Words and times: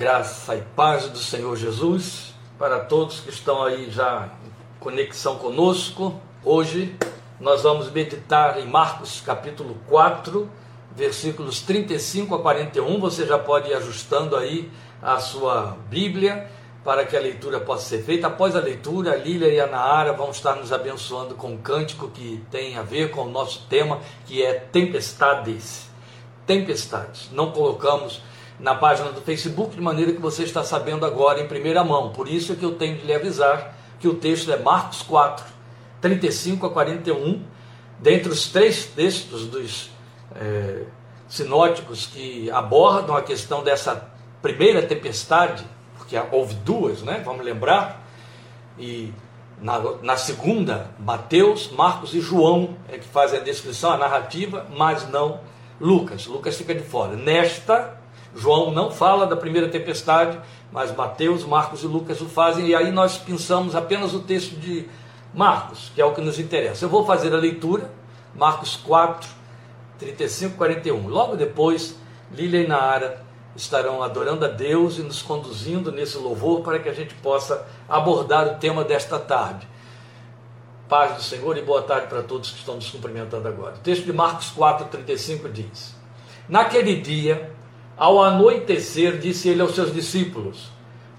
Graça 0.00 0.56
e 0.56 0.62
paz 0.62 1.10
do 1.10 1.18
Senhor 1.18 1.54
Jesus 1.56 2.32
para 2.58 2.80
todos 2.80 3.20
que 3.20 3.28
estão 3.28 3.62
aí 3.62 3.90
já 3.90 4.30
em 4.46 4.80
conexão 4.80 5.36
conosco. 5.36 6.18
Hoje 6.42 6.96
nós 7.38 7.64
vamos 7.64 7.90
meditar 7.90 8.58
em 8.58 8.66
Marcos 8.66 9.20
capítulo 9.20 9.76
4, 9.88 10.50
versículos 10.96 11.60
35 11.60 12.34
a 12.34 12.38
41. 12.38 12.98
Você 12.98 13.26
já 13.26 13.38
pode 13.38 13.68
ir 13.68 13.74
ajustando 13.74 14.36
aí 14.36 14.70
a 15.02 15.18
sua 15.18 15.76
Bíblia 15.90 16.50
para 16.82 17.04
que 17.04 17.14
a 17.14 17.20
leitura 17.20 17.60
possa 17.60 17.86
ser 17.86 18.02
feita. 18.02 18.28
Após 18.28 18.56
a 18.56 18.60
leitura, 18.60 19.12
a 19.12 19.16
Lília 19.16 19.48
e 19.48 19.60
a 19.60 19.66
Naara 19.66 20.14
vão 20.14 20.30
estar 20.30 20.54
nos 20.54 20.72
abençoando 20.72 21.34
com 21.34 21.48
um 21.48 21.58
cântico 21.58 22.08
que 22.08 22.42
tem 22.50 22.78
a 22.78 22.82
ver 22.82 23.10
com 23.10 23.24
o 23.24 23.30
nosso 23.30 23.66
tema, 23.68 24.00
que 24.24 24.42
é 24.42 24.54
tempestades. 24.54 25.90
Tempestades. 26.46 27.28
Não 27.30 27.52
colocamos 27.52 28.22
na 28.60 28.74
página 28.74 29.10
do 29.10 29.20
Facebook, 29.20 29.74
de 29.74 29.80
maneira 29.80 30.12
que 30.12 30.20
você 30.20 30.42
está 30.42 30.62
sabendo 30.62 31.06
agora 31.06 31.40
em 31.40 31.48
primeira 31.48 31.82
mão. 31.82 32.10
Por 32.10 32.28
isso 32.28 32.52
é 32.52 32.56
que 32.56 32.64
eu 32.64 32.74
tenho 32.74 32.98
de 32.98 33.06
lhe 33.06 33.14
avisar 33.14 33.74
que 33.98 34.08
o 34.08 34.14
texto 34.14 34.52
é 34.52 34.58
Marcos 34.58 35.02
4, 35.02 35.44
35 36.00 36.66
a 36.66 36.70
41, 36.70 37.42
dentre 37.98 38.30
os 38.30 38.48
três 38.48 38.86
textos 38.86 39.46
dos 39.46 39.90
é, 40.34 40.84
sinóticos 41.28 42.06
que 42.06 42.50
abordam 42.50 43.16
a 43.16 43.22
questão 43.22 43.62
dessa 43.62 44.10
primeira 44.40 44.82
tempestade, 44.82 45.64
porque 45.98 46.16
houve 46.32 46.54
duas, 46.54 47.02
né? 47.02 47.22
vamos 47.24 47.44
lembrar, 47.44 48.06
e 48.78 49.12
na, 49.60 49.78
na 50.02 50.16
segunda, 50.16 50.90
Mateus, 50.98 51.70
Marcos 51.70 52.14
e 52.14 52.20
João 52.20 52.76
é 52.88 52.96
que 52.96 53.06
fazem 53.06 53.38
a 53.38 53.42
descrição, 53.42 53.90
a 53.90 53.98
narrativa, 53.98 54.66
mas 54.74 55.06
não 55.08 55.40
Lucas. 55.78 56.26
Lucas 56.26 56.56
fica 56.56 56.74
de 56.74 56.82
fora. 56.82 57.16
Nesta, 57.16 57.99
João 58.34 58.70
não 58.70 58.90
fala 58.90 59.26
da 59.26 59.36
primeira 59.36 59.68
tempestade, 59.68 60.38
mas 60.72 60.94
Mateus, 60.94 61.44
Marcos 61.44 61.82
e 61.82 61.86
Lucas 61.86 62.20
o 62.20 62.26
fazem, 62.26 62.68
e 62.68 62.74
aí 62.74 62.90
nós 62.92 63.18
pensamos 63.18 63.74
apenas 63.74 64.14
o 64.14 64.20
texto 64.20 64.52
de 64.56 64.88
Marcos, 65.34 65.90
que 65.94 66.00
é 66.00 66.04
o 66.04 66.12
que 66.12 66.20
nos 66.20 66.38
interessa. 66.38 66.84
Eu 66.84 66.88
vou 66.88 67.04
fazer 67.04 67.34
a 67.34 67.38
leitura, 67.38 67.90
Marcos 68.34 68.76
4, 68.76 69.28
35, 69.98 70.56
41. 70.56 71.08
Logo 71.08 71.36
depois, 71.36 71.96
Lília 72.32 72.62
e 72.62 72.66
Naara 72.66 73.24
estarão 73.54 74.02
adorando 74.02 74.44
a 74.44 74.48
Deus 74.48 74.98
e 74.98 75.02
nos 75.02 75.22
conduzindo 75.22 75.90
nesse 75.90 76.16
louvor 76.16 76.62
para 76.62 76.78
que 76.78 76.88
a 76.88 76.92
gente 76.92 77.14
possa 77.16 77.66
abordar 77.88 78.46
o 78.46 78.58
tema 78.58 78.84
desta 78.84 79.18
tarde. 79.18 79.68
Paz 80.88 81.14
do 81.14 81.22
Senhor 81.22 81.56
e 81.56 81.62
boa 81.62 81.82
tarde 81.82 82.08
para 82.08 82.22
todos 82.22 82.50
que 82.50 82.58
estão 82.58 82.74
nos 82.74 82.90
cumprimentando 82.90 83.46
agora. 83.46 83.74
O 83.74 83.78
texto 83.78 84.04
de 84.04 84.12
Marcos 84.12 84.50
4, 84.50 84.86
35 84.86 85.48
diz: 85.48 85.94
Naquele 86.48 87.00
dia, 87.00 87.54
ao 88.00 88.22
anoitecer, 88.22 89.18
disse 89.18 89.50
ele 89.50 89.60
aos 89.60 89.74
seus 89.74 89.92
discípulos: 89.92 90.70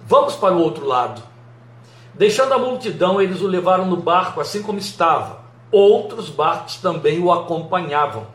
Vamos 0.07 0.33
para 0.33 0.55
o 0.55 0.59
outro 0.59 0.83
lado. 0.83 1.21
Deixando 2.15 2.55
a 2.55 2.57
multidão, 2.57 3.21
eles 3.21 3.39
o 3.39 3.45
levaram 3.47 3.85
no 3.85 3.97
barco 3.97 4.41
assim 4.41 4.63
como 4.63 4.79
estava. 4.79 5.41
Outros 5.71 6.27
barcos 6.27 6.77
também 6.77 7.19
o 7.19 7.31
acompanhavam. 7.31 8.25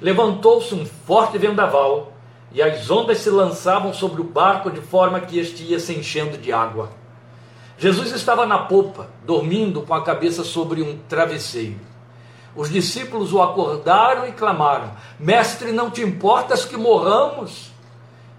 Levantou-se 0.00 0.74
um 0.74 0.86
forte 0.86 1.36
vendaval 1.36 2.14
e 2.52 2.62
as 2.62 2.90
ondas 2.90 3.18
se 3.18 3.28
lançavam 3.28 3.92
sobre 3.92 4.22
o 4.22 4.24
barco 4.24 4.70
de 4.70 4.80
forma 4.80 5.20
que 5.20 5.38
este 5.38 5.62
ia 5.62 5.78
se 5.78 5.92
enchendo 5.92 6.38
de 6.38 6.50
água. 6.50 6.88
Jesus 7.76 8.12
estava 8.12 8.46
na 8.46 8.60
popa, 8.60 9.10
dormindo 9.26 9.82
com 9.82 9.92
a 9.92 10.02
cabeça 10.02 10.42
sobre 10.42 10.80
um 10.80 10.98
travesseiro. 11.06 11.87
Os 12.58 12.68
discípulos 12.68 13.32
o 13.32 13.40
acordaram 13.40 14.26
e 14.26 14.32
clamaram: 14.32 14.90
Mestre, 15.16 15.70
não 15.70 15.92
te 15.92 16.02
importas 16.02 16.64
que 16.64 16.76
morramos? 16.76 17.70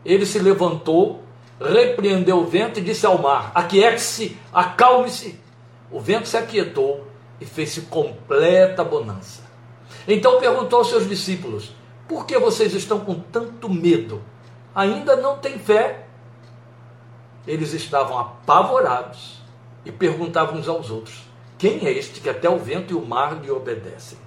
Ele 0.03 0.25
se 0.25 0.37
levantou, 0.39 1.23
repreendeu 1.57 2.39
o 2.39 2.45
vento 2.45 2.79
e 2.79 2.83
disse 2.83 3.05
ao 3.05 3.17
mar: 3.17 3.49
Aquiete-se, 3.55 4.37
acalme-se. 4.51 5.39
O 5.89 6.01
vento 6.01 6.27
se 6.27 6.35
aquietou 6.35 7.07
e 7.39 7.45
fez-se 7.45 7.83
completa 7.83 8.83
bonança. 8.83 9.41
Então 10.05 10.37
perguntou 10.37 10.79
aos 10.79 10.89
seus 10.89 11.07
discípulos: 11.07 11.71
Por 12.05 12.25
que 12.25 12.37
vocês 12.37 12.73
estão 12.73 12.99
com 12.99 13.21
tanto 13.21 13.69
medo? 13.69 14.21
Ainda 14.75 15.15
não 15.15 15.37
têm 15.37 15.57
fé? 15.57 16.07
Eles 17.47 17.71
estavam 17.71 18.19
apavorados 18.19 19.41
e 19.85 19.93
perguntavam 19.93 20.59
uns 20.59 20.67
aos 20.67 20.89
outros: 20.89 21.28
quem 21.59 21.85
é 21.85 21.91
este 21.91 22.21
que 22.21 22.29
até 22.29 22.49
o 22.49 22.57
vento 22.57 22.93
e 22.93 22.95
o 22.95 23.05
mar 23.05 23.35
lhe 23.41 23.51
obedecem? 23.51 24.17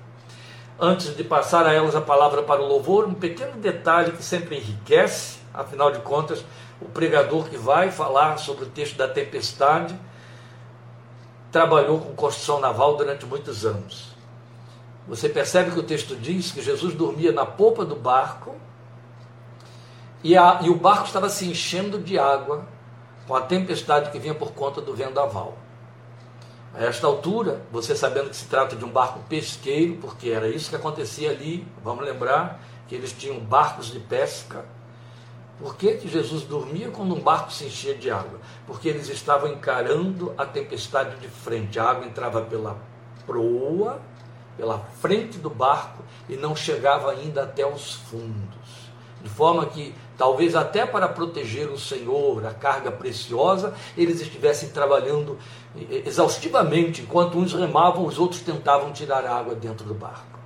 Antes 0.78 1.16
de 1.16 1.24
passar 1.24 1.66
a 1.66 1.72
elas 1.72 1.96
a 1.96 2.00
palavra 2.00 2.42
para 2.42 2.60
o 2.60 2.66
louvor, 2.66 3.06
um 3.06 3.14
pequeno 3.14 3.52
detalhe 3.52 4.12
que 4.12 4.22
sempre 4.22 4.58
enriquece, 4.58 5.38
afinal 5.54 5.90
de 5.90 6.00
contas, 6.00 6.44
o 6.78 6.84
pregador 6.84 7.48
que 7.48 7.56
vai 7.56 7.90
falar 7.90 8.36
sobre 8.36 8.64
o 8.64 8.68
texto 8.68 8.98
da 8.98 9.08
tempestade 9.08 9.98
trabalhou 11.50 12.00
com 12.00 12.14
construção 12.14 12.60
naval 12.60 12.96
durante 12.96 13.24
muitos 13.24 13.64
anos. 13.64 14.14
Você 15.08 15.26
percebe 15.26 15.70
que 15.70 15.78
o 15.78 15.82
texto 15.82 16.14
diz 16.14 16.52
que 16.52 16.60
Jesus 16.60 16.94
dormia 16.94 17.32
na 17.32 17.46
polpa 17.46 17.82
do 17.82 17.96
barco 17.96 18.54
e, 20.22 20.36
a, 20.36 20.60
e 20.62 20.68
o 20.68 20.76
barco 20.76 21.06
estava 21.06 21.30
se 21.30 21.46
enchendo 21.46 21.98
de 21.98 22.18
água 22.18 22.66
com 23.26 23.34
a 23.34 23.40
tempestade 23.40 24.10
que 24.10 24.18
vinha 24.18 24.34
por 24.34 24.52
conta 24.52 24.82
do 24.82 24.94
vendaval. 24.94 25.56
A 26.74 26.84
esta 26.84 27.06
altura, 27.06 27.62
você 27.70 27.94
sabendo 27.94 28.30
que 28.30 28.36
se 28.36 28.46
trata 28.46 28.74
de 28.74 28.84
um 28.84 28.90
barco 28.90 29.20
pesqueiro, 29.28 29.98
porque 30.00 30.30
era 30.30 30.48
isso 30.48 30.70
que 30.70 30.76
acontecia 30.76 31.30
ali, 31.30 31.66
vamos 31.84 32.02
lembrar 32.02 32.60
que 32.88 32.94
eles 32.94 33.12
tinham 33.12 33.38
barcos 33.40 33.90
de 33.90 34.00
pesca. 34.00 34.64
Por 35.58 35.76
que, 35.76 35.94
que 35.94 36.08
Jesus 36.08 36.44
dormia 36.44 36.88
quando 36.88 37.14
um 37.14 37.20
barco 37.20 37.52
se 37.52 37.66
enchia 37.66 37.94
de 37.94 38.10
água? 38.10 38.40
Porque 38.66 38.88
eles 38.88 39.08
estavam 39.08 39.50
encarando 39.50 40.34
a 40.36 40.46
tempestade 40.46 41.16
de 41.16 41.28
frente. 41.28 41.78
A 41.78 41.90
água 41.90 42.06
entrava 42.06 42.40
pela 42.40 42.78
proa, 43.26 44.00
pela 44.56 44.78
frente 45.00 45.38
do 45.38 45.50
barco 45.50 46.02
e 46.28 46.36
não 46.36 46.56
chegava 46.56 47.10
ainda 47.10 47.42
até 47.42 47.66
os 47.66 47.94
fundos. 47.94 48.90
De 49.22 49.28
forma 49.28 49.66
que 49.66 49.94
talvez 50.16 50.54
até 50.54 50.86
para 50.86 51.08
proteger 51.08 51.68
o 51.68 51.78
Senhor, 51.78 52.44
a 52.46 52.54
carga 52.54 52.90
preciosa, 52.90 53.74
eles 53.96 54.20
estivessem 54.20 54.70
trabalhando 54.70 55.38
exaustivamente, 55.90 57.02
enquanto 57.02 57.38
uns 57.38 57.52
remavam, 57.52 58.04
os 58.04 58.18
outros 58.18 58.40
tentavam 58.40 58.92
tirar 58.92 59.24
água 59.26 59.54
dentro 59.54 59.86
do 59.86 59.94
barco. 59.94 60.38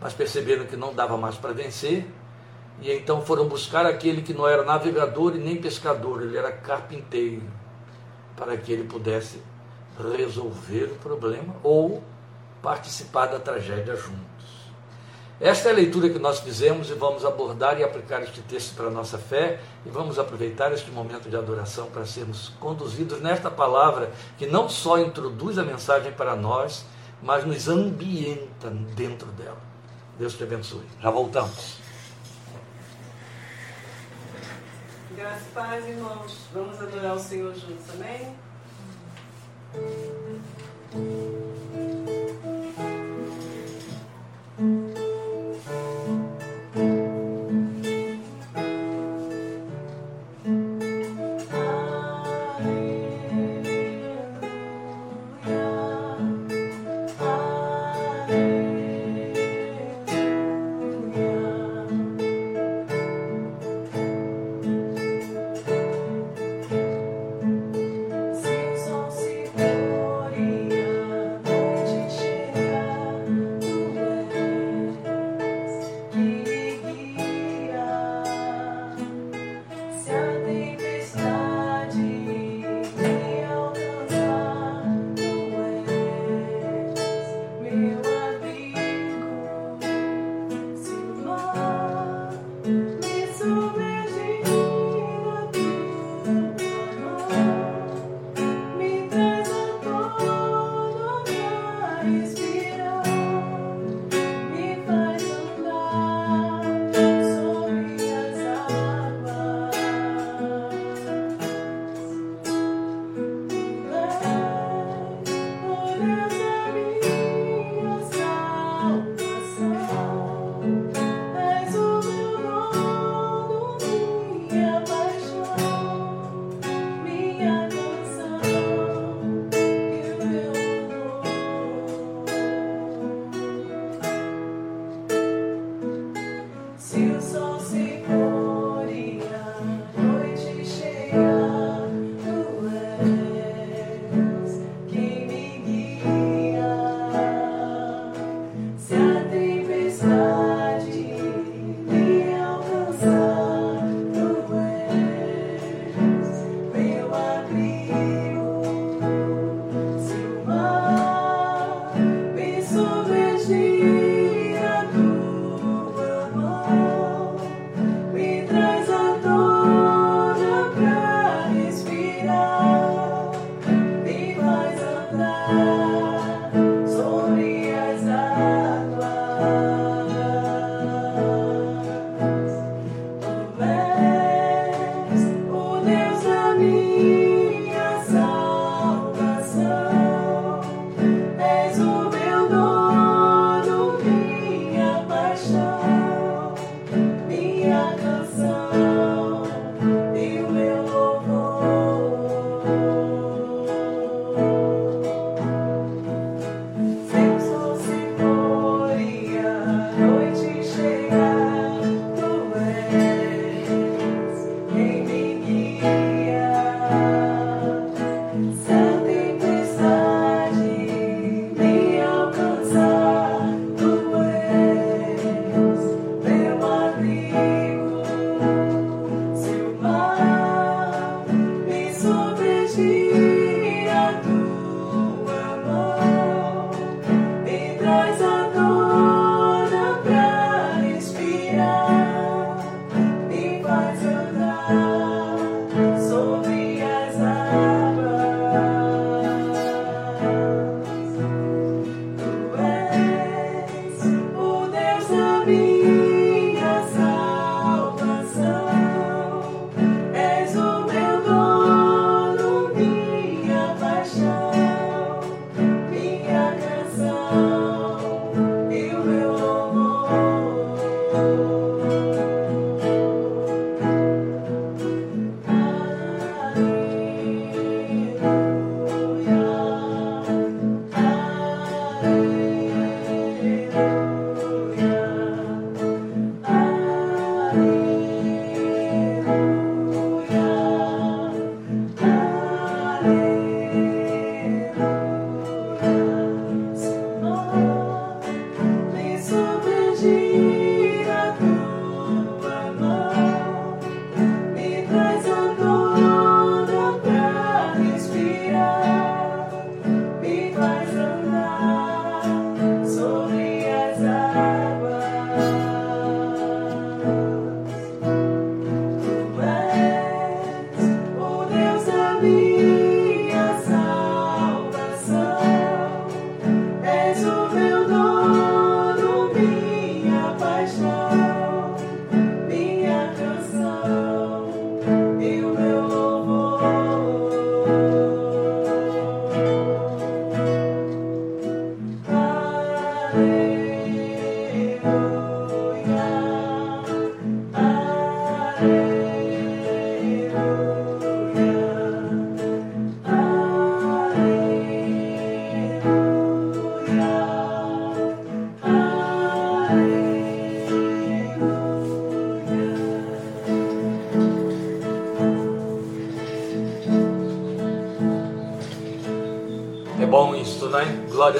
Mas 0.00 0.12
perceberam 0.12 0.66
que 0.66 0.76
não 0.76 0.94
dava 0.94 1.16
mais 1.16 1.36
para 1.36 1.52
vencer, 1.52 2.06
e 2.80 2.90
então 2.92 3.22
foram 3.22 3.46
buscar 3.46 3.86
aquele 3.86 4.22
que 4.22 4.34
não 4.34 4.46
era 4.46 4.64
navegador 4.64 5.34
e 5.36 5.38
nem 5.38 5.56
pescador, 5.56 6.22
ele 6.22 6.36
era 6.36 6.52
carpinteiro, 6.52 7.42
para 8.36 8.56
que 8.56 8.72
ele 8.72 8.84
pudesse 8.84 9.40
resolver 10.16 10.84
o 10.84 10.96
problema 10.96 11.54
ou 11.62 12.02
participar 12.60 13.26
da 13.26 13.38
tragédia 13.38 13.94
junto. 13.94 14.33
Esta 15.40 15.68
é 15.68 15.72
a 15.72 15.74
leitura 15.74 16.08
que 16.08 16.18
nós 16.18 16.38
fizemos 16.38 16.88
e 16.90 16.94
vamos 16.94 17.24
abordar 17.24 17.78
e 17.78 17.82
aplicar 17.82 18.22
este 18.22 18.40
texto 18.42 18.74
para 18.76 18.86
a 18.86 18.90
nossa 18.90 19.18
fé 19.18 19.60
e 19.84 19.90
vamos 19.90 20.18
aproveitar 20.18 20.72
este 20.72 20.90
momento 20.90 21.28
de 21.28 21.36
adoração 21.36 21.86
para 21.86 22.06
sermos 22.06 22.50
conduzidos 22.60 23.20
nesta 23.20 23.50
palavra 23.50 24.12
que 24.38 24.46
não 24.46 24.68
só 24.68 24.98
introduz 24.98 25.58
a 25.58 25.64
mensagem 25.64 26.12
para 26.12 26.36
nós, 26.36 26.84
mas 27.20 27.44
nos 27.44 27.68
ambienta 27.68 28.70
dentro 28.94 29.26
dela. 29.32 29.60
Deus 30.16 30.34
te 30.34 30.44
abençoe. 30.44 30.84
Já 31.00 31.10
voltamos. 31.10 31.78
Graças 35.16 35.42
e 35.42 35.50
paz, 35.50 35.88
irmãos. 35.88 36.38
Vamos 36.52 36.80
adorar 36.80 37.14
o 37.14 37.18
Senhor 37.18 37.52
juntos, 37.54 37.86
amém? 37.94 38.34
Música 44.56 45.03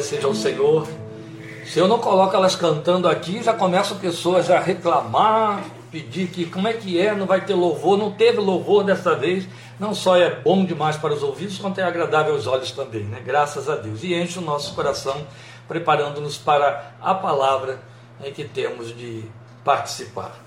seja 0.05 0.27
ao 0.27 0.35
Senhor. 0.35 0.87
Se 1.67 1.79
eu 1.79 1.89
não 1.89 1.99
coloco 1.99 2.37
elas 2.37 2.55
cantando 2.55 3.09
aqui, 3.09 3.43
já 3.43 3.53
começam 3.53 3.99
pessoas 3.99 4.51
a 4.51 4.61
reclamar, 4.61 5.65
pedir 5.91 6.29
que 6.29 6.45
como 6.45 6.69
é 6.69 6.75
que 6.75 7.01
é, 7.01 7.15
não 7.15 7.27
vai 7.27 7.41
ter 7.41 7.55
louvor, 7.55 7.97
não 7.97 8.13
teve 8.13 8.39
louvor 8.39 8.85
dessa 8.85 9.15
vez. 9.17 9.49
Não 9.81 9.95
só 9.95 10.17
é 10.17 10.31
bom 10.31 10.65
demais 10.65 10.97
para 10.97 11.13
os 11.13 11.23
ouvidos, 11.23 11.59
quanto 11.59 11.81
é 11.81 11.83
agradável 11.83 12.35
aos 12.35 12.47
olhos 12.47 12.71
também, 12.71 13.05
né? 13.05 13.21
Graças 13.25 13.69
a 13.69 13.77
Deus. 13.77 14.05
E 14.05 14.15
enche 14.15 14.39
o 14.39 14.43
nosso 14.43 14.75
coração, 14.75 15.27
preparando-nos 15.67 16.37
para 16.37 16.95
a 17.01 17.15
palavra 17.15 17.81
em 18.23 18.33
que 18.33 18.45
temos 18.45 18.97
de 18.97 19.25
participar. 19.65 20.45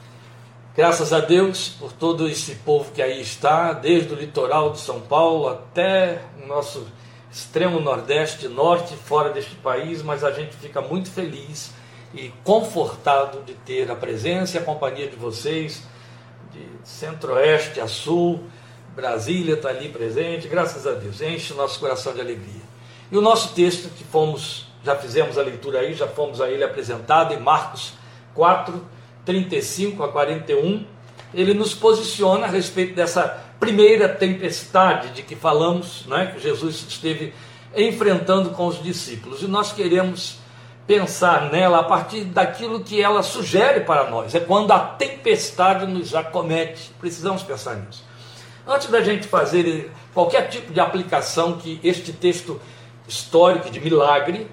Graças 0.75 1.11
a 1.11 1.19
Deus 1.19 1.69
por 1.69 1.91
todo 1.91 2.29
esse 2.29 2.53
povo 2.55 2.91
que 2.91 3.01
aí 3.01 3.19
está, 3.19 3.73
desde 3.73 4.13
o 4.13 4.15
litoral 4.15 4.71
de 4.71 4.79
São 4.79 5.01
Paulo 5.01 5.49
até 5.49 6.21
o 6.43 6.47
nosso 6.47 6.85
extremo 7.31 7.79
nordeste, 7.79 8.47
norte, 8.47 8.95
fora 8.95 9.29
deste 9.29 9.55
país, 9.55 10.01
mas 10.01 10.23
a 10.23 10.31
gente 10.31 10.55
fica 10.55 10.81
muito 10.81 11.09
feliz 11.09 11.71
e 12.13 12.31
confortado 12.43 13.43
de 13.43 13.53
ter 13.53 13.91
a 13.91 13.95
presença 13.95 14.57
e 14.57 14.59
a 14.61 14.63
companhia 14.63 15.07
de 15.07 15.15
vocês, 15.15 15.83
de 16.51 16.65
centro-oeste 16.83 17.79
a 17.79 17.87
sul, 17.87 18.43
Brasília 18.95 19.53
está 19.53 19.69
ali 19.69 19.89
presente, 19.89 20.47
graças 20.47 20.87
a 20.87 20.93
Deus, 20.93 21.21
enche 21.21 21.53
o 21.53 21.55
nosso 21.55 21.79
coração 21.79 22.13
de 22.13 22.19
alegria. 22.19 22.61
E 23.11 23.17
o 23.17 23.21
nosso 23.21 23.53
texto 23.53 23.89
que 23.95 24.03
fomos, 24.03 24.67
já 24.83 24.95
fizemos 24.95 25.37
a 25.37 25.43
leitura 25.43 25.81
aí, 25.81 25.93
já 25.93 26.07
fomos 26.07 26.41
a 26.41 26.49
ele 26.49 26.63
apresentado 26.63 27.33
em 27.33 27.39
Marcos 27.39 27.93
4, 28.33 28.83
35 29.23 30.03
a 30.03 30.11
41, 30.11 30.83
ele 31.33 31.53
nos 31.53 31.75
posiciona 31.75 32.47
a 32.47 32.49
respeito 32.49 32.95
dessa 32.95 33.46
primeira 33.59 34.07
tempestade 34.07 35.09
de 35.09 35.23
que 35.23 35.35
falamos, 35.35 36.05
né, 36.07 36.31
que 36.33 36.41
Jesus 36.41 36.85
esteve 36.87 37.33
enfrentando 37.75 38.51
com 38.51 38.67
os 38.67 38.81
discípulos. 38.81 39.41
E 39.41 39.47
nós 39.47 39.71
queremos 39.71 40.39
pensar 40.85 41.51
nela 41.51 41.79
a 41.79 41.83
partir 41.83 42.23
daquilo 42.23 42.79
que 42.79 43.01
ela 43.01 43.21
sugere 43.21 43.81
para 43.81 44.09
nós. 44.09 44.33
É 44.33 44.39
quando 44.39 44.71
a 44.71 44.79
tempestade 44.79 45.85
nos 45.85 46.15
acomete. 46.15 46.91
Precisamos 46.99 47.43
pensar 47.43 47.75
nisso. 47.75 48.05
Antes 48.65 48.87
da 48.87 49.01
gente 49.01 49.27
fazer 49.27 49.91
qualquer 50.13 50.49
tipo 50.49 50.73
de 50.73 50.79
aplicação 50.79 51.57
que 51.57 51.79
este 51.83 52.13
texto 52.13 52.59
histórico 53.07 53.69
de 53.69 53.79
milagre 53.79 54.49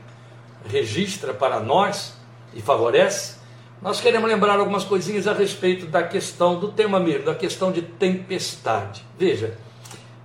registra 0.66 1.32
para 1.32 1.60
nós 1.60 2.14
e 2.52 2.62
favorece, 2.62 3.36
nós 3.84 4.00
queremos 4.00 4.26
lembrar 4.30 4.58
algumas 4.58 4.82
coisinhas 4.82 5.28
a 5.28 5.34
respeito 5.34 5.84
da 5.84 6.02
questão 6.02 6.58
do 6.58 6.72
tema 6.72 6.98
mesmo, 6.98 7.26
da 7.26 7.34
questão 7.34 7.70
de 7.70 7.82
tempestade. 7.82 9.04
Veja, 9.18 9.58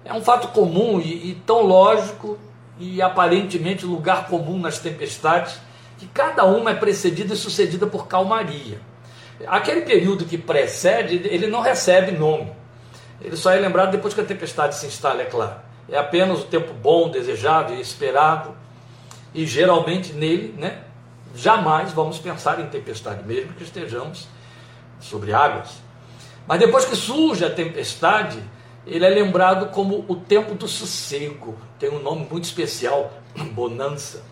é 0.05 0.13
um 0.13 0.21
fato 0.21 0.47
comum 0.47 1.01
e, 1.01 1.31
e 1.31 1.41
tão 1.45 1.63
lógico 1.63 2.39
e 2.79 3.01
aparentemente 3.01 3.85
lugar 3.85 4.27
comum 4.27 4.57
nas 4.57 4.79
tempestades 4.79 5.59
que 5.97 6.07
cada 6.07 6.45
uma 6.45 6.71
é 6.71 6.73
precedida 6.73 7.33
e 7.33 7.37
sucedida 7.37 7.85
por 7.85 8.07
calmaria. 8.07 8.79
Aquele 9.45 9.81
período 9.81 10.23
que 10.23 10.37
precede, 10.37 11.15
ele 11.27 11.47
não 11.47 11.59
recebe 11.59 12.13
nome. 12.13 12.49
Ele 13.19 13.35
só 13.35 13.51
é 13.51 13.59
lembrado 13.59 13.91
depois 13.91 14.13
que 14.13 14.21
a 14.21 14.25
tempestade 14.25 14.75
se 14.75 14.87
instala, 14.87 15.23
é 15.23 15.25
claro. 15.25 15.57
É 15.89 15.97
apenas 15.97 16.39
o 16.39 16.45
tempo 16.45 16.71
bom, 16.71 17.09
desejado 17.09 17.73
e 17.73 17.81
esperado. 17.81 18.55
E 19.33 19.45
geralmente 19.45 20.13
nele, 20.13 20.55
né, 20.57 20.79
jamais 21.35 21.91
vamos 21.91 22.17
pensar 22.17 22.59
em 22.59 22.67
tempestade, 22.67 23.23
mesmo 23.25 23.53
que 23.53 23.63
estejamos 23.63 24.27
sobre 24.99 25.33
águas. 25.33 25.81
Mas 26.47 26.59
depois 26.59 26.85
que 26.85 26.95
surge 26.95 27.45
a 27.45 27.49
tempestade, 27.49 28.43
ele 28.85 29.05
é 29.05 29.09
lembrado 29.09 29.69
como 29.69 30.03
o 30.07 30.15
tempo 30.15 30.55
do 30.55 30.67
sossego. 30.67 31.57
Tem 31.77 31.89
um 31.89 32.01
nome 32.01 32.27
muito 32.29 32.45
especial, 32.45 33.13
bonança. 33.53 34.23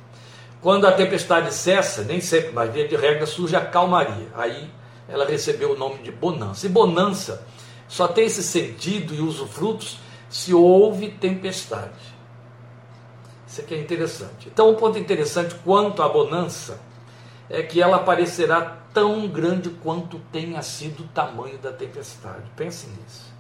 Quando 0.62 0.88
a 0.88 0.92
tempestade 0.92 1.54
cessa, 1.54 2.04
nem 2.04 2.20
sempre, 2.20 2.51
mas 2.51 2.74
via 2.74 2.88
de 2.88 2.96
regra, 2.96 3.25
surge 3.25 3.56
a 3.56 3.62
calmaria. 3.62 4.27
Aí 4.36 4.70
ela 5.08 5.25
recebeu 5.25 5.74
o 5.74 5.77
nome 5.77 6.00
de 6.00 6.12
bonança. 6.12 6.66
E 6.66 6.70
bonança 6.70 7.46
só 7.88 8.08
tem 8.08 8.25
esse 8.25 8.44
sentido 8.44 9.13
e 9.13 9.22
usufrutos 9.22 10.00
se 10.30 10.54
houve 10.54 11.10
tempestade. 11.10 12.17
Isso 13.58 13.64
aqui 13.64 13.74
é 13.74 13.80
interessante. 13.80 14.50
Então, 14.54 14.70
um 14.70 14.76
ponto 14.76 15.00
interessante 15.00 15.56
quanto 15.66 16.04
à 16.04 16.08
bonança 16.08 16.80
é 17.50 17.64
que 17.64 17.82
ela 17.82 17.98
parecerá 17.98 18.78
tão 18.94 19.28
grande 19.28 19.72
quanto 19.82 20.20
tenha 20.32 20.62
sido 20.62 21.00
o 21.00 21.08
tamanho 21.08 21.58
da 21.58 21.72
tempestade. 21.72 22.44
Pense 22.56 22.86
nisso. 22.86 23.34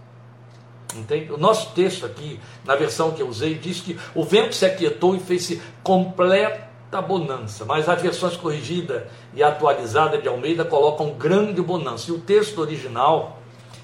Entende? 0.95 1.31
O 1.31 1.37
nosso 1.37 1.71
texto 1.75 2.03
aqui, 2.03 2.39
na 2.65 2.75
versão 2.75 3.11
que 3.11 3.21
eu 3.21 3.27
usei, 3.27 3.53
diz 3.53 3.79
que 3.79 3.99
o 4.15 4.23
vento 4.23 4.55
se 4.55 4.65
aquietou 4.65 5.15
e 5.15 5.19
fez-se 5.19 5.61
completa 5.83 6.99
bonança, 6.99 7.63
mas 7.63 7.87
as 7.87 8.01
versões 8.01 8.35
corrigida 8.35 9.07
e 9.35 9.43
atualizada 9.43 10.17
de 10.17 10.27
Almeida 10.27 10.65
colocam 10.65 11.11
grande 11.11 11.61
bonança. 11.61 12.09
E 12.09 12.13
o 12.13 12.19
texto 12.19 12.59
original, 12.59 13.39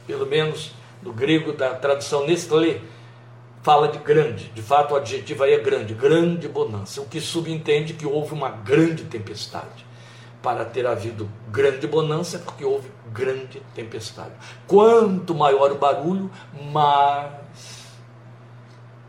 pelo 0.08 0.25
menos 0.25 0.72
do 1.00 1.13
grego 1.13 1.54
da 1.54 1.75
tradução 1.75 2.25
Nestlé, 2.25 2.82
fala 3.63 3.88
de 3.88 3.98
grande. 3.98 4.50
De 4.50 4.62
fato, 4.62 4.93
o 4.93 4.98
adjetivo 4.98 5.43
aí 5.43 5.53
é 5.53 5.60
grande, 5.60 5.93
grande 5.93 6.48
bonança, 6.48 7.01
o 7.01 7.05
que 7.05 7.20
subentende 7.20 7.93
que 7.93 8.05
houve 8.05 8.34
uma 8.34 8.50
grande 8.50 9.05
tempestade 9.05 9.86
para 10.41 10.65
ter 10.65 10.86
havido 10.86 11.29
grande 11.50 11.88
bonança, 11.88 12.38
porque 12.38 12.65
houve 12.65 12.91
grande 13.13 13.62
tempestade. 13.74 14.34
Quanto 14.67 15.34
maior 15.34 15.72
o 15.72 15.75
barulho, 15.75 16.29
mais 16.72 17.32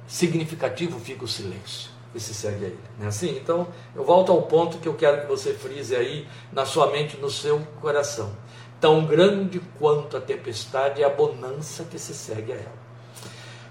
significativo 0.06 1.00
fica 1.00 1.24
o 1.24 1.28
silêncio 1.28 1.90
que 2.12 2.20
se 2.20 2.32
segue 2.32 2.64
a 2.64 2.68
ele. 2.68 2.78
Não 2.96 3.06
é 3.06 3.08
assim? 3.08 3.36
Então, 3.36 3.66
eu 3.96 4.04
volto 4.04 4.30
ao 4.30 4.42
ponto 4.42 4.78
que 4.78 4.86
eu 4.86 4.94
quero 4.94 5.22
que 5.22 5.26
você 5.26 5.52
frise 5.52 5.96
aí 5.96 6.28
na 6.52 6.64
sua 6.64 6.92
mente, 6.92 7.16
no 7.16 7.28
seu 7.28 7.58
coração. 7.80 8.30
Tão 8.80 9.04
grande 9.04 9.60
quanto 9.76 10.16
a 10.16 10.20
tempestade 10.20 11.02
é 11.02 11.04
a 11.04 11.10
bonança 11.10 11.82
que 11.82 11.98
se 11.98 12.14
segue 12.14 12.52
a 12.52 12.56
ela. 12.56 12.83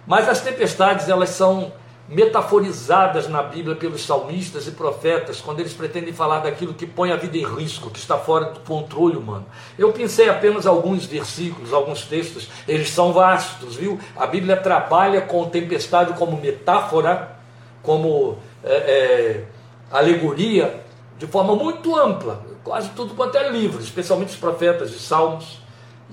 Mas 0.05 0.27
as 0.27 0.41
tempestades, 0.41 1.07
elas 1.09 1.29
são 1.29 1.71
metaforizadas 2.07 3.29
na 3.29 3.41
Bíblia 3.41 3.75
pelos 3.75 4.05
salmistas 4.05 4.67
e 4.67 4.71
profetas, 4.71 5.39
quando 5.39 5.61
eles 5.61 5.73
pretendem 5.73 6.13
falar 6.13 6.39
daquilo 6.39 6.73
que 6.73 6.85
põe 6.85 7.11
a 7.11 7.15
vida 7.15 7.37
em 7.37 7.45
risco, 7.45 7.89
que 7.89 7.97
está 7.97 8.17
fora 8.17 8.45
do 8.45 8.59
controle 8.59 9.15
humano. 9.15 9.45
Eu 9.77 9.91
pensei 9.93 10.29
apenas 10.29 10.65
alguns 10.65 11.05
versículos, 11.05 11.71
alguns 11.71 12.03
textos, 12.03 12.49
eles 12.67 12.89
são 12.89 13.13
vastos, 13.13 13.75
viu? 13.75 13.97
A 14.17 14.27
Bíblia 14.27 14.57
trabalha 14.57 15.21
com 15.21 15.49
tempestade 15.49 16.13
como 16.13 16.39
metáfora, 16.39 17.37
como 17.81 18.37
é, 18.63 18.73
é, 18.73 19.43
alegoria, 19.89 20.83
de 21.17 21.25
forma 21.25 21.55
muito 21.55 21.95
ampla, 21.95 22.45
quase 22.63 22.89
tudo 22.89 23.13
quanto 23.15 23.37
é 23.37 23.49
livro, 23.49 23.81
especialmente 23.81 24.29
os 24.29 24.37
profetas 24.37 24.91
e 24.91 24.99
salmos. 24.99 25.62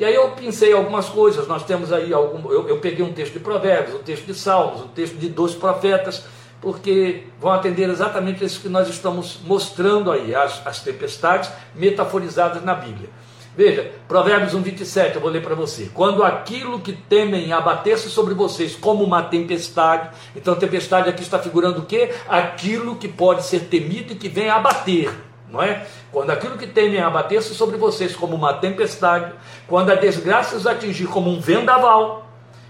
E 0.00 0.04
aí 0.04 0.14
eu 0.14 0.30
pensei 0.30 0.72
algumas 0.72 1.10
coisas, 1.10 1.46
nós 1.46 1.62
temos 1.62 1.92
aí 1.92 2.10
algum, 2.10 2.50
eu, 2.50 2.66
eu 2.66 2.78
peguei 2.78 3.04
um 3.04 3.12
texto 3.12 3.34
de 3.34 3.40
Provérbios, 3.40 3.96
um 3.96 4.02
texto 4.02 4.24
de 4.24 4.32
Salmos, 4.32 4.80
um 4.80 4.88
texto 4.88 5.18
de 5.18 5.28
dois 5.28 5.54
profetas, 5.54 6.24
porque 6.58 7.24
vão 7.38 7.52
atender 7.52 7.86
exatamente 7.86 8.42
isso 8.42 8.62
que 8.62 8.68
nós 8.70 8.88
estamos 8.88 9.40
mostrando 9.44 10.10
aí, 10.10 10.34
as, 10.34 10.66
as 10.66 10.80
tempestades 10.82 11.50
metaforizadas 11.74 12.64
na 12.64 12.74
Bíblia. 12.74 13.10
Veja, 13.54 13.92
Provérbios 14.08 14.54
1, 14.54 14.62
27, 14.62 15.16
eu 15.16 15.20
vou 15.20 15.30
ler 15.30 15.42
para 15.42 15.54
você. 15.54 15.90
Quando 15.92 16.24
aquilo 16.24 16.80
que 16.80 16.94
temem 16.94 17.52
abater-se 17.52 18.08
sobre 18.08 18.32
vocês 18.32 18.74
como 18.74 19.04
uma 19.04 19.24
tempestade, 19.24 20.16
então 20.34 20.54
tempestade 20.54 21.10
aqui 21.10 21.20
está 21.20 21.38
figurando 21.38 21.80
o 21.80 21.84
quê? 21.84 22.10
Aquilo 22.26 22.96
que 22.96 23.06
pode 23.06 23.44
ser 23.44 23.64
temido 23.64 24.14
e 24.14 24.16
que 24.16 24.30
vem 24.30 24.48
abater 24.48 25.10
não 25.50 25.62
é? 25.62 25.86
Quando 26.12 26.30
aquilo 26.30 26.56
que 26.56 26.66
temem 26.66 27.00
abater-se 27.00 27.54
sobre 27.54 27.76
vocês 27.76 28.14
como 28.14 28.36
uma 28.36 28.54
tempestade, 28.54 29.32
quando 29.66 29.90
a 29.90 29.94
desgraça 29.94 30.56
os 30.56 30.66
atingir 30.66 31.06
como 31.06 31.30
um 31.30 31.40
vendaval, 31.40 32.26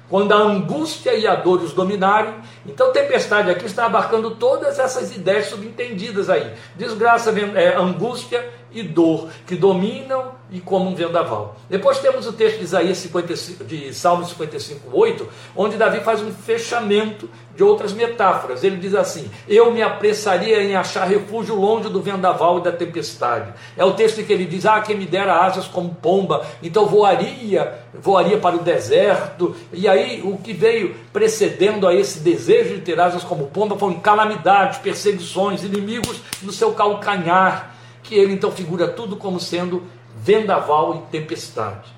quando 0.09 0.33
a 0.33 0.39
angústia 0.39 1.15
e 1.15 1.25
a 1.25 1.37
dor 1.37 1.61
os 1.61 1.73
dominarem, 1.73 2.35
então 2.67 2.93
tempestade 2.93 3.49
aqui 3.49 3.65
está 3.65 3.87
abarcando 3.87 4.33
todas 4.33 4.79
essas 4.81 5.15
ideias 5.15 5.47
subentendidas 5.47 6.29
aí. 6.29 6.53
Desgraça, 6.75 7.33
é, 7.55 7.77
angústia 7.77 8.51
e 8.73 8.83
dor 8.83 9.29
que 9.47 9.57
dominam 9.57 10.33
e 10.51 10.61
como 10.61 10.91
um 10.91 10.95
vendaval. 10.95 11.57
Depois 11.69 11.99
temos 11.99 12.27
o 12.27 12.33
texto 12.33 12.59
de 12.59 12.65
Isaías 12.65 12.99
55, 12.99 13.65
de 13.65 13.95
Salmo 13.95 14.25
55, 14.25 14.89
8, 14.93 15.29
onde 15.57 15.77
Davi 15.77 16.01
faz 16.01 16.21
um 16.21 16.33
fechamento 16.33 17.29
de 17.55 17.63
outras 17.63 17.93
metáforas. 17.93 18.65
Ele 18.65 18.77
diz 18.77 18.95
assim: 18.95 19.31
Eu 19.47 19.71
me 19.71 19.83
apressaria 19.83 20.63
em 20.63 20.75
achar 20.75 21.07
refúgio 21.07 21.55
longe 21.55 21.89
do 21.89 22.01
vendaval 22.01 22.59
e 22.59 22.63
da 22.63 22.73
tempestade. 22.73 23.53
É 23.77 23.85
o 23.85 23.93
texto 23.93 24.25
que 24.25 24.33
ele 24.33 24.45
diz: 24.45 24.67
Ah, 24.67 24.81
quem 24.81 24.97
me 24.97 25.07
dera 25.07 25.45
asas 25.45 25.67
como 25.67 25.95
pomba, 25.95 26.45
então 26.63 26.87
voaria, 26.87 27.79
voaria 27.95 28.39
para 28.39 28.57
o 28.57 28.63
deserto. 28.63 29.55
E 29.73 29.89
aí 29.89 30.21
o 30.25 30.37
que 30.39 30.53
veio 30.53 30.97
precedendo 31.13 31.87
a 31.87 31.95
esse 31.95 32.21
desejo 32.21 32.75
de 32.75 32.81
ter 32.81 32.99
asas 32.99 33.23
como 33.23 33.47
pomba 33.47 33.77
foram 33.77 34.01
calamidades, 34.01 34.79
perseguições, 34.79 35.63
inimigos 35.63 36.21
no 36.43 36.53
seu 36.53 36.73
calcanhar 36.73 37.80
que 38.11 38.17
ele 38.17 38.35
então 38.35 38.51
figura 38.51 38.89
tudo 38.89 39.15
como 39.15 39.39
sendo 39.39 39.85
vendaval 40.17 40.97
e 40.97 41.13
tempestade. 41.13 41.89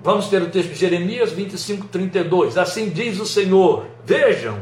Vamos 0.00 0.26
ter 0.26 0.42
o 0.42 0.50
texto 0.50 0.70
de 0.70 0.74
Jeremias 0.74 1.30
25, 1.30 1.86
32. 1.86 2.58
Assim 2.58 2.90
diz 2.90 3.20
o 3.20 3.24
Senhor: 3.24 3.86
Vejam, 4.04 4.58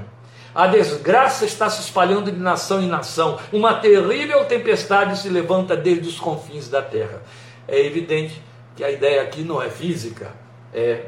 A 0.54 0.66
desgraça 0.66 1.46
está 1.46 1.70
se 1.70 1.80
espalhando 1.80 2.30
de 2.30 2.38
nação 2.38 2.82
em 2.82 2.86
nação. 2.86 3.38
Uma 3.50 3.72
terrível 3.72 4.44
tempestade 4.44 5.18
se 5.18 5.30
levanta 5.30 5.74
desde 5.74 6.06
os 6.06 6.20
confins 6.20 6.68
da 6.68 6.82
terra. 6.82 7.22
É 7.66 7.80
evidente 7.80 8.42
que 8.76 8.84
a 8.84 8.90
ideia 8.90 9.22
aqui 9.22 9.40
não 9.42 9.62
é 9.62 9.70
física, 9.70 10.30
é 10.74 11.06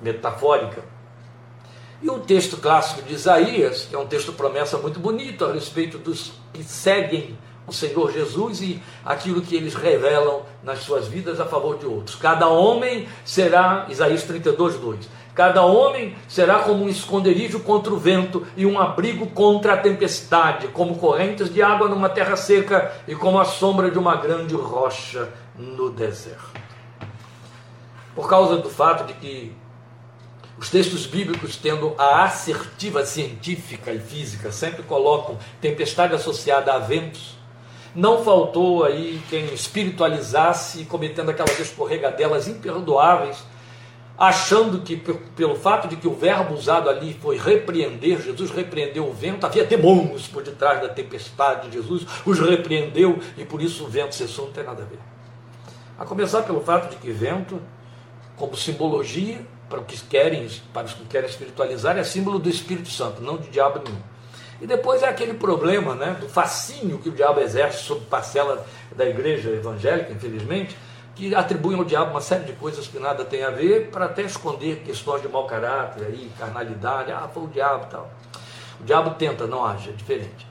metafórica. 0.00 0.84
E 2.00 2.08
o 2.08 2.20
texto 2.20 2.58
clássico 2.58 3.02
de 3.02 3.14
Isaías, 3.14 3.86
que 3.90 3.96
é 3.96 3.98
um 3.98 4.06
texto 4.06 4.32
promessa 4.32 4.78
muito 4.78 5.00
bonito 5.00 5.44
a 5.44 5.52
respeito 5.52 5.98
dos 5.98 6.32
que 6.52 6.62
seguem 6.62 7.36
o 7.66 7.72
Senhor 7.72 8.12
Jesus 8.12 8.60
e 8.60 8.82
aquilo 9.04 9.42
que 9.42 9.56
eles 9.56 9.74
revelam 9.74 10.42
nas 10.62 10.80
suas 10.80 11.08
vidas 11.08 11.40
a 11.40 11.46
favor 11.46 11.78
de 11.78 11.86
outros. 11.86 12.16
Cada 12.16 12.48
homem 12.48 13.08
será, 13.24 13.86
Isaías 13.88 14.22
32, 14.22 14.76
2. 14.76 15.08
Cada 15.34 15.62
homem 15.62 16.16
será 16.26 16.60
como 16.60 16.84
um 16.84 16.88
esconderijo 16.88 17.60
contra 17.60 17.92
o 17.92 17.98
vento 17.98 18.46
e 18.56 18.64
um 18.64 18.80
abrigo 18.80 19.26
contra 19.26 19.74
a 19.74 19.76
tempestade, 19.76 20.68
como 20.68 20.96
correntes 20.96 21.52
de 21.52 21.60
água 21.60 21.88
numa 21.88 22.08
terra 22.08 22.36
seca 22.36 22.90
e 23.06 23.14
como 23.14 23.38
a 23.38 23.44
sombra 23.44 23.90
de 23.90 23.98
uma 23.98 24.16
grande 24.16 24.54
rocha 24.54 25.28
no 25.54 25.90
deserto. 25.90 26.58
Por 28.14 28.30
causa 28.30 28.56
do 28.56 28.70
fato 28.70 29.06
de 29.06 29.12
que 29.12 29.54
os 30.58 30.70
textos 30.70 31.04
bíblicos, 31.04 31.56
tendo 31.56 31.94
a 31.98 32.24
assertiva 32.24 33.04
científica 33.04 33.92
e 33.92 33.98
física, 33.98 34.50
sempre 34.50 34.82
colocam 34.84 35.38
tempestade 35.60 36.14
associada 36.14 36.72
a 36.72 36.78
ventos, 36.78 37.35
não 37.96 38.22
faltou 38.22 38.84
aí 38.84 39.20
quem 39.30 39.46
espiritualizasse, 39.54 40.84
cometendo 40.84 41.30
aquelas 41.30 41.58
escorregadelas 41.58 42.46
imperdoáveis, 42.46 43.42
achando 44.18 44.82
que 44.82 44.96
pelo 45.34 45.56
fato 45.56 45.88
de 45.88 45.96
que 45.96 46.06
o 46.06 46.14
verbo 46.14 46.54
usado 46.54 46.90
ali 46.90 47.14
foi 47.14 47.38
repreender, 47.38 48.20
Jesus 48.20 48.50
repreendeu 48.50 49.08
o 49.08 49.12
vento, 49.12 49.46
havia 49.46 49.64
demônios 49.64 50.28
por 50.28 50.42
detrás 50.42 50.80
da 50.80 50.88
tempestade, 50.88 51.72
Jesus 51.72 52.06
os 52.24 52.38
repreendeu 52.38 53.18
e 53.36 53.44
por 53.44 53.62
isso 53.62 53.84
o 53.84 53.88
vento 53.88 54.14
cessou, 54.14 54.46
não 54.46 54.52
tem 54.52 54.64
nada 54.64 54.82
a 54.82 54.86
ver. 54.86 54.98
A 55.98 56.04
começar 56.04 56.42
pelo 56.42 56.60
fato 56.60 56.90
de 56.90 56.96
que 56.96 57.10
vento, 57.10 57.60
como 58.36 58.54
simbologia, 58.54 59.40
para 59.68 59.80
os 59.80 59.86
que 59.86 59.98
querem, 60.06 60.48
para 60.72 60.86
os 60.86 60.92
que 60.92 61.04
querem 61.06 61.28
espiritualizar, 61.28 61.96
é 61.96 62.04
símbolo 62.04 62.38
do 62.38 62.48
Espírito 62.48 62.90
Santo, 62.90 63.22
não 63.22 63.38
de 63.38 63.48
diabo 63.48 63.82
nenhum. 63.82 64.15
E 64.60 64.66
depois 64.66 65.02
é 65.02 65.08
aquele 65.08 65.34
problema 65.34 65.94
né, 65.94 66.16
do 66.18 66.28
fascínio 66.28 66.98
que 66.98 67.08
o 67.08 67.12
diabo 67.12 67.40
exerce 67.40 67.82
sobre 67.82 68.04
parcela 68.06 68.66
da 68.94 69.04
igreja 69.04 69.50
evangélica, 69.50 70.12
infelizmente, 70.12 70.76
que 71.14 71.34
atribuem 71.34 71.78
ao 71.78 71.84
diabo 71.84 72.10
uma 72.10 72.20
série 72.20 72.44
de 72.44 72.52
coisas 72.52 72.86
que 72.86 72.98
nada 72.98 73.24
tem 73.24 73.42
a 73.42 73.50
ver, 73.50 73.90
para 73.90 74.06
até 74.06 74.22
esconder 74.22 74.82
questões 74.84 75.22
de 75.22 75.28
mau 75.28 75.46
caráter, 75.46 76.06
aí, 76.06 76.30
carnalidade, 76.38 77.12
ah, 77.12 77.28
foi 77.32 77.44
o 77.44 77.48
diabo 77.48 77.86
e 77.86 77.90
tal. 77.90 78.10
O 78.80 78.84
diabo 78.84 79.10
tenta, 79.14 79.46
não 79.46 79.64
age, 79.64 79.90
é 79.90 79.92
diferente. 79.92 80.46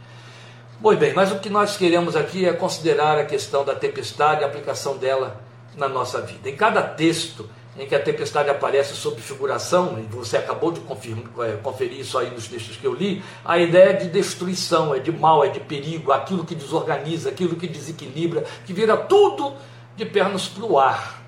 Pois 0.81 0.99
bem, 0.99 1.13
mas 1.13 1.31
o 1.31 1.39
que 1.39 1.49
nós 1.49 1.77
queremos 1.77 2.15
aqui 2.15 2.45
é 2.45 2.53
considerar 2.53 3.17
a 3.17 3.25
questão 3.25 3.63
da 3.63 3.75
tempestade 3.75 4.41
e 4.41 4.43
a 4.43 4.47
aplicação 4.47 4.97
dela 4.97 5.39
na 5.77 5.87
nossa 5.87 6.21
vida. 6.21 6.49
Em 6.49 6.55
cada 6.55 6.81
texto 6.81 7.49
em 7.77 7.85
que 7.85 7.93
a 7.93 8.01
tempestade 8.01 8.49
aparece 8.49 8.95
sob 8.95 9.19
figuração, 9.21 9.99
e 9.99 10.03
você 10.03 10.37
acabou 10.37 10.71
de 10.71 10.79
é, 10.79 11.57
conferir 11.57 11.99
isso 11.99 12.17
aí 12.17 12.29
nos 12.29 12.47
textos 12.47 12.77
que 12.77 12.87
eu 12.87 12.93
li, 12.93 13.21
a 13.43 13.57
ideia 13.57 13.89
é 13.89 13.93
de 13.93 14.07
destruição, 14.07 14.95
é 14.95 14.99
de 14.99 15.11
mal, 15.11 15.43
é 15.43 15.49
de 15.49 15.59
perigo, 15.59 16.11
aquilo 16.11 16.45
que 16.45 16.55
desorganiza, 16.55 17.29
aquilo 17.29 17.55
que 17.55 17.67
desequilibra, 17.67 18.45
que 18.65 18.71
vira 18.71 18.95
tudo 18.95 19.53
de 19.95 20.05
pernas 20.05 20.47
para 20.47 20.65
o 20.65 20.79
ar. 20.79 21.21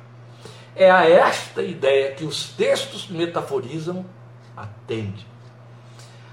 É 0.75 0.89
a 0.89 1.09
esta 1.09 1.61
ideia 1.61 2.13
que 2.13 2.23
os 2.23 2.49
textos 2.49 3.09
metaforizam, 3.09 4.05
atende. 4.55 5.27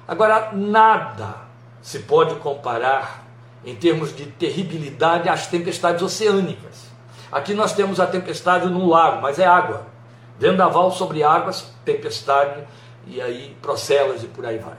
Agora, 0.06 0.52
nada 0.52 1.35
se 1.83 2.00
pode 2.00 2.37
comparar 2.37 3.25
em 3.64 3.75
termos 3.75 4.14
de 4.14 4.26
terribilidade 4.26 5.28
às 5.28 5.47
tempestades 5.47 6.02
oceânicas. 6.02 6.85
Aqui 7.33 7.54
nós 7.54 7.73
temos 7.73 7.99
a 7.99 8.06
tempestade 8.06 8.66
no 8.66 8.87
lago, 8.87 9.23
mas 9.23 9.38
é 9.38 9.47
água. 9.47 9.94
Vendaval 10.38 10.91
sobre 10.91 11.23
águas, 11.23 11.67
tempestade, 11.85 12.64
e 13.07 13.21
aí 13.21 13.57
procelas 13.61 14.23
e 14.23 14.26
por 14.26 14.45
aí 14.45 14.59
vai. 14.59 14.76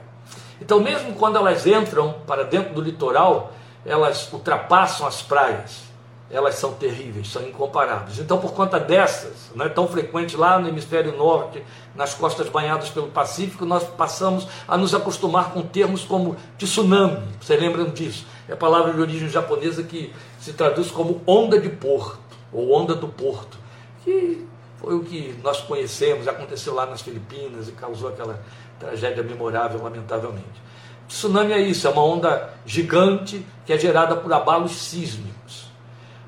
Então, 0.60 0.80
mesmo 0.80 1.14
quando 1.14 1.36
elas 1.36 1.66
entram 1.66 2.14
para 2.26 2.44
dentro 2.44 2.74
do 2.74 2.80
litoral, 2.80 3.52
elas 3.84 4.30
ultrapassam 4.32 5.06
as 5.06 5.22
praias, 5.22 5.82
elas 6.30 6.56
são 6.56 6.72
terríveis, 6.72 7.30
são 7.30 7.42
incomparáveis. 7.42 8.18
Então, 8.18 8.38
por 8.38 8.52
conta 8.52 8.80
dessas, 8.80 9.50
não 9.54 9.64
é 9.64 9.68
tão 9.68 9.86
frequente 9.86 10.36
lá 10.36 10.58
no 10.58 10.68
hemisfério 10.68 11.16
norte, 11.16 11.62
nas 11.94 12.14
costas 12.14 12.48
banhadas 12.48 12.88
pelo 12.88 13.08
Pacífico, 13.08 13.64
nós 13.64 13.84
passamos 13.84 14.48
a 14.66 14.76
nos 14.76 14.94
acostumar 14.94 15.52
com 15.52 15.62
termos 15.62 16.04
como 16.04 16.36
tsunami. 16.58 17.22
Vocês 17.40 17.60
lembram 17.60 17.90
disso? 17.90 18.26
É 18.48 18.54
a 18.54 18.56
palavra 18.56 18.92
de 18.92 19.00
origem 19.00 19.28
japonesa 19.28 19.82
que 19.82 20.12
se 20.40 20.52
traduz 20.52 20.90
como 20.90 21.20
onda 21.26 21.60
de 21.60 21.68
porto, 21.68 22.18
ou 22.52 22.72
onda 22.72 22.94
do 22.94 23.08
porto, 23.08 23.58
que 24.04 24.46
foi 24.78 24.94
o 24.94 25.00
que 25.00 25.38
nós 25.42 25.60
conhecemos, 25.60 26.28
aconteceu 26.28 26.74
lá 26.74 26.86
nas 26.86 27.00
Filipinas 27.00 27.68
e 27.68 27.72
causou 27.72 28.08
aquela 28.08 28.42
tragédia 28.78 29.22
memorável, 29.22 29.82
lamentavelmente. 29.82 30.62
tsunami 31.08 31.52
é 31.52 31.60
isso, 31.60 31.86
é 31.86 31.90
uma 31.90 32.04
onda 32.04 32.50
gigante 32.66 33.44
que 33.64 33.72
é 33.72 33.78
gerada 33.78 34.16
por 34.16 34.32
abalos 34.32 34.72
sísmicos. 34.72 35.66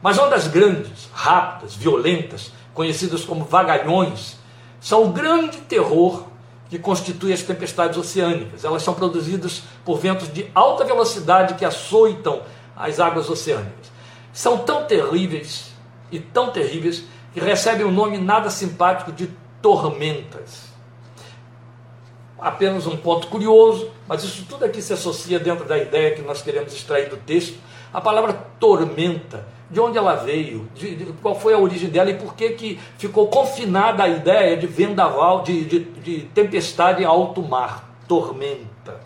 Mas 0.03 0.19
ondas 0.19 0.47
grandes, 0.47 1.09
rápidas, 1.13 1.75
violentas, 1.75 2.53
conhecidas 2.73 3.25
como 3.25 3.45
vagalhões, 3.45 4.37
são 4.81 5.05
o 5.05 5.09
grande 5.09 5.59
terror 5.59 6.25
que 6.71 6.79
constitui 6.79 7.33
as 7.33 7.43
tempestades 7.43 7.99
oceânicas. 7.99 8.65
Elas 8.65 8.83
são 8.83 8.95
produzidas 8.95 9.63
por 9.85 9.99
ventos 9.99 10.33
de 10.33 10.49
alta 10.55 10.85
velocidade 10.85 11.55
que 11.55 11.65
açoitam 11.65 12.43
as 12.77 13.01
águas 13.01 13.29
oceânicas. 13.29 13.91
São 14.33 14.59
tão 14.59 14.85
terríveis 14.85 15.73
e 16.13 16.21
tão 16.21 16.51
terríveis 16.51 17.05
que 17.39 17.45
recebem 17.45 17.85
o 17.85 17.89
um 17.89 17.93
nome 17.93 18.19
nada 18.19 18.51
simpático 18.51 19.13
de 19.13 19.31
tormentas. 19.63 20.69
Apenas 22.39 22.87
um 22.87 22.97
ponto 22.97 23.29
curioso, 23.29 23.91
mas 24.07 24.23
isso 24.23 24.45
tudo 24.49 24.65
aqui 24.65 24.81
se 24.81 24.93
associa 24.93 25.39
dentro 25.39 25.65
da 25.65 25.77
ideia 25.77 26.15
que 26.15 26.23
nós 26.23 26.43
queremos 26.43 26.73
extrair 26.73 27.09
do 27.09 27.17
texto. 27.17 27.59
A 27.93 28.01
palavra 28.01 28.33
tormenta, 28.61 29.47
de 29.71 29.81
onde 29.81 29.99
ela 29.99 30.15
veio, 30.15 30.69
de, 30.75 30.95
de, 30.95 31.05
qual 31.15 31.35
foi 31.35 31.55
a 31.55 31.59
origem 31.59 31.89
dela 31.89 32.11
e 32.11 32.15
por 32.15 32.35
que, 32.35 32.51
que 32.51 32.81
ficou 32.97 33.29
confinada 33.29 34.05
a 34.05 34.09
ideia 34.09 34.57
de 34.57 34.67
vendaval, 34.67 35.43
de, 35.43 35.65
de, 35.65 35.79
de 35.81 36.21
tempestade 36.27 37.03
em 37.03 37.07
alto 37.07 37.43
mar, 37.43 37.93
tormenta. 38.07 39.01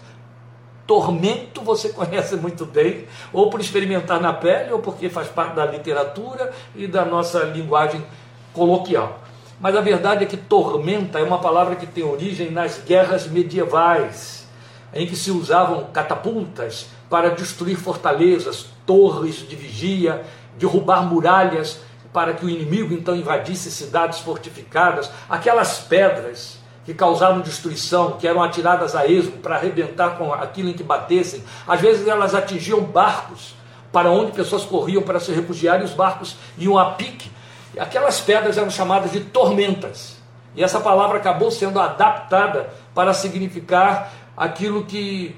Tormento 0.87 1.62
você 1.62 1.90
conhece 1.90 2.37
muito 2.37 2.66
bem, 2.66 3.07
ou 3.33 3.49
por 3.49 3.61
experimentar 3.61 4.21
na 4.21 4.33
pele, 4.33 4.73
ou 4.73 4.81
porque 4.81 5.09
faz 5.09 5.29
parte 5.29 5.55
da 5.55 5.64
literatura 5.64 6.53
e 6.75 6.87
da 6.87 7.05
nossa 7.05 7.45
linguagem 7.45 8.05
coloquial. 8.53 9.21
Mas 9.61 9.77
a 9.77 9.81
verdade 9.81 10.25
é 10.25 10.27
que 10.27 10.37
tormenta 10.37 11.19
é 11.19 11.23
uma 11.23 11.38
palavra 11.38 11.77
que 11.77 11.87
tem 11.87 12.03
origem 12.03 12.51
nas 12.51 12.79
guerras 12.79 13.27
medievais, 13.27 14.47
em 14.93 15.07
que 15.07 15.17
se 15.17 15.31
usavam 15.31 15.85
catapultas 15.93 16.88
para 17.09 17.31
destruir 17.31 17.77
fortalezas, 17.77 18.67
torres 18.85 19.47
de 19.49 19.55
vigia, 19.55 20.25
derrubar 20.59 21.03
muralhas 21.03 21.81
para 22.12 22.35
que 22.35 22.45
o 22.45 22.51
inimigo 22.51 22.93
então 22.93 23.17
invadisse 23.17 23.71
cidades 23.71 24.19
fortificadas, 24.19 25.11
aquelas 25.29 25.79
pedras 25.79 26.59
que 26.85 26.93
causavam 26.93 27.41
destruição, 27.41 28.12
que 28.12 28.27
eram 28.27 28.43
atiradas 28.43 28.95
a 28.95 29.07
esmo 29.07 29.38
para 29.38 29.57
arrebentar 29.57 30.19
com 30.19 30.33
aquilo 30.33 30.69
em 30.69 30.73
que 30.73 30.83
batessem. 30.83 31.43
Às 31.67 31.81
vezes 31.81 32.07
elas 32.07 32.35
atingiam 32.35 32.81
barcos 32.81 33.55
para 33.93 34.11
onde 34.11 34.33
pessoas 34.33 34.65
corriam 34.65 35.03
para 35.03 35.21
se 35.21 35.33
refugiar 35.33 35.81
e 35.81 35.85
os 35.85 35.93
barcos 35.93 36.37
iam 36.59 36.79
a 36.79 36.93
pique. 36.93 37.31
Aquelas 37.78 38.20
pedras 38.20 38.58
eram 38.58 38.70
chamadas 38.70 39.12
de 39.12 39.20
tormentas. 39.20 40.16
E 40.54 40.62
essa 40.62 40.80
palavra 40.80 41.18
acabou 41.18 41.50
sendo 41.50 41.80
adaptada 41.80 42.68
para 42.94 43.14
significar 43.14 44.12
aquilo 44.37 44.85
que 44.85 45.35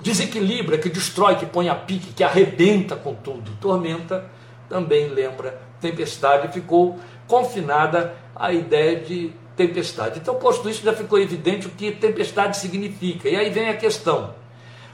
desequilibra, 0.00 0.78
que 0.78 0.88
destrói, 0.88 1.36
que 1.36 1.46
põe 1.46 1.68
a 1.68 1.74
pique, 1.74 2.12
que 2.12 2.22
arrebenta 2.22 2.94
com 2.94 3.14
tudo. 3.14 3.50
Tormenta 3.60 4.24
também 4.68 5.08
lembra 5.08 5.60
tempestade, 5.80 6.52
ficou 6.52 6.98
confinada 7.26 8.14
à 8.34 8.52
ideia 8.52 9.00
de 9.00 9.32
tempestade. 9.56 10.20
Então, 10.20 10.34
posto 10.36 10.68
isso, 10.68 10.84
já 10.84 10.92
ficou 10.92 11.18
evidente 11.18 11.66
o 11.66 11.70
que 11.70 11.92
tempestade 11.92 12.56
significa. 12.56 13.28
E 13.28 13.36
aí 13.36 13.50
vem 13.50 13.68
a 13.68 13.76
questão: 13.76 14.34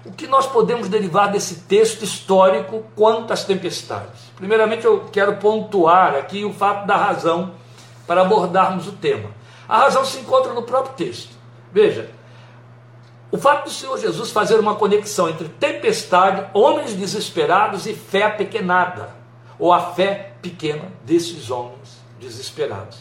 o 0.05 0.13
que 0.13 0.27
nós 0.27 0.47
podemos 0.47 0.89
derivar 0.89 1.31
desse 1.31 1.61
texto 1.61 2.03
histórico 2.03 2.85
quanto 2.97 3.33
às 3.33 3.45
tempestades? 3.45 4.31
Primeiramente, 4.37 4.85
eu 4.85 5.07
quero 5.13 5.37
pontuar 5.37 6.15
aqui 6.15 6.45
o 6.45 6.53
fato 6.53 6.87
da 6.87 6.97
razão 6.97 7.53
para 8.07 8.23
abordarmos 8.23 8.89
o 8.89 8.93
tema. 8.93 9.31
A 9.69 9.79
razão 9.79 10.05
se 10.05 10.19
encontra 10.19 10.53
no 10.55 10.63
próprio 10.63 10.95
texto. 10.95 11.31
Veja, 11.73 12.11
o 13.31 13.39
fato 13.39 13.65
do 13.65 13.71
Senhor 13.71 13.97
Jesus 13.99 14.31
fazer 14.31 14.59
uma 14.59 14.75
conexão 14.75 15.29
entre 15.29 15.49
tempestade, 15.49 16.47
homens 16.53 16.95
desesperados 16.95 17.87
e 17.87 17.95
fé 17.95 18.29
pequenada, 18.29 19.11
ou 19.59 19.73
a 19.73 19.93
fé 19.93 20.33
pequena 20.41 20.91
desses 21.05 21.51
homens 21.51 22.01
desesperados. 22.19 22.99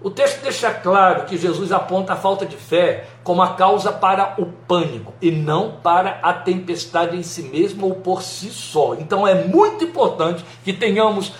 O 0.00 0.10
texto 0.10 0.42
deixa 0.42 0.72
claro 0.72 1.24
que 1.24 1.38
Jesus 1.38 1.72
aponta 1.72 2.12
a 2.12 2.16
falta 2.16 2.44
de 2.44 2.56
fé 2.56 3.06
como 3.28 3.42
a 3.42 3.52
causa 3.52 3.92
para 3.92 4.36
o 4.38 4.46
pânico 4.46 5.12
e 5.20 5.30
não 5.30 5.72
para 5.82 6.18
a 6.22 6.32
tempestade 6.32 7.14
em 7.14 7.22
si 7.22 7.42
mesma 7.42 7.84
ou 7.84 7.96
por 7.96 8.22
si 8.22 8.48
só. 8.48 8.94
Então 8.94 9.28
é 9.28 9.44
muito 9.44 9.84
importante 9.84 10.42
que 10.64 10.72
tenhamos 10.72 11.34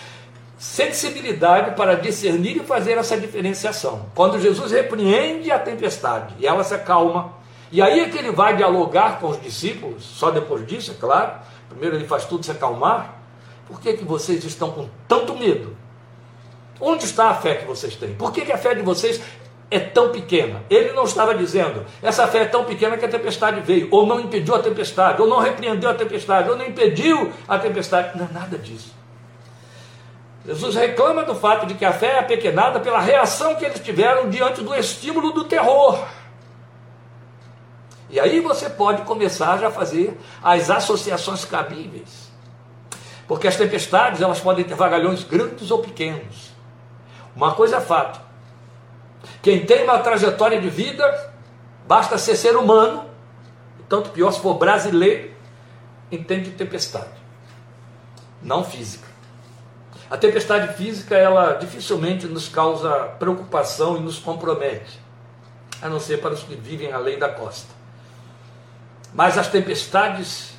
sensibilidade 0.59 1.75
para 1.75 1.95
discernir 1.95 2.59
e 2.59 2.61
fazer 2.61 2.99
essa 2.99 3.17
diferenciação. 3.17 4.05
Quando 4.15 4.39
Jesus 4.39 4.71
repreende 4.71 5.51
a 5.51 5.59
tempestade 5.59 6.35
e 6.39 6.47
ela 6.47 6.63
se 6.63 6.75
acalma, 6.75 7.33
e 7.73 7.81
aí 7.81 8.01
é 8.01 8.09
que 8.11 8.19
ele 8.19 8.33
vai 8.33 8.55
dialogar 8.55 9.19
com 9.19 9.29
os 9.29 9.41
discípulos, 9.41 10.05
só 10.05 10.31
depois 10.31 10.67
disso, 10.67 10.91
é 10.91 10.95
claro. 10.95 11.39
Primeiro 11.71 11.97
ele 11.97 12.07
faz 12.07 12.27
tudo 12.27 12.45
se 12.45 12.51
acalmar. 12.51 13.19
Por 13.67 13.81
que, 13.81 13.95
que 13.95 14.05
vocês 14.05 14.45
estão 14.45 14.73
com 14.73 14.91
tanto 15.09 15.35
medo? 15.35 15.75
Onde 16.81 17.05
está 17.05 17.31
a 17.31 17.35
fé 17.35 17.57
que 17.57 17.65
vocês 17.65 17.97
têm? 17.97 18.15
Por 18.15 18.31
que, 18.31 18.43
que 18.43 18.53
a 18.53 18.59
fé 18.59 18.75
de 18.75 18.83
vocês 18.83 19.21
é 19.71 19.79
tão 19.79 20.11
pequena? 20.11 20.63
Ele 20.71 20.93
não 20.93 21.05
estava 21.05 21.35
dizendo, 21.35 21.85
essa 22.03 22.27
fé 22.27 22.43
é 22.43 22.45
tão 22.47 22.65
pequena 22.65 22.97
que 22.97 23.05
a 23.05 23.09
tempestade 23.09 23.61
veio, 23.61 23.89
ou 23.91 24.07
não 24.07 24.21
impediu 24.21 24.55
a 24.55 24.59
tempestade, 24.61 25.21
ou 25.21 25.29
não 25.29 25.39
repreendeu 25.39 25.91
a 25.91 25.95
tempestade, 25.95 26.49
ou 26.49 26.57
não 26.57 26.67
impediu 26.67 27.33
a 27.47 27.59
tempestade. 27.59 28.17
Não 28.17 28.27
é 28.27 28.29
nada 28.33 28.57
disso. 28.57 28.97
Jesus 30.47 30.75
reclama 30.75 31.25
do 31.25 31.35
fato 31.35 31.67
de 31.67 31.75
que 31.75 31.85
a 31.85 31.93
fé 31.93 32.13
é 32.13 32.19
apequenada 32.21 32.81
pela 32.81 33.01
reação 33.01 33.55
que 33.57 33.65
eles 33.65 33.81
tiveram 33.81 34.31
diante 34.31 34.63
do 34.63 34.75
estímulo 34.75 35.33
do 35.33 35.45
terror. 35.45 36.03
E 38.09 38.19
aí 38.19 38.41
você 38.41 38.71
pode 38.71 39.03
começar 39.03 39.59
já 39.59 39.69
a 39.69 39.71
fazer 39.71 40.19
as 40.43 40.71
associações 40.71 41.45
cabíveis. 41.45 42.33
Porque 43.27 43.47
as 43.47 43.57
tempestades, 43.57 44.23
elas 44.23 44.41
podem 44.41 44.65
ter 44.65 44.75
vagalhões 44.75 45.23
grandes 45.23 45.71
ou 45.71 45.81
pequenos. 45.81 46.55
Uma 47.37 47.53
coisa 47.53 47.77
é 47.77 47.81
fato. 47.83 48.28
Quem 49.43 49.65
tem 49.65 49.85
uma 49.85 49.99
trajetória 49.99 50.61
de 50.61 50.69
vida, 50.69 51.33
basta 51.87 52.19
ser 52.19 52.37
ser 52.37 52.57
humano, 52.57 53.09
tanto 53.89 54.11
pior 54.11 54.31
se 54.31 54.41
for 54.41 54.55
brasileiro, 54.55 55.31
entende 56.11 56.51
tempestade. 56.51 57.19
Não 58.43 58.65
física. 58.65 59.09
A 60.11 60.17
tempestade 60.17 60.75
física, 60.75 61.17
ela 61.17 61.55
dificilmente 61.55 62.27
nos 62.27 62.49
causa 62.49 62.91
preocupação 63.19 63.97
e 63.97 64.01
nos 64.01 64.19
compromete, 64.19 64.99
a 65.83 65.89
não 65.89 66.01
ser 66.01 66.21
para 66.21 66.33
os 66.33 66.43
que 66.43 66.55
vivem 66.55 66.93
além 66.93 67.19
da 67.19 67.29
costa. 67.29 67.69
Mas 69.13 69.37
as 69.37 69.49
tempestades 69.49 70.55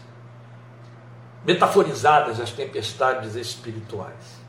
metaforizadas, 1.45 2.39
as 2.39 2.51
tempestades 2.51 3.35
espirituais. 3.35 4.39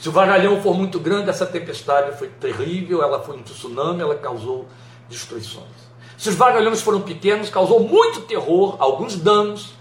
Se 0.00 0.08
o 0.08 0.12
vagalhão 0.12 0.60
for 0.60 0.74
muito 0.74 0.98
grande, 0.98 1.30
essa 1.30 1.46
tempestade 1.46 2.16
foi 2.18 2.28
terrível, 2.28 3.02
ela 3.02 3.22
foi 3.22 3.36
um 3.36 3.42
tsunami, 3.42 4.02
ela 4.02 4.16
causou 4.16 4.66
destruições. 5.08 5.86
Se 6.16 6.28
os 6.28 6.34
vagalhões 6.34 6.80
foram 6.80 7.00
pequenos, 7.00 7.50
causou 7.50 7.80
muito 7.80 8.22
terror, 8.22 8.76
alguns 8.78 9.16
danos, 9.16 9.74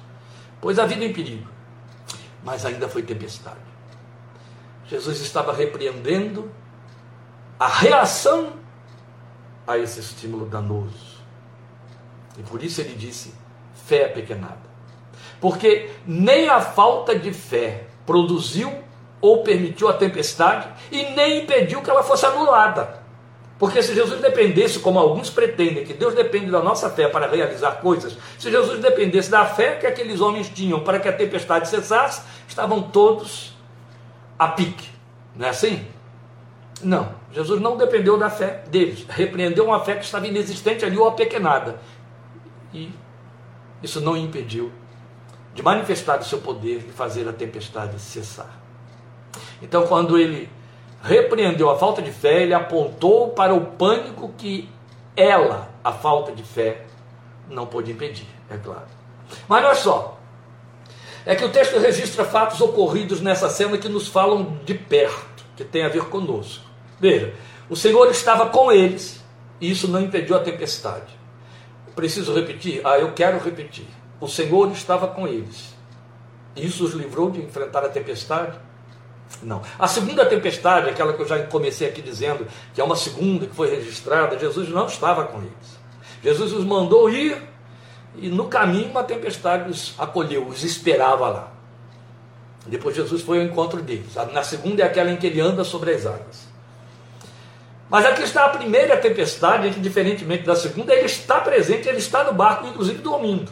pois 0.60 0.78
a 0.78 0.86
vida 0.86 1.06
em 1.06 1.14
perigo. 1.14 1.48
Mas 2.44 2.66
ainda 2.66 2.88
foi 2.88 3.04
tempestade. 3.04 3.60
Jesus 4.88 5.22
estava 5.22 5.54
repreendendo 5.54 6.52
a 7.60 7.68
reação 7.68 8.54
a 9.66 9.78
esse 9.78 10.00
estímulo 10.00 10.46
danoso. 10.46 11.16
E 12.38 12.44
por 12.44 12.62
isso 12.62 12.82
ele 12.82 12.96
disse: 12.96 13.34
fé 13.86 14.04
é 14.04 14.08
pequenada. 14.08 14.66
Porque 15.40 15.92
nem 16.06 16.50
a 16.50 16.62
falta 16.62 17.18
de 17.18 17.34
fé 17.34 17.88
produziu 18.06 18.72
ou 19.26 19.42
permitiu 19.42 19.90
a 19.90 19.94
tempestade 19.94 20.68
e 20.92 21.04
nem 21.12 21.42
impediu 21.42 21.82
que 21.82 21.90
ela 21.90 22.04
fosse 22.04 22.26
anulada. 22.26 23.04
Porque 23.58 23.82
se 23.82 23.96
Jesus 23.96 24.22
dependesse, 24.22 24.80
como 24.80 25.00
alguns 25.00 25.30
pretendem, 25.30 25.84
que 25.84 25.94
Deus 25.94 26.14
depende 26.14 26.52
da 26.52 26.62
nossa 26.62 26.90
fé 26.90 27.08
para 27.08 27.26
realizar 27.26 27.80
coisas, 27.80 28.18
se 28.38 28.52
Jesus 28.52 28.80
dependesse 28.80 29.32
da 29.32 29.46
fé 29.46 29.78
que 29.78 29.88
aqueles 29.88 30.22
homens 30.22 30.50
tinham 30.50 30.82
para 30.82 31.00
que 31.00 31.08
a 31.08 31.14
tempestade 31.14 31.68
cessasse, 31.70 32.22
estavam 32.48 32.84
todos 32.84 33.58
a 34.38 34.50
pique. 34.50 34.90
Não 35.36 35.48
é 35.48 35.50
assim? 35.50 35.88
Não. 36.84 37.16
Jesus 37.32 37.60
não 37.60 37.78
dependeu 37.78 38.18
da 38.18 38.30
fé 38.30 38.64
deles. 38.68 39.06
Repreendeu 39.10 39.66
uma 39.66 39.80
fé 39.80 39.96
que 39.96 40.06
estava 40.06 40.28
inexistente 40.28 40.86
ali 40.86 40.98
ou 40.98 41.08
apequenada. 41.08 41.80
E 42.74 42.92
isso 43.82 44.02
não 44.02 44.16
impediu 44.16 44.72
de 45.54 45.64
manifestar 45.64 46.20
o 46.20 46.24
seu 46.24 46.40
poder 46.40 46.86
e 46.88 46.92
fazer 46.92 47.28
a 47.28 47.34
tempestade 47.34 47.98
cessar. 48.00 48.65
Então, 49.62 49.88
quando 49.88 50.18
ele 50.18 50.50
repreendeu 51.02 51.70
a 51.70 51.78
falta 51.78 52.02
de 52.02 52.12
fé, 52.12 52.42
ele 52.44 52.54
apontou 52.54 53.30
para 53.30 53.54
o 53.54 53.62
pânico 53.62 54.34
que 54.38 54.70
ela, 55.16 55.70
a 55.84 55.92
falta 55.92 56.32
de 56.32 56.44
fé, 56.44 56.86
não 57.50 57.66
pôde 57.66 57.92
impedir, 57.92 58.28
é 58.50 58.58
claro. 58.58 58.88
Mas 59.48 59.64
olha 59.64 59.76
só, 59.76 60.20
é 61.26 61.36
que 61.36 61.44
o 61.44 61.50
texto 61.50 61.80
registra 61.80 62.26
fatos 62.26 62.62
ocorridos 62.62 63.22
nessa 63.22 63.50
cena 63.50 63.78
que 63.78 63.90
nos 63.90 64.08
falam 64.08 64.60
de 64.64 64.74
perto, 64.74 65.44
que 65.56 65.64
tem 65.64 65.84
a 65.84 65.90
ver 65.90 66.06
conosco. 66.06 66.64
Veja, 67.00 67.34
o 67.70 67.76
Senhor 67.76 68.10
estava 68.12 68.48
com 68.48 68.72
eles 68.72 69.24
e 69.60 69.72
isso 69.72 69.88
não 69.88 70.02
impediu 70.02 70.36
a 70.36 70.40
tempestade. 70.40 71.14
Preciso 71.96 72.34
repetir? 72.34 72.82
Ah, 72.84 73.00
eu 73.00 73.14
quero 73.14 73.40
repetir. 73.40 73.88
O 74.20 74.28
Senhor 74.28 74.70
estava 74.72 75.08
com 75.08 75.28
eles. 75.28 75.74
Isso 76.56 76.84
os 76.86 76.94
livrou 76.94 77.32
de 77.32 77.42
enfrentar 77.42 77.84
a 77.84 77.90
tempestade? 77.90 78.58
Não. 79.42 79.62
A 79.78 79.88
segunda 79.88 80.26
tempestade, 80.26 80.90
aquela 80.90 81.14
que 81.14 81.22
eu 81.22 81.28
já 81.28 81.44
comecei 81.44 81.88
aqui 81.88 82.02
dizendo, 82.02 82.48
que 82.74 82.82
é 82.82 82.84
uma 82.84 82.96
segunda 82.96 83.46
que 83.46 83.56
foi 83.56 83.70
registrada, 83.70 84.38
Jesus 84.40 84.70
não 84.70 84.88
estava 84.88 85.26
com 85.26 85.40
eles. 85.40 85.80
Jesus 86.24 86.54
os 86.54 86.64
mandou 86.64 87.10
ir 87.10 87.42
e 88.18 88.30
no 88.30 88.48
caminho 88.48 88.90
uma 88.90 89.04
tempestade 89.04 89.70
os 89.70 89.94
acolheu, 89.98 90.48
os 90.48 90.64
esperava 90.64 91.28
lá. 91.28 91.52
Depois 92.66 92.96
Jesus 92.96 93.22
foi 93.22 93.40
ao 93.40 93.44
encontro 93.44 93.82
deles. 93.82 94.16
Na 94.34 94.44
segunda 94.44 94.82
é 94.82 94.86
aquela 94.86 95.12
em 95.12 95.18
que 95.18 95.28
ele 95.28 95.40
anda 95.40 95.64
sobre 95.64 95.94
as 95.94 96.06
águas. 96.06 96.48
Mas 97.90 98.06
aqui 98.06 98.24
está 98.24 98.46
a 98.46 98.50
primeira 98.50 98.98
tempestade, 98.98 99.70
que 99.70 99.80
diferentemente 99.80 100.44
da 100.44 100.56
segunda, 100.56 100.94
ele 100.94 101.06
está 101.06 101.40
presente, 101.40 101.88
ele 101.88 102.00
está 102.00 102.24
no 102.24 102.34
barco, 102.34 102.66
inclusive 102.66 102.98
dormindo. 103.00 103.52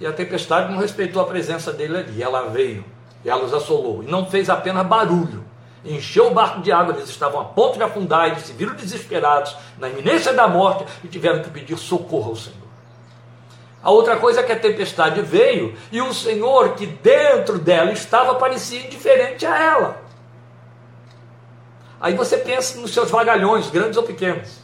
E 0.00 0.06
a 0.06 0.12
tempestade 0.12 0.72
não 0.72 0.80
respeitou 0.80 1.20
a 1.20 1.26
presença 1.26 1.72
dele 1.72 1.98
ali, 1.98 2.22
ela 2.22 2.48
veio, 2.48 2.84
ela 3.28 3.44
os 3.44 3.54
assolou, 3.54 4.02
e 4.02 4.06
não 4.06 4.26
fez 4.26 4.50
apenas 4.50 4.86
barulho, 4.86 5.44
encheu 5.84 6.28
o 6.28 6.34
barco 6.34 6.60
de 6.60 6.72
água, 6.72 6.94
eles 6.94 7.08
estavam 7.08 7.40
a 7.40 7.44
ponto 7.44 7.76
de 7.76 7.82
afundar, 7.82 8.28
eles 8.28 8.44
se 8.44 8.52
viram 8.52 8.74
desesperados, 8.74 9.56
na 9.78 9.88
iminência 9.88 10.32
da 10.32 10.48
morte, 10.48 10.84
e 11.02 11.08
tiveram 11.08 11.42
que 11.42 11.50
pedir 11.50 11.76
socorro 11.76 12.30
ao 12.30 12.36
Senhor. 12.36 12.64
A 13.82 13.90
outra 13.90 14.16
coisa 14.16 14.40
é 14.40 14.42
que 14.42 14.52
a 14.52 14.58
tempestade 14.58 15.20
veio 15.20 15.76
e 15.92 16.00
o 16.00 16.14
Senhor 16.14 16.70
que 16.74 16.86
dentro 16.86 17.58
dela 17.58 17.92
estava 17.92 18.36
parecia 18.36 18.80
indiferente 18.80 19.44
a 19.44 19.58
ela. 19.58 20.02
Aí 22.00 22.14
você 22.14 22.38
pensa 22.38 22.80
nos 22.80 22.94
seus 22.94 23.10
vagalhões, 23.10 23.68
grandes 23.68 23.98
ou 23.98 24.02
pequenos. 24.02 24.58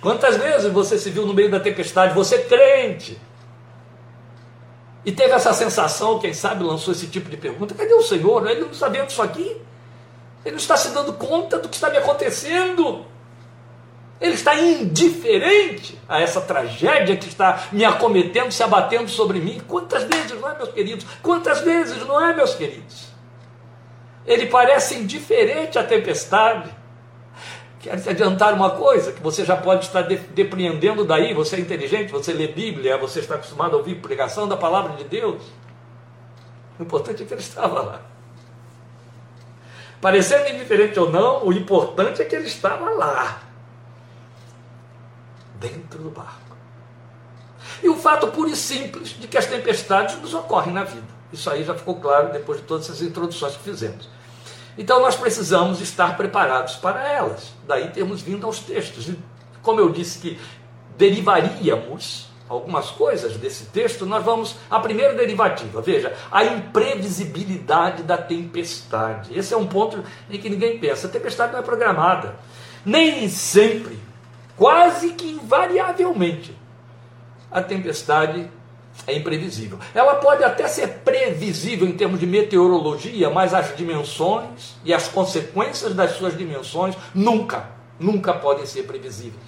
Quantas 0.00 0.36
vezes 0.36 0.70
você 0.72 0.96
se 0.96 1.10
viu 1.10 1.26
no 1.26 1.34
meio 1.34 1.50
da 1.50 1.58
tempestade, 1.58 2.14
você 2.14 2.38
crente, 2.38 3.20
e 5.04 5.12
teve 5.12 5.32
essa 5.32 5.52
sensação, 5.52 6.18
quem 6.18 6.32
sabe 6.32 6.64
lançou 6.64 6.92
esse 6.92 7.06
tipo 7.08 7.28
de 7.28 7.36
pergunta: 7.36 7.74
cadê 7.74 7.92
o 7.92 8.02
Senhor? 8.02 8.48
Ele 8.48 8.62
não 8.62 8.70
está 8.70 8.88
vendo 8.88 9.10
isso 9.10 9.22
aqui? 9.22 9.56
Ele 10.44 10.52
não 10.52 10.56
está 10.56 10.76
se 10.76 10.90
dando 10.90 11.12
conta 11.12 11.58
do 11.58 11.68
que 11.68 11.74
está 11.74 11.90
me 11.90 11.98
acontecendo? 11.98 13.04
Ele 14.20 14.34
está 14.34 14.54
indiferente 14.54 15.98
a 16.08 16.20
essa 16.20 16.40
tragédia 16.40 17.16
que 17.16 17.28
está 17.28 17.64
me 17.72 17.84
acometendo, 17.84 18.52
se 18.52 18.62
abatendo 18.62 19.10
sobre 19.10 19.40
mim. 19.40 19.60
Quantas 19.66 20.04
vezes, 20.04 20.40
não 20.40 20.48
é, 20.48 20.56
meus 20.56 20.70
queridos? 20.70 21.06
Quantas 21.22 21.60
vezes, 21.60 22.06
não 22.06 22.24
é, 22.24 22.34
meus 22.34 22.54
queridos? 22.54 23.08
Ele 24.26 24.46
parece 24.46 24.94
indiferente 24.94 25.78
à 25.78 25.84
tempestade. 25.84 26.70
Quero 27.84 28.00
te 28.00 28.08
adiantar 28.08 28.54
uma 28.54 28.70
coisa 28.70 29.12
que 29.12 29.20
você 29.22 29.44
já 29.44 29.54
pode 29.58 29.84
estar 29.84 30.00
depreendendo 30.00 31.04
daí. 31.04 31.34
Você 31.34 31.56
é 31.56 31.60
inteligente, 31.60 32.10
você 32.10 32.32
lê 32.32 32.48
Bíblia, 32.48 32.96
você 32.96 33.20
está 33.20 33.34
acostumado 33.34 33.74
a 33.74 33.76
ouvir 33.76 33.96
pregação 33.96 34.48
da 34.48 34.56
palavra 34.56 34.96
de 34.96 35.04
Deus. 35.04 35.42
O 36.78 36.82
importante 36.82 37.22
é 37.22 37.26
que 37.26 37.34
ele 37.34 37.42
estava 37.42 37.82
lá. 37.82 38.00
Parecendo 40.00 40.48
indiferente 40.48 40.98
ou 40.98 41.10
não, 41.10 41.44
o 41.44 41.52
importante 41.52 42.22
é 42.22 42.24
que 42.24 42.34
ele 42.34 42.46
estava 42.46 42.88
lá 42.88 43.42
dentro 45.60 45.98
do 45.98 46.08
barco. 46.08 46.56
E 47.82 47.88
o 47.90 47.96
fato 47.96 48.28
puro 48.28 48.48
e 48.48 48.56
simples 48.56 49.10
de 49.10 49.28
que 49.28 49.36
as 49.36 49.44
tempestades 49.44 50.18
nos 50.22 50.32
ocorrem 50.32 50.72
na 50.72 50.84
vida. 50.84 51.06
Isso 51.30 51.50
aí 51.50 51.62
já 51.62 51.74
ficou 51.74 51.96
claro 51.96 52.32
depois 52.32 52.60
de 52.60 52.64
todas 52.64 52.86
essas 52.86 53.02
introduções 53.02 53.58
que 53.58 53.62
fizemos. 53.62 54.08
Então 54.76 55.00
nós 55.00 55.14
precisamos 55.14 55.80
estar 55.80 56.16
preparados 56.16 56.76
para 56.76 57.06
elas. 57.08 57.52
Daí 57.66 57.88
temos 57.90 58.22
vindo 58.22 58.46
aos 58.46 58.58
textos. 58.58 59.08
E 59.08 59.18
como 59.62 59.80
eu 59.80 59.90
disse 59.90 60.18
que 60.18 60.38
derivaríamos 60.96 62.28
algumas 62.48 62.90
coisas 62.90 63.36
desse 63.36 63.66
texto, 63.66 64.04
nós 64.04 64.24
vamos 64.24 64.56
à 64.70 64.78
primeira 64.78 65.14
derivativa. 65.14 65.80
Veja, 65.80 66.14
a 66.30 66.44
imprevisibilidade 66.44 68.02
da 68.02 68.18
tempestade. 68.18 69.36
Esse 69.36 69.54
é 69.54 69.56
um 69.56 69.66
ponto 69.66 70.02
em 70.30 70.38
que 70.38 70.50
ninguém 70.50 70.78
pensa. 70.78 71.06
A 71.06 71.10
tempestade 71.10 71.52
não 71.52 71.60
é 71.60 71.62
programada. 71.62 72.36
Nem 72.84 73.28
sempre, 73.28 73.98
quase 74.56 75.10
que 75.10 75.30
invariavelmente, 75.30 76.54
a 77.50 77.62
tempestade 77.62 78.50
é 79.06 79.14
imprevisível. 79.16 79.78
Ela 79.94 80.16
pode 80.16 80.42
até 80.44 80.66
ser 80.68 80.88
previsível 81.04 81.86
em 81.86 81.92
termos 81.92 82.18
de 82.20 82.26
meteorologia, 82.26 83.28
mas 83.30 83.52
as 83.52 83.76
dimensões 83.76 84.76
e 84.84 84.94
as 84.94 85.08
consequências 85.08 85.94
das 85.94 86.12
suas 86.12 86.36
dimensões 86.36 86.96
nunca, 87.14 87.68
nunca 87.98 88.32
podem 88.32 88.64
ser 88.64 88.84
previsíveis. 88.84 89.44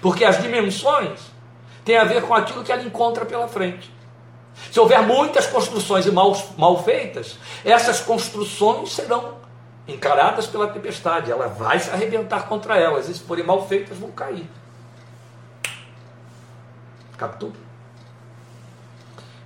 Porque 0.00 0.24
as 0.24 0.40
dimensões 0.40 1.20
tem 1.84 1.96
a 1.96 2.04
ver 2.04 2.22
com 2.22 2.34
aquilo 2.34 2.64
que 2.64 2.72
ela 2.72 2.82
encontra 2.82 3.26
pela 3.26 3.48
frente. 3.48 3.92
Se 4.70 4.78
houver 4.80 5.02
muitas 5.02 5.46
construções 5.46 6.06
mal, 6.06 6.36
mal 6.56 6.82
feitas, 6.82 7.36
essas 7.64 8.00
construções 8.00 8.92
serão 8.92 9.34
encaradas 9.86 10.46
pela 10.46 10.68
tempestade, 10.68 11.30
ela 11.30 11.48
vai 11.48 11.78
se 11.78 11.90
arrebentar 11.90 12.48
contra 12.48 12.78
elas, 12.78 13.08
e 13.08 13.14
se 13.14 13.20
forem 13.20 13.44
mal 13.44 13.66
feitas, 13.68 13.98
vão 13.98 14.10
cair. 14.10 14.48
Captura. 17.18 17.63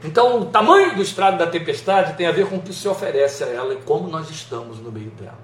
Então, 0.03 0.43
o 0.43 0.47
tamanho 0.47 0.95
do 0.95 1.03
estrado 1.03 1.39
da 1.39 1.47
tempestade 1.47 2.17
tem 2.17 2.27
a 2.27 2.33
ver 2.33 2.47
com 2.47 2.57
o 2.57 2.63
que 2.63 2.73
se 2.73 2.87
oferece 2.87 3.43
a 3.43 3.49
ela 3.49 3.75
e 3.75 3.79
como 3.79 4.09
nós 4.09 4.31
estamos 4.31 4.79
no 4.79 4.93
meio 4.93 5.11
dela, 5.11 5.39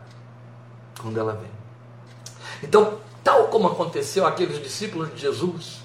quando 1.00 1.18
ela 1.18 1.32
vem. 1.32 1.50
Então, 2.62 2.98
tal 3.22 3.48
como 3.48 3.66
aconteceu 3.66 4.24
aqueles 4.24 4.62
discípulos 4.62 5.12
de 5.12 5.20
Jesus, 5.20 5.80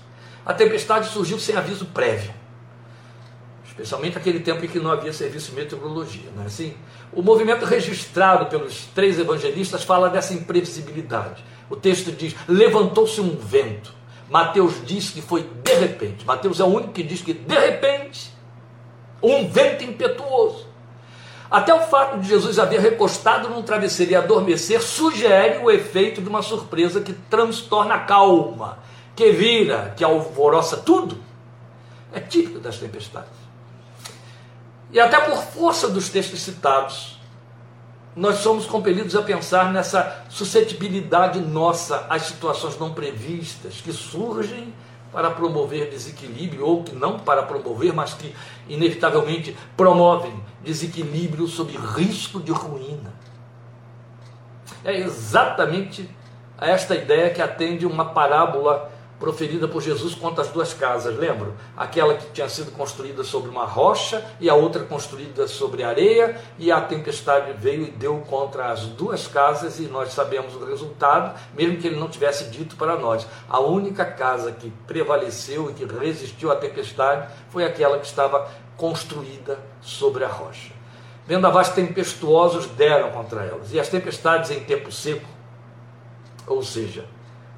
a 0.46 0.54
tempestade 0.54 1.10
surgiu 1.10 1.40
sem 1.40 1.56
aviso 1.56 1.86
prévio. 1.88 2.32
Especialmente 3.66 4.16
naquele 4.16 4.40
tempo 4.42 4.64
em 4.64 4.68
que 4.68 4.80
não 4.80 4.92
havia 4.92 5.14
serviço 5.14 5.52
de 5.52 5.58
meteorologia, 5.58 6.30
não 6.36 6.44
é 6.44 6.46
assim? 6.48 6.76
O 7.12 7.24
movimento 7.24 7.66
registrado 7.66 8.46
pelos 8.48 8.86
três 8.94 9.18
evangelistas 9.18 9.84
fala 9.84 10.10
dessa 10.10 10.34
imprevisibilidade. 10.34 11.44
O 11.70 11.76
texto 11.76 12.12
diz: 12.12 12.36
levantou-se 12.48 13.20
um 13.22 13.36
vento. 13.38 13.94
Mateus 14.30 14.76
diz 14.86 15.10
que 15.10 15.22
foi 15.22 15.50
de 15.64 15.74
repente. 15.74 16.26
Mateus 16.26 16.60
é 16.60 16.64
o 16.64 16.68
único 16.68 16.92
que 16.92 17.02
diz 17.02 17.22
que 17.22 17.34
de 17.34 17.58
repente 17.58 18.32
um 19.22 19.48
vento 19.48 19.84
impetuoso. 19.84 20.68
Até 21.50 21.74
o 21.74 21.82
fato 21.82 22.20
de 22.20 22.28
Jesus 22.28 22.60
haver 22.60 22.80
recostado 22.80 23.50
num 23.50 23.64
travesseiro 23.64 24.12
e 24.12 24.16
adormecer 24.16 24.82
sugere 24.82 25.58
o 25.64 25.72
efeito 25.72 26.22
de 26.22 26.30
uma 26.30 26.44
surpresa 26.44 27.02
que 27.02 27.14
transtorna 27.14 27.96
a 27.96 28.00
calma 28.00 28.78
que 29.20 29.32
vira, 29.32 29.94
que 29.98 30.04
alvoroça 30.04 30.78
tudo, 30.78 31.18
é 32.14 32.22
típico 32.22 32.60
das 32.60 32.78
tempestades. 32.78 33.38
E 34.92 35.00
até 35.00 35.20
por 35.20 35.38
força 35.38 35.90
dos 35.90 36.08
textos 36.08 36.40
citados, 36.40 37.20
nós 38.16 38.38
somos 38.38 38.66
compelidos 38.66 39.16
a 39.16 39.22
pensar 39.22 39.74
nessa 39.74 40.24
suscetibilidade 40.30 41.40
nossa 41.42 42.08
às 42.10 42.24
situações 42.24 42.80
não 42.80 42.94
previstas 42.94 43.82
que 43.82 43.92
surgem 43.92 44.74
para 45.12 45.32
promover 45.32 45.90
desequilíbrio, 45.90 46.66
ou 46.66 46.84
que 46.84 46.94
não 46.94 47.20
para 47.20 47.44
promover, 47.44 47.94
mas 47.94 48.14
que 48.14 48.36
inevitavelmente 48.68 49.58
promovem 49.76 50.34
desequilíbrio 50.64 51.48
sob 51.48 51.76
risco 51.76 52.40
de 52.40 52.52
ruína. 52.52 53.14
É 54.84 54.98
exatamente 54.98 56.10
a 56.58 56.68
esta 56.68 56.96
ideia 56.96 57.30
que 57.30 57.42
atende 57.42 57.86
uma 57.86 58.06
parábola 58.06 58.89
proferida 59.20 59.68
por 59.68 59.82
Jesus 59.82 60.16
contra 60.16 60.44
as 60.44 60.50
duas 60.50 60.74
casas, 60.74 61.18
lembram? 61.18 61.54
Aquela 61.76 62.16
que 62.16 62.32
tinha 62.32 62.48
sido 62.48 62.72
construída 62.72 63.24
sobre 63.24 63.50
uma 63.50 63.66
rocha 63.66 64.26
e 64.40 64.50
a 64.50 64.56
outra 64.56 64.84
construída 64.86 65.48
sobre 65.48 65.84
areia, 65.84 66.40
e 66.58 66.72
a 66.72 66.80
tempestade 66.80 67.54
veio 67.54 67.84
e 67.84 67.92
deu 67.92 68.20
contra 68.30 68.72
as 68.72 68.86
duas 68.86 69.28
casas, 69.28 69.80
e 69.80 69.84
nós 69.84 70.14
sabemos 70.14 70.56
o 70.56 70.66
resultado, 70.66 71.38
mesmo 71.54 71.78
que 71.78 71.88
ele 71.88 72.00
não 72.00 72.08
tivesse 72.08 72.46
dito 72.46 72.78
para 72.78 72.96
nós. 72.96 73.28
A 73.50 73.60
única 73.60 74.06
casa 74.06 74.54
que 74.54 74.72
prevaleceu 74.88 75.70
e 75.70 75.74
que 75.74 75.86
resistiu 75.86 76.52
à 76.52 76.56
tempestade 76.56 77.28
foi 77.50 77.66
aquela 77.66 78.00
que 78.00 78.08
estava 78.08 78.50
construída 78.78 79.60
sobre 79.82 80.24
a 80.24 80.30
rocha. 80.30 80.72
Vendavais 81.28 81.70
tempestuosos 81.70 82.68
deram 82.68 83.12
contra 83.12 83.44
elas, 83.44 83.74
e 83.74 83.80
as 83.80 83.90
tempestades 83.90 84.50
em 84.50 84.62
tempo 84.62 84.92
seco, 84.92 85.28
ou 86.48 86.64
seja, 86.64 87.06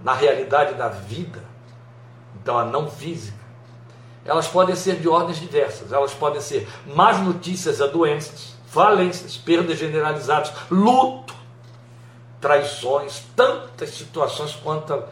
na 0.03 0.13
realidade 0.13 0.73
da 0.73 0.89
vida, 0.89 1.50
então 2.41 2.57
a 2.57 2.65
não 2.65 2.89
física, 2.89 3.37
elas 4.25 4.47
podem 4.47 4.75
ser 4.75 4.99
de 4.99 5.07
ordens 5.07 5.39
diversas. 5.39 5.91
Elas 5.91 6.13
podem 6.13 6.41
ser 6.41 6.67
más 6.85 7.19
notícias 7.19 7.81
a 7.81 7.87
doenças, 7.87 8.55
falências, 8.67 9.37
perdas 9.37 9.77
generalizadas, 9.77 10.51
luto, 10.69 11.33
traições, 12.39 13.23
tantas 13.35 13.91
situações 13.91 14.55
quanto 14.55 15.03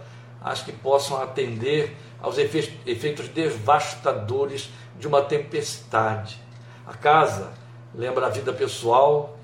as 0.42 0.62
que 0.62 0.72
possam 0.72 1.22
atender 1.22 1.96
aos 2.22 2.38
efeitos 2.38 3.28
devastadores 3.30 4.70
de 4.98 5.08
uma 5.08 5.22
tempestade. 5.22 6.40
A 6.86 6.94
casa 6.94 7.52
lembra 7.94 8.28
a 8.28 8.30
vida 8.30 8.54
pessoal 8.54 9.38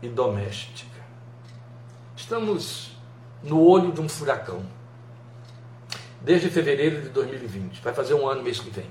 e 0.00 0.08
doméstica. 0.08 0.90
Estamos 2.16 2.96
no 3.42 3.60
olho 3.60 3.92
de 3.92 4.00
um 4.00 4.08
furacão 4.08 4.64
desde 6.24 6.48
fevereiro 6.48 7.02
de 7.02 7.08
2020. 7.08 7.80
Vai 7.80 7.92
fazer 7.92 8.14
um 8.14 8.28
ano 8.28 8.42
mês 8.42 8.60
que 8.60 8.70
vem. 8.70 8.86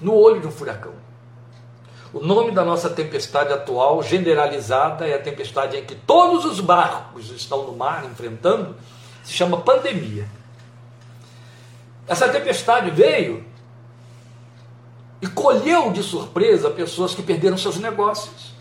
No 0.00 0.14
olho 0.14 0.40
de 0.40 0.46
um 0.46 0.50
furacão. 0.50 0.94
O 2.12 2.20
nome 2.20 2.50
da 2.52 2.64
nossa 2.64 2.90
tempestade 2.90 3.52
atual, 3.52 4.02
generalizada, 4.02 5.06
é 5.06 5.14
a 5.14 5.22
tempestade 5.22 5.76
em 5.76 5.84
que 5.84 5.94
todos 5.94 6.44
os 6.44 6.60
barcos 6.60 7.30
estão 7.30 7.64
no 7.66 7.76
mar 7.76 8.04
enfrentando, 8.04 8.74
se 9.22 9.32
chama 9.32 9.60
pandemia. 9.60 10.26
Essa 12.08 12.28
tempestade 12.28 12.90
veio 12.90 13.44
e 15.22 15.28
colheu 15.28 15.92
de 15.92 16.02
surpresa 16.02 16.70
pessoas 16.70 17.14
que 17.14 17.22
perderam 17.22 17.56
seus 17.56 17.76
negócios, 17.76 18.52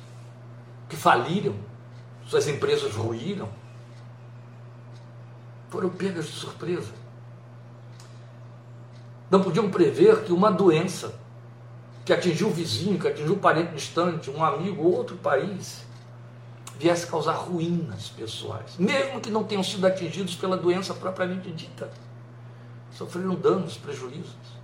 que 0.88 0.95
faliram, 0.95 1.55
suas 2.27 2.47
empresas 2.47 2.93
ruíram, 2.93 3.49
foram 5.69 5.89
pegas 5.89 6.27
de 6.27 6.34
surpresa 6.34 6.91
não 9.30 9.42
podiam 9.42 9.70
prever 9.70 10.24
que 10.24 10.32
uma 10.32 10.52
doença 10.52 11.13
que 12.06 12.13
atingiu 12.13 12.48
o 12.48 12.52
vizinho, 12.52 13.00
que 13.00 13.08
atingiu 13.08 13.34
um 13.34 13.39
parente 13.39 13.74
distante, 13.74 14.30
um 14.30 14.44
amigo, 14.44 14.84
outro 14.84 15.15
país, 15.18 15.84
viesse 16.78 17.06
causar 17.06 17.34
ruínas 17.34 18.10
pessoais, 18.10 18.78
mesmo 18.78 19.20
que 19.22 19.30
não 19.30 19.44
tenham 19.44 19.63
sido 19.63 19.86
atingidos 19.86 20.36
pela 20.36 20.58
doença 20.58 20.94
propriamente 20.94 21.52
dita. 21.52 21.92
Sofreram 22.92 23.36
danos, 23.36 23.78
prejuízos 23.78 24.59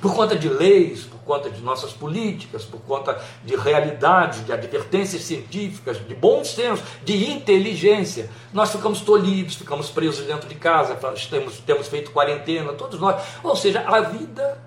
por 0.00 0.14
conta 0.14 0.36
de 0.36 0.48
leis, 0.48 1.04
por 1.04 1.20
conta 1.20 1.50
de 1.50 1.60
nossas 1.60 1.92
políticas, 1.92 2.64
por 2.64 2.80
conta 2.80 3.20
de 3.44 3.56
realidades, 3.56 4.44
de 4.44 4.52
advertências 4.52 5.22
científicas, 5.22 6.04
de 6.06 6.14
bom 6.14 6.44
senso, 6.44 6.82
de 7.04 7.30
inteligência. 7.30 8.30
Nós 8.52 8.70
ficamos 8.70 9.00
tolhidos, 9.00 9.54
ficamos 9.54 9.90
presos 9.90 10.26
dentro 10.26 10.48
de 10.48 10.54
casa, 10.54 10.94
temos, 11.30 11.58
temos 11.58 11.88
feito 11.88 12.10
quarentena, 12.10 12.72
todos 12.72 13.00
nós. 13.00 13.22
Ou 13.42 13.56
seja, 13.56 13.80
a 13.80 14.00
vida, 14.00 14.58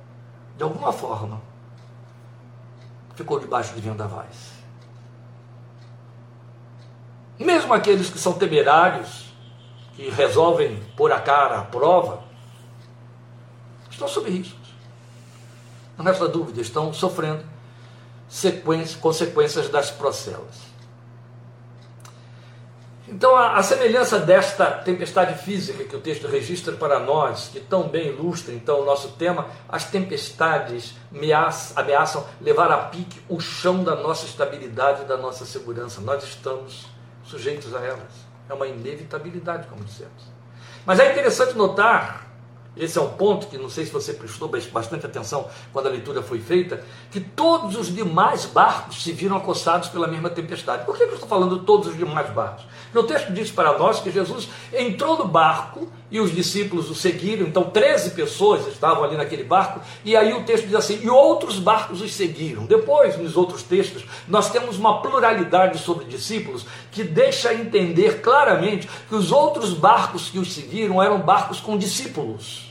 de 0.58 0.64
alguma 0.64 0.92
forma, 0.92 1.42
ficou 3.16 3.40
debaixo 3.40 3.74
de 3.74 3.82
vendavais. 3.82 4.54
Mesmo 7.40 7.74
aqueles 7.74 8.10
que 8.10 8.20
são 8.20 8.34
temerários, 8.34 9.26
que 9.96 10.10
resolvem 10.10 10.82
pôr 10.96 11.12
a 11.12 11.20
cara 11.20 11.60
à 11.60 11.64
prova, 11.64 12.24
estão 13.90 14.08
sob 14.08 14.30
risco 14.30 14.65
não 15.98 16.06
resta 16.06 16.28
dúvida, 16.28 16.62
estão 16.62 16.94
sofrendo 16.94 17.44
consequências 19.02 19.70
das 19.70 19.92
procelas. 19.92 20.76
Então, 23.08 23.36
a, 23.36 23.58
a, 23.58 23.64
semelhança 23.64 24.18
desta 24.18 24.66
tempestade 24.66 25.38
física 25.44 25.84
que 25.84 25.96
o 25.96 26.02
texto 26.02 26.28
registra 26.28 26.74
para 26.74 27.00
nós, 27.00 27.50
que 27.54 27.60
tão 27.60 27.88
bem 27.88 28.08
ilustra 28.08 28.52
então 28.52 28.82
o 28.82 28.86
nosso 28.86 29.10
tema, 29.10 29.48
as 29.70 29.86
tempestades 29.86 30.96
ameaçam, 31.14 31.78
ameaçam 31.78 32.26
levar 32.42 32.72
a 32.72 32.78
pique 32.78 33.22
o 33.30 33.40
chão 33.40 33.84
da 33.84 33.96
nossa 33.96 34.26
estabilidade 34.26 35.04
e 35.04 35.06
da 35.06 35.18
nossa 35.18 35.46
segurança. 35.46 36.02
Nós 36.02 36.24
estamos 36.24 36.88
sujeitos 37.24 37.76
a 37.76 37.80
elas. 37.80 38.26
É 38.50 38.54
uma 38.54 38.66
inevitabilidade, 38.66 39.68
como 39.68 39.84
dissemos. 39.84 40.34
Mas 40.84 41.00
é 41.00 41.12
interessante 41.12 41.56
notar 41.56 42.25
esse 42.78 42.98
é 42.98 43.02
um 43.02 43.10
ponto 43.10 43.48
que 43.48 43.58
não 43.58 43.70
sei 43.70 43.86
se 43.86 43.92
você 43.92 44.14
prestou 44.14 44.50
bastante 44.72 45.06
atenção 45.06 45.48
quando 45.72 45.88
a 45.88 45.90
leitura 45.90 46.22
foi 46.22 46.40
feita, 46.40 46.84
que 47.10 47.20
todos 47.20 47.76
os 47.78 47.94
demais 47.94 48.46
barcos 48.46 49.02
se 49.02 49.12
viram 49.12 49.38
acossados 49.38 49.90
pela 49.90 50.08
mesma 50.08 50.30
tempestade. 50.30 50.86
Por 50.86 50.98
que 50.98 51.04
eu 51.04 51.14
estou 51.14 51.30
falando 51.30 51.60
todos 51.60 51.88
os 51.88 51.98
demais 51.98 52.30
barcos? 52.32 52.66
O 52.94 53.04
texto 53.04 53.32
diz 53.32 53.52
para 53.52 53.78
nós 53.78 54.00
que 54.00 54.12
Jesus 54.12 54.50
entrou 54.74 55.18
no 55.18 55.26
barco 55.26 55.88
e 56.10 56.20
os 56.20 56.34
discípulos 56.34 56.90
o 56.90 56.96
seguiram, 56.96 57.48
então 57.48 57.64
13 57.64 58.12
pessoas 58.12 58.68
estavam 58.68 59.04
ali 59.04 59.18
naquele 59.18 59.44
barco, 59.44 59.82
e 60.04 60.16
aí 60.16 60.34
o 60.34 60.44
texto 60.44 60.66
diz 60.66 60.76
assim: 60.76 61.00
e 61.02 61.10
outros 61.10 61.60
barcos 61.60 62.02
os 62.02 62.14
seguiram. 62.14 62.66
Depois, 62.66 63.18
nos 63.18 63.36
outros 63.36 63.64
textos, 63.64 64.06
nós 64.28 64.50
temos 64.50 64.78
uma 64.78 65.02
pluralidade 65.02 65.80
sobre 65.80 66.06
discípulos 66.06 66.66
que 66.92 67.04
deixa 67.04 67.54
entender 67.54 68.22
claramente 68.22 68.88
que 69.10 69.16
os 69.16 69.32
outros 69.32 69.74
barcos 69.74 70.30
que 70.30 70.40
os 70.40 70.54
seguiram 70.54 71.02
eram 71.02 71.20
barcos 71.20 71.60
com 71.60 71.78
discípulos. 71.78 72.65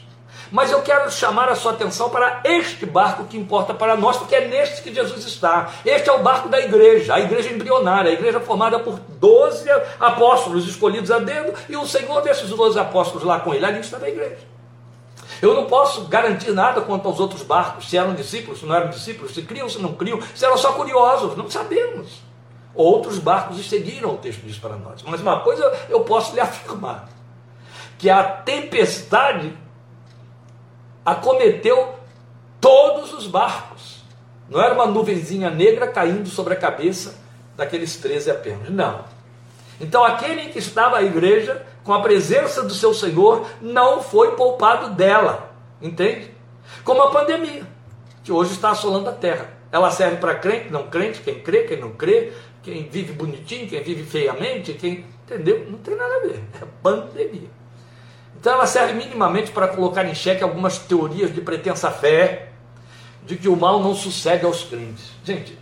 Mas 0.54 0.70
eu 0.70 0.80
quero 0.82 1.10
chamar 1.10 1.48
a 1.48 1.56
sua 1.56 1.72
atenção 1.72 2.08
para 2.10 2.40
este 2.44 2.86
barco 2.86 3.24
que 3.24 3.36
importa 3.36 3.74
para 3.74 3.96
nós, 3.96 4.18
porque 4.18 4.36
é 4.36 4.46
neste 4.46 4.82
que 4.82 4.94
Jesus 4.94 5.26
está. 5.26 5.72
Este 5.84 6.08
é 6.08 6.12
o 6.12 6.22
barco 6.22 6.48
da 6.48 6.60
igreja, 6.60 7.12
a 7.12 7.18
igreja 7.18 7.52
embrionária, 7.52 8.08
a 8.08 8.14
igreja 8.14 8.38
formada 8.38 8.78
por 8.78 9.00
12 9.00 9.68
apóstolos 9.98 10.68
escolhidos 10.68 11.10
a 11.10 11.18
dedo, 11.18 11.52
e 11.68 11.76
o 11.76 11.84
Senhor 11.84 12.22
desses 12.22 12.48
12 12.48 12.78
apóstolos 12.78 13.24
lá 13.24 13.40
com 13.40 13.52
ele, 13.52 13.66
ali 13.66 13.80
está 13.80 13.96
a 13.96 14.08
igreja. 14.08 14.46
Eu 15.42 15.54
não 15.54 15.66
posso 15.66 16.04
garantir 16.04 16.52
nada 16.52 16.80
quanto 16.82 17.08
aos 17.08 17.18
outros 17.18 17.42
barcos, 17.42 17.90
se 17.90 17.98
eram 17.98 18.14
discípulos, 18.14 18.60
se 18.60 18.64
não 18.64 18.76
eram 18.76 18.90
discípulos, 18.90 19.34
se 19.34 19.42
criam, 19.42 19.68
se 19.68 19.82
não 19.82 19.94
criam, 19.94 20.20
se 20.36 20.44
eram 20.44 20.56
só 20.56 20.74
curiosos, 20.74 21.36
não 21.36 21.50
sabemos. 21.50 22.22
Outros 22.76 23.18
barcos 23.18 23.68
seguiram, 23.68 24.14
o 24.14 24.18
texto 24.18 24.42
diz 24.42 24.56
para 24.56 24.76
nós. 24.76 25.02
Mas 25.02 25.20
uma 25.20 25.40
coisa 25.40 25.64
eu 25.88 26.02
posso 26.02 26.32
lhe 26.32 26.38
afirmar: 26.40 27.08
que 27.98 28.08
a 28.08 28.22
tempestade 28.22 29.63
acometeu 31.04 31.94
todos 32.60 33.12
os 33.12 33.26
barcos. 33.26 34.02
Não 34.48 34.60
era 34.60 34.74
uma 34.74 34.86
nuvenzinha 34.86 35.50
negra 35.50 35.86
caindo 35.86 36.28
sobre 36.28 36.54
a 36.54 36.56
cabeça 36.56 37.16
daqueles 37.56 37.96
13 37.96 38.30
apenas. 38.30 38.70
Não. 38.70 39.04
Então 39.80 40.04
aquele 40.04 40.50
que 40.50 40.58
estava 40.58 40.98
à 40.98 41.02
igreja, 41.02 41.64
com 41.82 41.92
a 41.92 42.00
presença 42.00 42.62
do 42.62 42.74
seu 42.74 42.94
Senhor, 42.94 43.46
não 43.60 44.02
foi 44.02 44.32
poupado 44.32 44.90
dela. 44.90 45.52
Entende? 45.80 46.30
Como 46.84 47.02
a 47.02 47.10
pandemia, 47.10 47.66
que 48.22 48.32
hoje 48.32 48.52
está 48.52 48.70
assolando 48.70 49.08
a 49.08 49.12
terra. 49.12 49.50
Ela 49.70 49.90
serve 49.90 50.16
para 50.16 50.34
crente, 50.36 50.70
não 50.70 50.84
crente, 50.84 51.20
quem 51.20 51.40
crê, 51.40 51.64
quem 51.64 51.80
não 51.80 51.90
crê, 51.90 52.32
quem 52.62 52.88
vive 52.88 53.12
bonitinho, 53.12 53.68
quem 53.68 53.82
vive 53.82 54.04
feiamente, 54.04 54.72
quem. 54.74 55.04
Entendeu? 55.24 55.66
Não 55.68 55.78
tem 55.78 55.96
nada 55.96 56.16
a 56.16 56.20
ver. 56.20 56.42
É 56.62 56.66
pandemia. 56.82 57.48
Então 58.44 58.52
ela 58.52 58.66
serve 58.66 58.92
minimamente 58.92 59.50
para 59.52 59.66
colocar 59.68 60.04
em 60.04 60.14
xeque 60.14 60.44
algumas 60.44 60.76
teorias 60.76 61.32
de 61.32 61.40
pretensa 61.40 61.90
fé, 61.90 62.50
de 63.24 63.36
que 63.36 63.48
o 63.48 63.56
mal 63.56 63.80
não 63.80 63.94
sucede 63.94 64.44
aos 64.44 64.62
crentes. 64.62 65.12
Gente, 65.24 65.58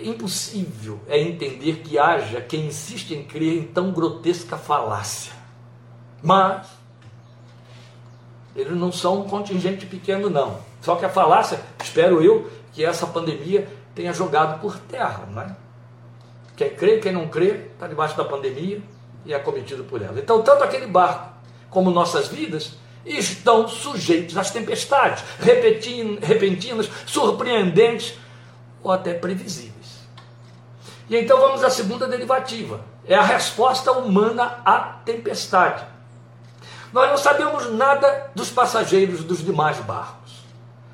impossível 0.00 1.00
é 1.08 1.20
entender 1.20 1.78
que 1.78 1.98
haja 1.98 2.40
quem 2.40 2.66
insiste 2.66 3.14
em 3.14 3.24
crer 3.24 3.58
em 3.58 3.64
tão 3.64 3.90
grotesca 3.90 4.56
falácia. 4.56 5.32
Mas 6.22 6.68
eles 8.54 8.76
não 8.76 8.92
são 8.92 9.22
um 9.22 9.28
contingente 9.28 9.84
pequeno, 9.84 10.30
não. 10.30 10.60
Só 10.82 10.94
que 10.94 11.04
a 11.04 11.08
falácia, 11.08 11.58
espero 11.82 12.22
eu, 12.22 12.48
que 12.72 12.84
essa 12.84 13.08
pandemia 13.08 13.66
tenha 13.92 14.12
jogado 14.12 14.60
por 14.60 14.78
terra, 14.78 15.28
não 15.28 15.42
é? 15.42 15.56
Quem 16.54 16.70
crê, 16.70 16.98
quem 16.98 17.10
não 17.10 17.26
crê, 17.26 17.70
está 17.72 17.88
debaixo 17.88 18.16
da 18.16 18.24
pandemia 18.24 18.80
e 19.26 19.34
é 19.34 19.38
cometido 19.40 19.82
por 19.82 20.00
ela. 20.00 20.20
Então, 20.20 20.42
tanto 20.42 20.62
aquele 20.62 20.86
barco 20.86 21.31
como 21.72 21.90
nossas 21.90 22.28
vidas, 22.28 22.74
estão 23.04 23.66
sujeitos 23.66 24.36
às 24.36 24.50
tempestades 24.50 25.24
repentinas, 25.40 26.88
surpreendentes 27.04 28.14
ou 28.82 28.92
até 28.92 29.14
previsíveis. 29.14 29.72
E 31.10 31.16
então 31.16 31.40
vamos 31.40 31.64
à 31.64 31.70
segunda 31.70 32.06
derivativa: 32.06 32.80
é 33.04 33.14
a 33.14 33.22
resposta 33.22 33.90
humana 33.90 34.60
à 34.64 34.78
tempestade. 35.04 35.84
Nós 36.92 37.08
não 37.08 37.16
sabemos 37.16 37.72
nada 37.72 38.30
dos 38.34 38.50
passageiros 38.50 39.24
dos 39.24 39.42
demais 39.42 39.78
barcos, 39.78 40.44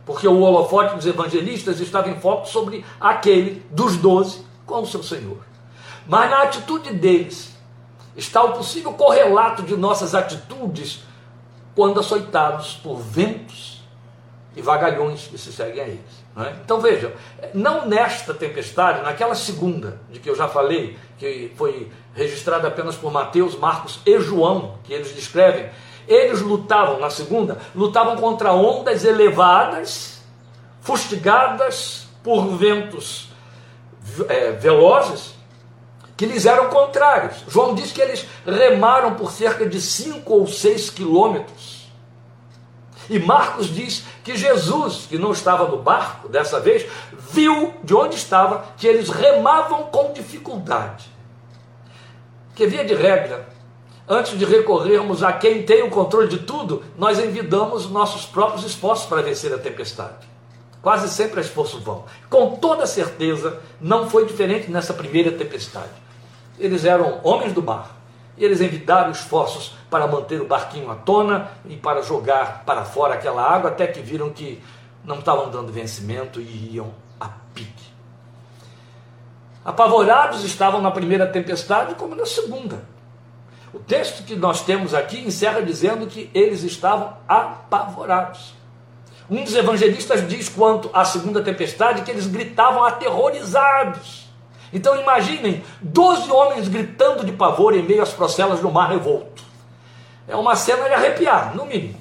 porque 0.07 0.29
o 0.29 0.41
holofote 0.41 0.95
dos 0.95 1.07
evangelistas 1.07 1.81
estava 1.81 2.09
em 2.09 2.21
foco 2.21 2.47
sobre 2.47 2.85
aquele 3.01 3.63
dos 3.71 3.97
doze 3.97 4.47
com 4.65 4.81
o 4.81 4.87
seu 4.87 5.03
Senhor. 5.03 5.39
Mas 6.07 6.31
na 6.31 6.43
atitude 6.43 6.95
deles, 6.95 7.58
está 8.19 8.43
o 8.43 8.53
possível 8.53 8.93
correlato 8.93 9.63
de 9.63 9.77
nossas 9.77 10.15
atitudes 10.15 11.05
quando 11.75 12.01
açoitados 12.01 12.75
por 12.75 12.97
ventos 12.97 13.81
e 14.57 14.61
vagalhões 14.61 15.29
que 15.29 15.39
se 15.39 15.53
seguem 15.53 15.81
a 15.81 15.87
eles. 15.87 16.29
É? 16.37 16.53
Então 16.65 16.81
vejam, 16.81 17.13
não 17.55 17.87
nesta 17.87 18.35
tempestade, 18.35 19.03
naquela 19.03 19.37
segunda, 19.37 20.01
de 20.11 20.19
que 20.19 20.29
eu 20.29 20.35
já 20.35 20.49
falei, 20.49 20.99
que 21.17 21.53
foi 21.57 21.91
registrada 22.13 22.67
apenas 22.67 22.97
por 22.97 23.13
Mateus, 23.13 23.57
Marcos 23.57 24.01
e 24.05 24.21
João, 24.21 24.79
que 24.83 24.93
eles 24.93 25.15
descrevem, 25.15 25.71
eles 26.09 26.41
lutavam, 26.41 26.99
na 26.99 27.11
segunda, 27.11 27.59
lutavam 27.75 28.17
contra 28.17 28.53
ondas 28.53 29.05
elevadas, 29.05 30.23
fustigadas 30.81 32.09
por 32.25 32.47
ventos 32.57 33.29
é, 34.29 34.53
velozes, 34.53 35.38
que 36.19 36.27
lhes 36.27 36.47
eram 36.47 36.69
contrários. 36.69 37.45
João 37.47 37.77
diz 37.77 37.93
que 37.93 38.01
eles 38.01 38.27
remaram 38.45 39.15
por 39.15 39.31
cerca 39.31 39.65
de 39.65 39.81
5 39.81 40.35
ou 40.35 40.49
6 40.49 40.91
quilômetros. 40.91 41.87
E 43.09 43.21
Marcos 43.21 43.73
diz 43.73 44.03
que 44.25 44.37
Jesus, 44.37 45.07
que 45.09 45.17
não 45.17 45.31
estava 45.31 45.69
no 45.69 45.81
barco 45.81 46.29
dessa 46.29 46.59
vez, 46.59 46.85
viu 47.33 47.73
de 47.85 47.95
onde 47.95 48.17
estava 48.17 48.65
que 48.77 48.87
eles 48.89 49.09
remavam 49.09 49.85
com 49.85 50.13
dificuldade. 50.13 51.09
Que 52.57 52.67
via 52.67 52.85
de 52.85 52.97
regra, 52.97 53.49
antes 54.09 54.37
de 54.37 54.45
recorrermos 54.45 55.23
a 55.23 55.33
quem 55.33 55.63
tem 55.63 55.85
o 55.85 55.91
controle 55.91 56.27
de 56.27 56.41
tudo, 56.41 56.83
nós 56.99 57.21
envidamos 57.21 57.89
nossos 57.89 58.27
próprios 58.27 58.67
esforços 58.67 59.07
para 59.07 59.23
vencer 59.23 59.55
a 59.55 59.59
tempestade. 59.59 60.29
Quase 60.83 61.09
sempre 61.09 61.39
é 61.41 61.45
esforço 61.45 61.79
vão. 61.79 62.05
Com 62.29 62.57
toda 62.57 62.87
certeza, 62.87 63.61
não 63.81 64.11
foi 64.11 64.27
diferente 64.27 64.69
nessa 64.69 64.93
primeira 64.93 65.31
tempestade. 65.31 66.08
Eles 66.59 66.85
eram 66.85 67.21
homens 67.23 67.53
do 67.53 67.63
mar. 67.63 67.97
E 68.37 68.45
eles 68.45 68.61
envidaram 68.61 69.11
esforços 69.11 69.75
para 69.91 70.07
manter 70.07 70.41
o 70.41 70.47
barquinho 70.47 70.91
à 70.91 70.95
tona 70.95 71.51
e 71.65 71.77
para 71.77 72.03
jogar 72.03 72.63
para 72.65 72.85
fora 72.85 73.15
aquela 73.15 73.43
água, 73.43 73.71
até 73.71 73.87
que 73.87 74.01
viram 74.01 74.31
que 74.31 74.63
não 75.05 75.19
estavam 75.19 75.51
dando 75.51 75.73
vencimento 75.73 76.41
e 76.41 76.75
iam 76.75 76.93
a 77.19 77.29
pique. 77.55 77.89
Apavorados 79.65 80.45
estavam 80.45 80.81
na 80.81 80.91
primeira 80.91 81.27
tempestade, 81.27 81.95
como 81.97 82.15
na 82.15 82.25
segunda. 82.25 82.85
O 83.73 83.79
texto 83.79 84.25
que 84.25 84.35
nós 84.35 84.63
temos 84.63 84.95
aqui 84.95 85.19
encerra 85.19 85.61
dizendo 85.61 86.07
que 86.07 86.31
eles 86.33 86.63
estavam 86.63 87.17
apavorados. 87.27 88.55
Um 89.29 89.45
dos 89.45 89.55
evangelistas 89.55 90.27
diz 90.27 90.49
quanto 90.49 90.89
à 90.95 91.05
segunda 91.05 91.43
tempestade 91.43 92.03
que 92.03 92.11
eles 92.11 92.27
gritavam 92.27 92.83
aterrorizados. 92.85 94.28
Então 94.73 95.01
imaginem 95.01 95.63
12 95.81 96.31
homens 96.31 96.69
gritando 96.69 97.25
de 97.25 97.33
pavor 97.33 97.75
em 97.75 97.83
meio 97.83 98.03
às 98.03 98.13
procelas 98.13 98.61
do 98.61 98.71
mar 98.71 98.91
revolto. 98.91 99.43
É 100.27 100.37
uma 100.37 100.55
cena 100.55 100.85
de 100.89 100.95
arrepiar, 100.95 101.57
no 101.57 101.65
mínimo. 101.65 101.99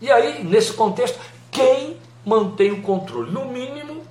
E 0.00 0.10
aí, 0.10 0.42
nesse 0.44 0.72
contexto, 0.72 1.18
quem 1.50 1.96
mantém 2.24 2.72
o 2.72 2.82
controle? 2.82 3.30
No 3.30 3.44
mínimo, 3.46 4.02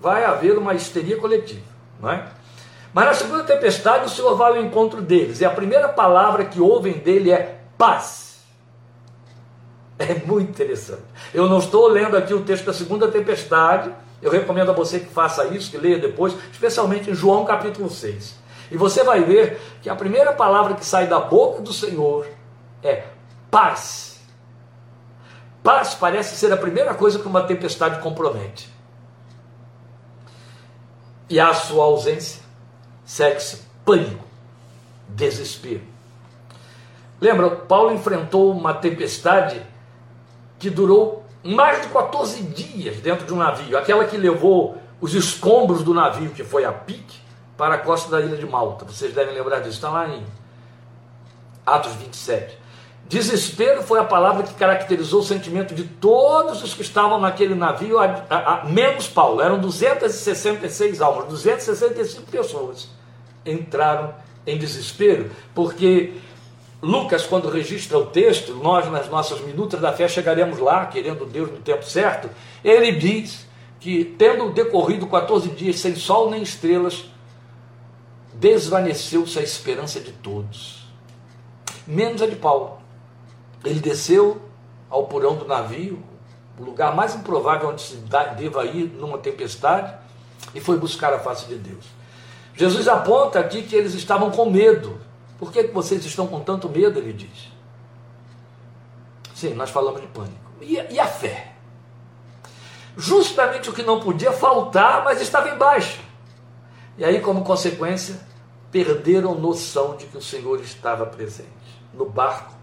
vai 0.00 0.24
haver 0.24 0.56
uma 0.58 0.74
histeria 0.74 1.16
coletiva, 1.18 1.62
não 2.00 2.10
é? 2.10 2.26
Mas 2.92 3.06
na 3.06 3.14
segunda 3.14 3.44
tempestade, 3.44 4.06
o 4.06 4.08
Senhor 4.08 4.36
vai 4.36 4.52
ao 4.52 4.62
encontro 4.62 5.02
deles, 5.02 5.40
e 5.40 5.44
a 5.44 5.50
primeira 5.50 5.88
palavra 5.88 6.44
que 6.44 6.60
ouvem 6.60 6.92
dele 6.92 7.32
é 7.32 7.58
paz. 7.76 8.38
É 9.98 10.14
muito 10.26 10.50
interessante. 10.50 11.02
Eu 11.32 11.48
não 11.48 11.58
estou 11.58 11.88
lendo 11.88 12.16
aqui 12.16 12.34
o 12.34 12.42
texto 12.42 12.64
da 12.64 12.72
segunda 12.72 13.08
tempestade, 13.08 13.90
eu 14.24 14.30
recomendo 14.30 14.70
a 14.70 14.74
você 14.74 14.98
que 15.00 15.12
faça 15.12 15.44
isso, 15.48 15.70
que 15.70 15.76
leia 15.76 15.98
depois, 15.98 16.34
especialmente 16.50 17.10
em 17.10 17.14
João 17.14 17.44
capítulo 17.44 17.90
6. 17.90 18.34
E 18.70 18.76
você 18.76 19.04
vai 19.04 19.22
ver 19.22 19.60
que 19.82 19.90
a 19.90 19.94
primeira 19.94 20.32
palavra 20.32 20.72
que 20.72 20.84
sai 20.84 21.06
da 21.06 21.20
boca 21.20 21.60
do 21.60 21.74
Senhor 21.74 22.26
é 22.82 23.04
paz. 23.50 24.18
Paz 25.62 25.94
parece 25.94 26.36
ser 26.36 26.50
a 26.50 26.56
primeira 26.56 26.94
coisa 26.94 27.18
que 27.18 27.28
uma 27.28 27.42
tempestade 27.42 28.00
compromete. 28.00 28.72
E 31.28 31.38
a 31.38 31.52
sua 31.52 31.84
ausência 31.84 32.42
segue-se 33.04 33.60
pânico, 33.84 34.24
desespero. 35.06 35.82
Lembra, 37.20 37.50
Paulo 37.50 37.92
enfrentou 37.92 38.52
uma 38.52 38.72
tempestade 38.72 39.60
que 40.58 40.70
durou 40.70 41.23
mais 41.44 41.82
de 41.82 41.88
14 41.88 42.42
dias 42.42 42.96
dentro 42.96 43.26
de 43.26 43.34
um 43.34 43.36
navio, 43.36 43.76
aquela 43.76 44.06
que 44.06 44.16
levou 44.16 44.78
os 45.00 45.14
escombros 45.14 45.82
do 45.82 45.92
navio 45.92 46.30
que 46.30 46.42
foi 46.42 46.64
a 46.64 46.72
pique 46.72 47.18
para 47.56 47.74
a 47.74 47.78
costa 47.78 48.10
da 48.10 48.20
ilha 48.20 48.36
de 48.36 48.46
Malta. 48.46 48.84
Vocês 48.86 49.12
devem 49.12 49.34
lembrar 49.34 49.58
disso, 49.60 49.76
está 49.76 49.90
lá 49.90 50.08
em 50.08 50.24
Atos 51.66 51.92
27. 51.92 52.58
Desespero 53.06 53.82
foi 53.82 53.98
a 54.00 54.04
palavra 54.04 54.44
que 54.44 54.54
caracterizou 54.54 55.20
o 55.20 55.24
sentimento 55.24 55.74
de 55.74 55.84
todos 55.84 56.62
os 56.62 56.72
que 56.72 56.80
estavam 56.80 57.20
naquele 57.20 57.54
navio, 57.54 57.98
a, 57.98 58.24
a, 58.30 58.54
a, 58.54 58.64
menos 58.64 59.06
Paulo. 59.06 59.42
Eram 59.42 59.58
266 59.58 61.02
almas, 61.02 61.26
265 61.26 62.30
pessoas 62.30 62.88
entraram 63.44 64.14
em 64.46 64.56
desespero, 64.56 65.30
porque 65.54 66.14
Lucas, 66.82 67.24
quando 67.24 67.48
registra 67.48 67.98
o 67.98 68.06
texto, 68.06 68.54
nós 68.54 68.90
nas 68.90 69.08
nossas 69.08 69.40
minutas 69.40 69.80
da 69.80 69.92
fé 69.92 70.06
chegaremos 70.06 70.58
lá, 70.58 70.86
querendo 70.86 71.24
Deus 71.24 71.50
no 71.50 71.58
tempo 71.58 71.84
certo, 71.84 72.28
ele 72.62 72.92
diz 72.92 73.46
que, 73.80 74.04
tendo 74.18 74.50
decorrido 74.50 75.06
14 75.06 75.48
dias 75.50 75.78
sem 75.78 75.94
sol 75.94 76.30
nem 76.30 76.42
estrelas, 76.42 77.04
desvaneceu-se 78.34 79.38
a 79.38 79.42
esperança 79.42 80.00
de 80.00 80.12
todos, 80.12 80.86
menos 81.86 82.20
a 82.20 82.26
de 82.26 82.36
Paulo. 82.36 82.78
Ele 83.64 83.80
desceu 83.80 84.42
ao 84.90 85.06
porão 85.06 85.36
do 85.36 85.46
navio, 85.46 86.02
o 86.58 86.64
lugar 86.64 86.94
mais 86.94 87.14
improvável 87.14 87.70
onde 87.70 87.82
se 87.82 87.96
deva 88.36 88.64
ir 88.64 88.92
numa 88.98 89.18
tempestade, 89.18 89.94
e 90.54 90.60
foi 90.60 90.76
buscar 90.78 91.12
a 91.12 91.18
face 91.18 91.46
de 91.46 91.56
Deus. 91.56 91.84
Jesus 92.56 92.86
aponta 92.86 93.40
aqui 93.40 93.62
que 93.62 93.74
eles 93.74 93.94
estavam 93.94 94.30
com 94.30 94.50
medo. 94.50 95.00
Por 95.44 95.52
que 95.52 95.64
vocês 95.64 96.02
estão 96.06 96.26
com 96.26 96.40
tanto 96.40 96.70
medo? 96.70 96.98
Ele 96.98 97.12
diz. 97.12 97.52
Sim, 99.34 99.52
nós 99.52 99.68
falamos 99.68 100.00
de 100.00 100.06
pânico. 100.06 100.40
E, 100.62 100.72
e 100.72 100.98
a 100.98 101.06
fé? 101.06 101.52
Justamente 102.96 103.68
o 103.68 103.74
que 103.74 103.82
não 103.82 104.00
podia 104.00 104.32
faltar, 104.32 105.04
mas 105.04 105.20
estava 105.20 105.50
embaixo. 105.50 106.00
E 106.96 107.04
aí, 107.04 107.20
como 107.20 107.44
consequência, 107.44 108.18
perderam 108.72 109.34
noção 109.34 109.98
de 109.98 110.06
que 110.06 110.16
o 110.16 110.22
Senhor 110.22 110.58
estava 110.62 111.04
presente 111.04 111.50
no 111.92 112.06
barco 112.06 112.54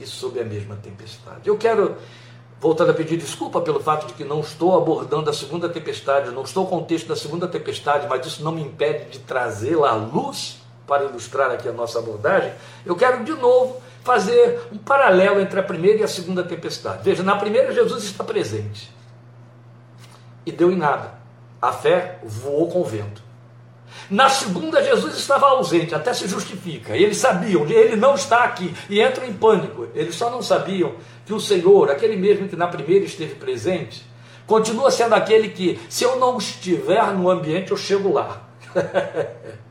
e 0.00 0.06
sob 0.06 0.40
a 0.40 0.44
mesma 0.44 0.74
tempestade. 0.76 1.46
Eu 1.46 1.58
quero 1.58 1.96
voltando 2.58 2.92
a 2.92 2.94
pedir 2.94 3.18
desculpa 3.18 3.60
pelo 3.60 3.80
fato 3.80 4.06
de 4.06 4.14
que 4.14 4.24
não 4.24 4.40
estou 4.40 4.74
abordando 4.74 5.28
a 5.28 5.34
segunda 5.34 5.68
tempestade, 5.68 6.30
não 6.30 6.44
estou 6.44 6.66
com 6.66 6.78
o 6.78 6.84
texto 6.86 7.08
da 7.08 7.16
segunda 7.16 7.46
tempestade, 7.46 8.06
mas 8.08 8.24
isso 8.26 8.42
não 8.42 8.52
me 8.52 8.62
impede 8.62 9.10
de 9.10 9.18
trazê-la 9.18 9.90
à 9.90 9.94
luz 9.94 10.64
para 10.86 11.04
ilustrar 11.04 11.50
aqui 11.50 11.68
a 11.68 11.72
nossa 11.72 11.98
abordagem. 11.98 12.52
Eu 12.84 12.94
quero 12.94 13.24
de 13.24 13.32
novo 13.32 13.80
fazer 14.04 14.60
um 14.72 14.78
paralelo 14.78 15.40
entre 15.40 15.58
a 15.58 15.62
primeira 15.62 15.98
e 15.98 16.02
a 16.04 16.08
segunda 16.08 16.44
tempestade. 16.44 17.02
Veja, 17.02 17.22
na 17.22 17.36
primeira 17.36 17.72
Jesus 17.72 18.04
está 18.04 18.22
presente 18.22 18.94
e 20.46 20.52
deu 20.52 20.70
em 20.70 20.76
nada. 20.76 21.14
A 21.60 21.72
fé 21.72 22.20
voou 22.22 22.68
com 22.68 22.80
o 22.80 22.84
vento. 22.84 23.26
Na 24.08 24.28
segunda, 24.28 24.82
Jesus 24.84 25.16
estava 25.16 25.46
ausente, 25.46 25.94
até 25.94 26.14
se 26.14 26.28
justifica. 26.28 26.96
Eles 26.96 27.16
sabiam, 27.16 27.66
ele 27.66 27.96
não 27.96 28.14
está 28.14 28.44
aqui 28.44 28.72
e 28.88 29.02
entram 29.02 29.26
em 29.26 29.32
pânico. 29.32 29.88
Eles 29.94 30.14
só 30.14 30.30
não 30.30 30.42
sabiam 30.42 30.94
que 31.24 31.32
o 31.32 31.40
Senhor, 31.40 31.90
aquele 31.90 32.16
mesmo 32.16 32.48
que 32.48 32.54
na 32.54 32.68
primeira 32.68 33.04
esteve 33.04 33.34
presente, 33.34 34.06
continua 34.46 34.92
sendo 34.92 35.14
aquele 35.14 35.48
que, 35.48 35.80
se 35.88 36.04
eu 36.04 36.20
não 36.20 36.38
estiver 36.38 37.04
no 37.12 37.28
ambiente, 37.28 37.72
eu 37.72 37.76
chego 37.76 38.12
lá. 38.12 38.42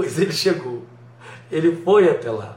pois 0.00 0.18
ele 0.18 0.32
chegou, 0.32 0.82
ele 1.52 1.76
foi 1.84 2.08
até 2.08 2.30
lá. 2.30 2.56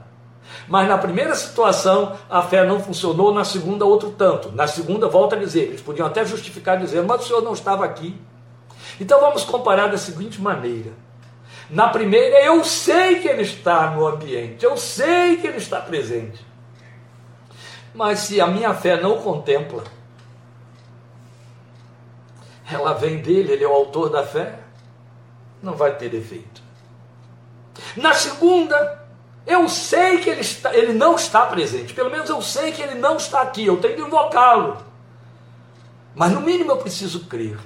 Mas 0.66 0.88
na 0.88 0.98
primeira 0.98 1.36
situação 1.36 2.18
a 2.30 2.42
fé 2.42 2.66
não 2.66 2.80
funcionou, 2.80 3.34
na 3.34 3.44
segunda, 3.44 3.84
outro 3.84 4.12
tanto. 4.12 4.50
Na 4.54 4.66
segunda, 4.66 5.10
volta 5.10 5.36
a 5.36 5.40
dizer, 5.40 5.64
eles 5.64 5.82
podiam 5.82 6.08
até 6.08 6.24
justificar 6.24 6.80
dizendo, 6.80 7.06
mas 7.06 7.22
o 7.22 7.28
senhor 7.28 7.42
não 7.42 7.52
estava 7.52 7.84
aqui. 7.84 8.18
Então 8.98 9.20
vamos 9.20 9.44
comparar 9.44 9.88
da 9.88 9.98
seguinte 9.98 10.42
maneira. 10.42 10.94
Na 11.70 11.90
primeira, 11.90 12.42
eu 12.46 12.64
sei 12.64 13.20
que 13.20 13.28
ele 13.28 13.42
está 13.42 13.92
no 13.92 14.08
ambiente, 14.08 14.64
eu 14.64 14.78
sei 14.78 15.36
que 15.36 15.46
ele 15.46 15.58
está 15.58 15.82
presente. 15.82 16.46
Mas 17.94 18.20
se 18.20 18.40
a 18.40 18.48
minha 18.48 18.74
fé 18.74 19.02
não 19.02 19.18
contempla, 19.18 19.84
ela 22.72 22.94
vem 22.94 23.18
dele, 23.18 23.52
ele 23.52 23.66
é 23.66 23.68
o 23.68 23.74
autor 23.74 24.10
da 24.10 24.24
fé, 24.26 24.60
não 25.62 25.74
vai 25.74 25.94
ter 25.98 26.14
efeito. 26.14 26.63
Na 27.96 28.14
segunda, 28.14 29.04
eu 29.46 29.68
sei 29.68 30.20
que 30.20 30.30
ele, 30.30 30.42
está, 30.42 30.74
ele 30.74 30.94
não 30.94 31.16
está 31.16 31.46
presente, 31.46 31.94
pelo 31.94 32.10
menos 32.10 32.30
eu 32.30 32.42
sei 32.42 32.72
que 32.72 32.82
ele 32.82 32.96
não 32.96 33.18
está 33.18 33.42
aqui, 33.42 33.66
eu 33.66 33.78
tenho 33.78 33.96
que 33.96 34.02
invocá-lo. 34.02 34.78
Mas 36.16 36.32
no 36.32 36.42
mínimo 36.42 36.72
eu 36.72 36.78
preciso 36.78 37.26
crer 37.26 37.58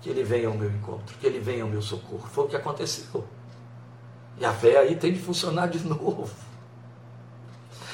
que 0.00 0.10
ele 0.10 0.22
venha 0.22 0.48
ao 0.48 0.54
meu 0.54 0.70
encontro, 0.70 1.16
que 1.18 1.26
ele 1.26 1.38
venha 1.38 1.62
ao 1.62 1.68
meu 1.68 1.82
socorro. 1.82 2.28
Foi 2.32 2.44
o 2.44 2.48
que 2.48 2.56
aconteceu. 2.56 3.24
E 4.38 4.44
a 4.44 4.52
fé 4.52 4.78
aí 4.78 4.94
tem 4.94 5.12
de 5.12 5.18
funcionar 5.18 5.68
de 5.68 5.78
novo. 5.86 6.28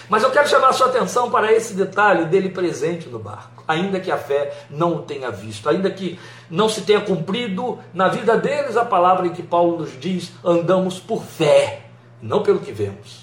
Mas 0.08 0.22
eu 0.22 0.30
quero 0.30 0.48
chamar 0.48 0.68
a 0.68 0.72
sua 0.72 0.88
atenção 0.88 1.30
para 1.30 1.52
esse 1.52 1.74
detalhe 1.74 2.26
dele 2.26 2.48
presente 2.48 3.08
no 3.08 3.18
barco, 3.18 3.64
ainda 3.66 4.00
que 4.00 4.10
a 4.10 4.18
fé 4.18 4.66
não 4.70 4.96
o 4.96 5.02
tenha 5.02 5.30
visto, 5.30 5.68
ainda 5.68 5.90
que 5.90 6.18
não 6.50 6.68
se 6.68 6.82
tenha 6.82 7.00
cumprido 7.00 7.78
na 7.94 8.08
vida 8.08 8.36
deles 8.36 8.76
a 8.76 8.84
palavra 8.84 9.26
em 9.26 9.32
que 9.32 9.42
Paulo 9.42 9.78
nos 9.78 9.98
diz: 9.98 10.32
andamos 10.44 10.98
por 10.98 11.22
fé, 11.22 11.86
não 12.20 12.42
pelo 12.42 12.60
que 12.60 12.72
vemos. 12.72 13.22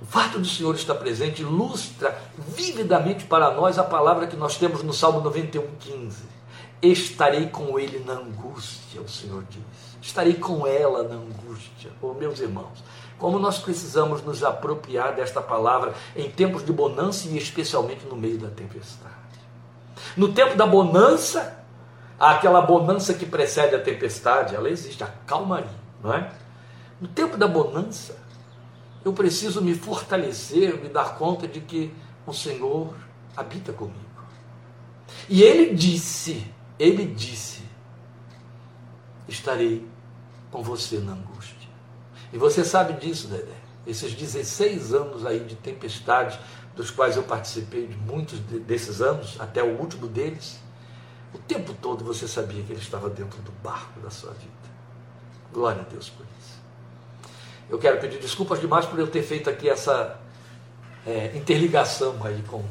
O 0.00 0.06
fato 0.06 0.38
do 0.38 0.46
Senhor 0.46 0.74
estar 0.74 0.94
presente 0.94 1.42
ilustra 1.42 2.16
vividamente 2.38 3.24
para 3.24 3.50
nós 3.50 3.78
a 3.78 3.84
palavra 3.84 4.26
que 4.26 4.36
nós 4.36 4.56
temos 4.56 4.82
no 4.82 4.92
Salmo 4.92 5.20
91, 5.20 5.66
15 5.80 6.38
estarei 6.82 7.48
com 7.48 7.78
ele 7.78 8.00
na 8.04 8.14
angústia, 8.14 9.00
o 9.00 9.08
Senhor 9.08 9.44
diz. 9.50 9.62
Estarei 10.00 10.34
com 10.34 10.66
ela 10.66 11.02
na 11.02 11.16
angústia. 11.16 11.90
Oh, 12.00 12.14
meus 12.14 12.40
irmãos, 12.40 12.82
como 13.18 13.38
nós 13.38 13.58
precisamos 13.58 14.22
nos 14.22 14.42
apropriar 14.44 15.14
desta 15.14 15.40
palavra 15.40 15.94
em 16.14 16.30
tempos 16.30 16.64
de 16.64 16.72
bonança 16.72 17.28
e 17.28 17.36
especialmente 17.36 18.06
no 18.06 18.16
meio 18.16 18.38
da 18.38 18.48
tempestade. 18.48 19.14
No 20.16 20.32
tempo 20.32 20.56
da 20.56 20.66
bonança, 20.66 21.58
aquela 22.18 22.60
bonança 22.60 23.14
que 23.14 23.26
precede 23.26 23.74
a 23.74 23.80
tempestade, 23.80 24.54
ela 24.54 24.70
existe, 24.70 25.02
a 25.02 25.08
calmaria, 25.26 25.68
não 26.02 26.12
é? 26.12 26.30
No 27.00 27.08
tempo 27.08 27.36
da 27.36 27.46
bonança, 27.46 28.16
eu 29.04 29.12
preciso 29.12 29.62
me 29.62 29.74
fortalecer, 29.74 30.80
me 30.80 30.88
dar 30.88 31.16
conta 31.16 31.46
de 31.46 31.60
que 31.60 31.92
o 32.26 32.32
Senhor 32.32 32.94
habita 33.36 33.72
comigo. 33.72 33.98
E 35.28 35.42
ele 35.42 35.74
disse: 35.74 36.46
ele 36.78 37.04
disse: 37.06 37.62
Estarei 39.26 39.86
com 40.50 40.62
você 40.62 40.98
na 40.98 41.12
angústia. 41.12 41.57
E 42.32 42.38
você 42.38 42.64
sabe 42.64 42.94
disso, 42.94 43.28
Dedé. 43.28 43.56
Esses 43.86 44.12
16 44.12 44.92
anos 44.92 45.24
aí 45.24 45.40
de 45.40 45.54
tempestade, 45.56 46.38
dos 46.76 46.90
quais 46.90 47.16
eu 47.16 47.22
participei 47.22 47.86
de 47.86 47.96
muitos 47.96 48.38
desses 48.38 49.00
anos, 49.00 49.40
até 49.40 49.62
o 49.62 49.78
último 49.78 50.06
deles, 50.06 50.58
o 51.32 51.38
tempo 51.38 51.74
todo 51.74 52.04
você 52.04 52.28
sabia 52.28 52.62
que 52.62 52.72
ele 52.72 52.80
estava 52.80 53.08
dentro 53.08 53.40
do 53.42 53.52
barco 53.62 53.98
da 54.00 54.10
sua 54.10 54.32
vida. 54.32 54.52
Glória 55.52 55.82
a 55.82 55.84
Deus 55.84 56.08
por 56.08 56.26
isso. 56.38 56.58
Eu 57.70 57.78
quero 57.78 58.00
pedir 58.00 58.18
desculpas 58.18 58.60
demais 58.60 58.86
por 58.86 58.98
eu 58.98 59.06
ter 59.06 59.22
feito 59.22 59.48
aqui 59.48 59.68
essa 59.68 60.18
é, 61.06 61.36
interligação 61.36 62.16
aí 62.24 62.42
com 62.46 62.64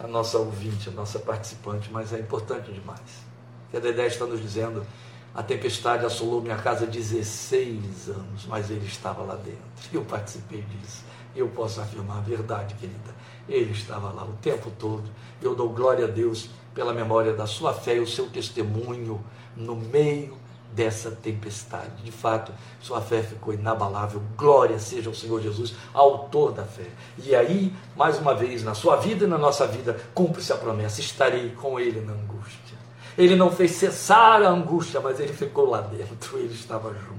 a 0.00 0.06
nossa 0.06 0.38
ouvinte, 0.38 0.88
a 0.88 0.92
nossa 0.92 1.18
participante, 1.18 1.90
mas 1.90 2.12
é 2.12 2.18
importante 2.18 2.72
demais. 2.72 3.26
Que 3.70 3.76
a 3.76 3.80
Dedé 3.80 4.06
está 4.06 4.24
nos 4.26 4.40
dizendo, 4.40 4.86
a 5.34 5.42
tempestade 5.42 6.04
assolou 6.04 6.40
minha 6.40 6.56
casa 6.56 6.86
16 6.86 8.08
anos, 8.08 8.46
mas 8.46 8.70
ele 8.70 8.86
estava 8.86 9.22
lá 9.22 9.36
dentro. 9.36 9.60
Eu 9.92 10.04
participei 10.04 10.62
disso. 10.62 11.04
Eu 11.36 11.48
posso 11.48 11.80
afirmar 11.80 12.18
a 12.18 12.22
verdade, 12.22 12.74
querida. 12.74 13.14
Ele 13.48 13.72
estava 13.72 14.10
lá 14.10 14.24
o 14.24 14.32
tempo 14.42 14.70
todo. 14.78 15.08
Eu 15.40 15.54
dou 15.54 15.68
glória 15.68 16.06
a 16.06 16.08
Deus 16.08 16.50
pela 16.74 16.92
memória 16.92 17.32
da 17.32 17.46
sua 17.46 17.72
fé 17.72 17.96
e 17.96 18.00
o 18.00 18.06
seu 18.06 18.28
testemunho 18.28 19.24
no 19.56 19.76
meio 19.76 20.36
dessa 20.72 21.10
tempestade. 21.10 22.02
De 22.02 22.12
fato, 22.12 22.52
sua 22.80 23.00
fé 23.00 23.22
ficou 23.22 23.54
inabalável. 23.54 24.22
Glória 24.36 24.78
seja 24.78 25.08
ao 25.08 25.14
Senhor 25.14 25.40
Jesus, 25.40 25.74
autor 25.94 26.52
da 26.52 26.64
fé. 26.64 26.86
E 27.18 27.34
aí, 27.34 27.72
mais 27.96 28.18
uma 28.18 28.34
vez, 28.34 28.62
na 28.62 28.74
sua 28.74 28.96
vida 28.96 29.24
e 29.24 29.28
na 29.28 29.38
nossa 29.38 29.66
vida, 29.66 29.98
cumpre-se 30.14 30.52
a 30.52 30.56
promessa: 30.56 31.00
estarei 31.00 31.50
com 31.50 31.78
Ele 31.78 32.00
na 32.00 32.12
angústia. 32.12 32.76
Ele 33.18 33.34
não 33.34 33.50
fez 33.50 33.72
cessar 33.72 34.42
a 34.42 34.48
angústia, 34.48 35.00
mas 35.00 35.18
ele 35.18 35.32
ficou 35.32 35.68
lá 35.68 35.80
dentro, 35.80 36.38
ele 36.38 36.54
estava 36.54 36.94
junto. 36.94 37.18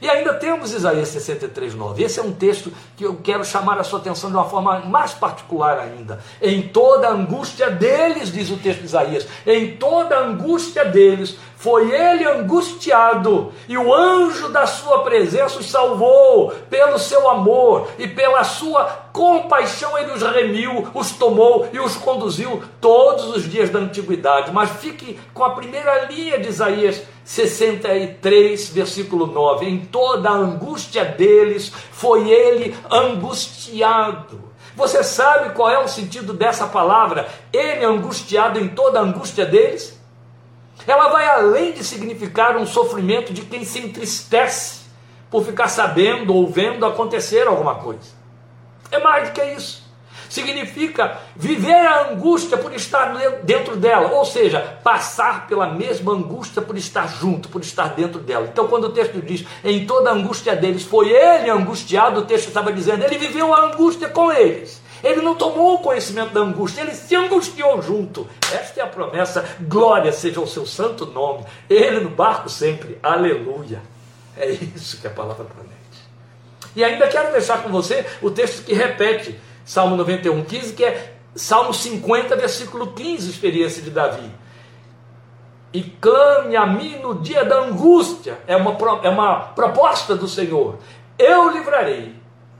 E 0.00 0.08
ainda 0.08 0.34
temos 0.34 0.72
Isaías 0.72 1.08
63, 1.08 1.74
9. 1.74 2.02
Esse 2.02 2.20
é 2.20 2.22
um 2.22 2.32
texto 2.32 2.72
que 2.96 3.04
eu 3.04 3.16
quero 3.16 3.44
chamar 3.44 3.78
a 3.78 3.84
sua 3.84 3.98
atenção 3.98 4.30
de 4.30 4.36
uma 4.36 4.48
forma 4.48 4.78
mais 4.80 5.12
particular 5.12 5.78
ainda. 5.80 6.20
Em 6.40 6.62
toda 6.62 7.08
a 7.08 7.12
angústia 7.12 7.68
deles, 7.68 8.32
diz 8.32 8.48
o 8.50 8.56
texto 8.56 8.80
de 8.80 8.86
Isaías, 8.86 9.26
em 9.44 9.76
toda 9.76 10.16
a 10.16 10.24
angústia 10.24 10.84
deles, 10.84 11.36
foi 11.58 11.90
ele 11.90 12.24
angustiado, 12.24 13.52
e 13.68 13.76
o 13.76 13.92
anjo 13.92 14.48
da 14.48 14.64
sua 14.64 15.02
presença 15.02 15.58
os 15.58 15.68
salvou, 15.68 16.52
pelo 16.70 17.00
seu 17.00 17.28
amor 17.28 17.88
e 17.98 18.06
pela 18.06 18.44
sua 18.44 18.84
compaixão, 19.12 19.98
ele 19.98 20.12
os 20.12 20.22
remiu, 20.22 20.88
os 20.94 21.10
tomou 21.10 21.68
e 21.72 21.80
os 21.80 21.96
conduziu 21.96 22.62
todos 22.80 23.34
os 23.34 23.50
dias 23.50 23.70
da 23.70 23.80
antiguidade. 23.80 24.52
Mas 24.52 24.70
fique 24.70 25.18
com 25.34 25.42
a 25.42 25.50
primeira 25.50 26.04
linha 26.04 26.38
de 26.38 26.48
Isaías 26.48 27.02
63, 27.24 28.68
versículo 28.68 29.26
9: 29.26 29.66
Em 29.66 29.80
toda 29.80 30.30
a 30.30 30.34
angústia 30.34 31.04
deles 31.04 31.72
foi 31.90 32.30
ele 32.30 32.76
angustiado. 32.88 34.48
Você 34.76 35.02
sabe 35.02 35.52
qual 35.54 35.68
é 35.68 35.78
o 35.80 35.88
sentido 35.88 36.32
dessa 36.32 36.68
palavra? 36.68 37.28
Ele 37.52 37.84
angustiado 37.84 38.60
em 38.60 38.68
toda 38.68 39.00
a 39.00 39.02
angústia 39.02 39.44
deles? 39.44 39.97
Ela 40.90 41.08
vai 41.08 41.26
além 41.28 41.72
de 41.72 41.84
significar 41.84 42.56
um 42.56 42.66
sofrimento 42.66 43.32
de 43.32 43.42
quem 43.42 43.64
se 43.64 43.78
entristece 43.78 44.80
por 45.30 45.44
ficar 45.44 45.68
sabendo 45.68 46.34
ou 46.34 46.48
vendo 46.48 46.86
acontecer 46.86 47.46
alguma 47.46 47.74
coisa. 47.76 48.16
É 48.90 48.98
mais 48.98 49.28
do 49.28 49.32
que 49.32 49.44
isso. 49.44 49.86
Significa 50.28 51.18
viver 51.34 51.74
a 51.74 52.10
angústia 52.10 52.58
por 52.58 52.74
estar 52.74 53.14
dentro 53.42 53.76
dela, 53.76 54.12
ou 54.12 54.24
seja, 54.24 54.78
passar 54.82 55.46
pela 55.46 55.66
mesma 55.66 56.12
angústia 56.12 56.60
por 56.60 56.76
estar 56.76 57.06
junto, 57.08 57.48
por 57.48 57.62
estar 57.62 57.94
dentro 57.94 58.20
dela. 58.20 58.46
Então, 58.50 58.68
quando 58.68 58.84
o 58.84 58.92
texto 58.92 59.22
diz 59.22 59.44
em 59.64 59.86
toda 59.86 60.10
a 60.10 60.12
angústia 60.12 60.54
deles 60.54 60.82
foi 60.82 61.10
ele 61.10 61.48
angustiado, 61.48 62.20
o 62.20 62.24
texto 62.24 62.48
estava 62.48 62.72
dizendo, 62.72 63.04
ele 63.04 63.16
viveu 63.16 63.54
a 63.54 63.66
angústia 63.66 64.08
com 64.08 64.30
eles. 64.30 64.82
Ele 65.02 65.20
não 65.20 65.34
tomou 65.34 65.74
o 65.74 65.78
conhecimento 65.78 66.32
da 66.32 66.40
angústia, 66.40 66.82
ele 66.82 66.94
se 66.94 67.14
angustiou 67.14 67.80
junto. 67.80 68.28
Esta 68.52 68.80
é 68.80 68.82
a 68.82 68.86
promessa, 68.86 69.44
glória 69.60 70.12
seja 70.12 70.40
o 70.40 70.46
seu 70.46 70.66
santo 70.66 71.06
nome. 71.06 71.44
Ele 71.68 72.00
no 72.00 72.10
barco 72.10 72.48
sempre, 72.48 72.98
aleluia. 73.02 73.80
É 74.36 74.50
isso 74.50 75.00
que 75.00 75.06
a 75.06 75.10
palavra 75.10 75.44
promete. 75.44 75.78
E 76.74 76.84
ainda 76.84 77.08
quero 77.08 77.32
deixar 77.32 77.62
com 77.62 77.70
você 77.70 78.04
o 78.22 78.30
texto 78.30 78.64
que 78.64 78.72
repete 78.72 79.38
Salmo 79.64 79.96
91, 79.96 80.44
15, 80.44 80.72
que 80.74 80.84
é 80.84 81.14
Salmo 81.34 81.74
50, 81.74 82.36
versículo 82.36 82.92
15, 82.92 83.30
experiência 83.30 83.82
de 83.82 83.90
Davi. 83.90 84.30
E 85.72 85.82
clame 85.82 86.56
a 86.56 86.66
mim 86.66 86.98
no 87.00 87.20
dia 87.20 87.44
da 87.44 87.60
angústia, 87.60 88.38
é 88.46 88.56
uma, 88.56 88.76
é 89.02 89.08
uma 89.08 89.40
proposta 89.40 90.16
do 90.16 90.26
Senhor. 90.26 90.78
Eu 91.18 91.50
livrarei 91.50 92.14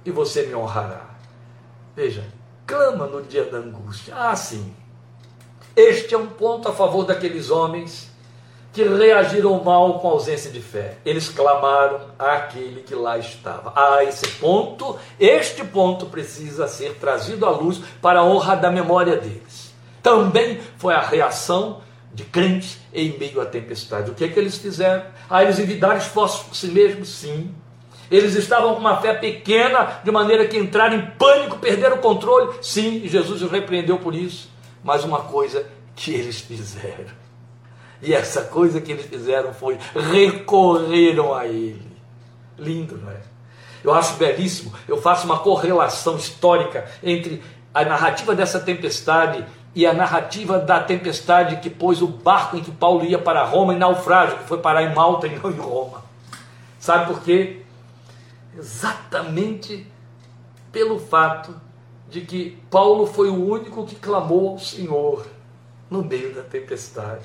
e 0.04 0.10
você 0.10 0.42
me 0.46 0.54
honrará. 0.54 1.07
Veja, 1.98 2.22
clama 2.64 3.08
no 3.08 3.20
dia 3.24 3.42
da 3.46 3.58
angústia. 3.58 4.14
Ah, 4.16 4.36
sim. 4.36 4.72
Este 5.74 6.14
é 6.14 6.16
um 6.16 6.28
ponto 6.28 6.68
a 6.68 6.72
favor 6.72 7.04
daqueles 7.04 7.50
homens 7.50 8.08
que 8.72 8.84
reagiram 8.84 9.60
mal 9.64 9.98
com 9.98 10.06
ausência 10.06 10.48
de 10.48 10.60
fé. 10.60 10.98
Eles 11.04 11.28
clamaram 11.28 12.02
àquele 12.16 12.82
que 12.82 12.94
lá 12.94 13.18
estava. 13.18 13.72
A 13.74 14.04
esse 14.04 14.28
ponto, 14.28 14.96
este 15.18 15.64
ponto 15.64 16.06
precisa 16.06 16.68
ser 16.68 16.94
trazido 17.00 17.44
à 17.44 17.50
luz 17.50 17.80
para 18.00 18.20
a 18.20 18.24
honra 18.24 18.54
da 18.54 18.70
memória 18.70 19.16
deles. 19.16 19.74
Também 20.00 20.60
foi 20.76 20.94
a 20.94 21.00
reação 21.00 21.80
de 22.14 22.22
crentes 22.22 22.78
em 22.94 23.18
meio 23.18 23.40
à 23.40 23.44
tempestade. 23.44 24.08
O 24.08 24.14
que 24.14 24.22
é 24.22 24.28
que 24.28 24.38
eles 24.38 24.56
fizeram? 24.56 25.02
Ah, 25.28 25.42
eles 25.42 25.58
envidaram 25.58 25.98
esforços 25.98 26.44
por 26.46 26.54
si 26.54 26.68
mesmos? 26.68 27.08
Sim. 27.08 27.52
Eles 28.10 28.34
estavam 28.34 28.74
com 28.74 28.80
uma 28.80 29.00
fé 29.00 29.14
pequena, 29.14 30.00
de 30.02 30.10
maneira 30.10 30.46
que 30.46 30.58
entraram 30.58 30.96
em 30.96 31.06
pânico, 31.18 31.58
perderam 31.58 31.96
o 31.96 32.00
controle? 32.00 32.58
Sim, 32.62 33.06
Jesus 33.06 33.42
os 33.42 33.50
repreendeu 33.50 33.98
por 33.98 34.14
isso. 34.14 34.50
Mas 34.82 35.04
uma 35.04 35.20
coisa 35.20 35.66
que 35.94 36.12
eles 36.12 36.40
fizeram 36.40 37.28
e 38.00 38.14
essa 38.14 38.42
coisa 38.42 38.80
que 38.80 38.92
eles 38.92 39.06
fizeram 39.06 39.52
foi 39.52 39.78
recorreram 40.12 41.34
a 41.34 41.46
ele. 41.46 41.88
Lindo, 42.56 42.96
não 42.96 43.10
é? 43.10 43.20
Eu 43.82 43.92
acho 43.92 44.14
belíssimo. 44.14 44.72
Eu 44.86 45.00
faço 45.00 45.24
uma 45.24 45.38
correlação 45.38 46.16
histórica 46.16 46.86
entre 47.02 47.42
a 47.74 47.84
narrativa 47.84 48.34
dessa 48.34 48.60
tempestade 48.60 49.44
e 49.74 49.86
a 49.86 49.92
narrativa 49.92 50.58
da 50.58 50.80
tempestade 50.80 51.56
que 51.56 51.70
pôs 51.70 52.02
o 52.02 52.06
barco 52.06 52.56
em 52.56 52.62
que 52.62 52.70
Paulo 52.70 53.04
ia 53.04 53.18
para 53.18 53.44
Roma 53.44 53.74
em 53.74 53.78
naufrágio, 53.78 54.38
que 54.38 54.44
foi 54.44 54.58
parar 54.58 54.82
em 54.82 54.94
Malta 54.94 55.26
e 55.26 55.36
não 55.36 55.50
em 55.50 55.56
Roma. 55.56 56.02
Sabe 56.80 57.06
por 57.06 57.22
quê? 57.22 57.62
Exatamente 58.58 59.86
pelo 60.72 60.98
fato 60.98 61.54
de 62.10 62.22
que 62.22 62.58
Paulo 62.70 63.06
foi 63.06 63.28
o 63.28 63.50
único 63.50 63.86
que 63.86 63.94
clamou 63.94 64.50
ao 64.50 64.58
Senhor 64.58 65.24
no 65.88 66.02
meio 66.02 66.34
da 66.34 66.42
tempestade. 66.42 67.24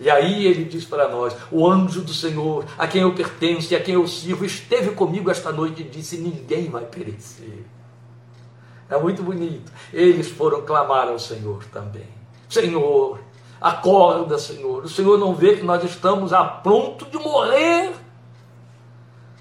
E 0.00 0.08
aí 0.10 0.46
ele 0.46 0.64
diz 0.64 0.84
para 0.84 1.08
nós: 1.08 1.36
O 1.50 1.68
anjo 1.68 2.00
do 2.00 2.14
Senhor, 2.14 2.64
a 2.78 2.86
quem 2.86 3.02
eu 3.02 3.14
pertenço 3.14 3.72
e 3.72 3.76
a 3.76 3.82
quem 3.82 3.94
eu 3.94 4.06
sirvo, 4.06 4.44
esteve 4.44 4.92
comigo 4.92 5.30
esta 5.30 5.52
noite 5.52 5.82
e 5.82 5.88
disse: 5.88 6.16
Ninguém 6.16 6.70
vai 6.70 6.84
perecer. 6.84 7.64
É 8.88 8.98
muito 8.98 9.22
bonito. 9.22 9.70
Eles 9.92 10.28
foram 10.28 10.62
clamar 10.62 11.08
ao 11.08 11.18
Senhor 11.18 11.64
também. 11.66 12.08
Senhor, 12.48 13.20
acorda, 13.60 14.38
Senhor. 14.38 14.84
O 14.84 14.88
Senhor 14.88 15.18
não 15.18 15.34
vê 15.34 15.56
que 15.56 15.62
nós 15.62 15.84
estamos 15.84 16.32
a 16.32 16.44
ponto 16.44 17.06
de 17.06 17.18
morrer. 17.18 17.92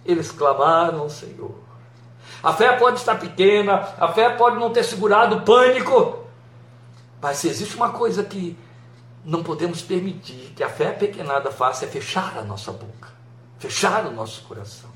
Eles 0.05 0.31
clamaram 0.31 0.99
ao 1.01 1.09
Senhor. 1.09 1.55
A 2.43 2.53
fé 2.53 2.75
pode 2.77 2.99
estar 2.99 3.19
pequena, 3.19 3.87
a 3.99 4.07
fé 4.07 4.29
pode 4.35 4.57
não 4.57 4.71
ter 4.71 4.83
segurado 4.83 5.37
o 5.37 5.41
pânico, 5.41 6.25
mas 7.21 7.37
se 7.37 7.47
existe 7.47 7.75
uma 7.75 7.91
coisa 7.91 8.23
que 8.23 8.57
não 9.23 9.43
podemos 9.43 9.81
permitir 9.81 10.53
que 10.55 10.63
a 10.63 10.69
fé 10.69 10.91
pequenada 10.91 11.51
faça 11.51 11.85
é 11.85 11.87
fechar 11.87 12.37
a 12.37 12.41
nossa 12.41 12.71
boca, 12.71 13.09
fechar 13.59 14.07
o 14.07 14.11
nosso 14.11 14.41
coração. 14.43 14.89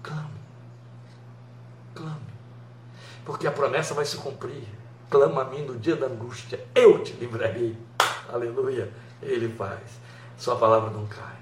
Clame, 0.00 0.40
clame, 1.92 2.34
porque 3.24 3.46
a 3.46 3.52
promessa 3.52 3.94
vai 3.94 4.04
se 4.04 4.16
cumprir. 4.16 4.64
Clama 5.10 5.42
a 5.42 5.44
mim 5.44 5.62
no 5.62 5.76
dia 5.76 5.96
da 5.96 6.06
angústia, 6.06 6.64
eu 6.74 7.02
te 7.02 7.12
livrarei. 7.14 7.76
Aleluia, 8.32 8.92
ele 9.22 9.52
faz. 9.54 9.80
Sua 10.36 10.56
palavra 10.56 10.90
não 10.90 11.06
cai. 11.06 11.36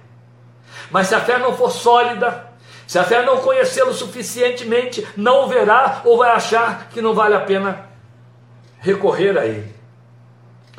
Mas 0.91 1.09
se 1.09 1.14
a 1.14 1.20
fé 1.20 1.39
não 1.39 1.57
for 1.57 1.70
sólida, 1.70 2.51
se 2.93 2.99
a 2.99 3.05
fé 3.05 3.24
não 3.24 3.38
conhecê-lo 3.38 3.95
suficientemente, 3.95 5.09
não 5.16 5.45
o 5.45 5.49
verá 5.49 6.03
ou 6.05 6.18
vai 6.18 6.30
achar 6.30 6.90
que 6.90 7.01
não 7.01 7.14
vale 7.14 7.34
a 7.34 7.40
pena 7.40 7.88
recorrer 8.80 9.38
a 9.38 9.47
ele. 9.47 9.74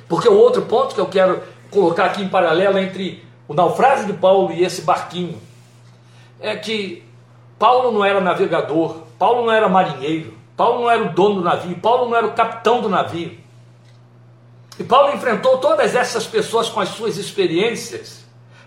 Porque 0.07 0.30
o 0.30 0.38
outro 0.38 0.61
ponto 0.61 0.93
que 0.93 1.01
eu 1.01 1.07
quero 1.07 1.41
colocar 1.72 2.05
aqui 2.05 2.22
em 2.22 2.30
paralelo 2.30 2.78
entre 2.78 3.26
o 3.47 3.55
naufrágio 3.55 4.05
de 4.05 4.14
Paulo 4.14 4.53
e 4.53 4.64
esse 4.64 4.84
barquinho 4.84 5.41
é 6.39 6.55
que 6.55 7.03
Paulo 7.57 7.91
não 7.91 8.05
era 8.05 8.22
navegador, 8.22 8.95
Paulo 9.18 9.47
não 9.47 9.51
era 9.51 9.68
marinheiro, 9.68 10.38
Paulo 10.55 10.82
não 10.82 10.91
era 10.91 11.01
o 11.01 11.14
dono 11.14 11.38
do 11.38 11.41
navio, 11.41 11.76
Paulo 11.80 12.11
não 12.11 12.16
era 12.16 12.28
o 12.28 12.34
capitão 12.34 12.80
do 12.80 12.89
navio. 12.89 13.39
E 14.78 14.84
Paulo 14.84 15.16
enfrentou 15.16 15.57
todas 15.57 15.95
essas 15.95 16.28
pessoas 16.28 16.70
com 16.70 16.80
as 16.80 16.89
suas 16.89 17.18
experiências 17.18 18.22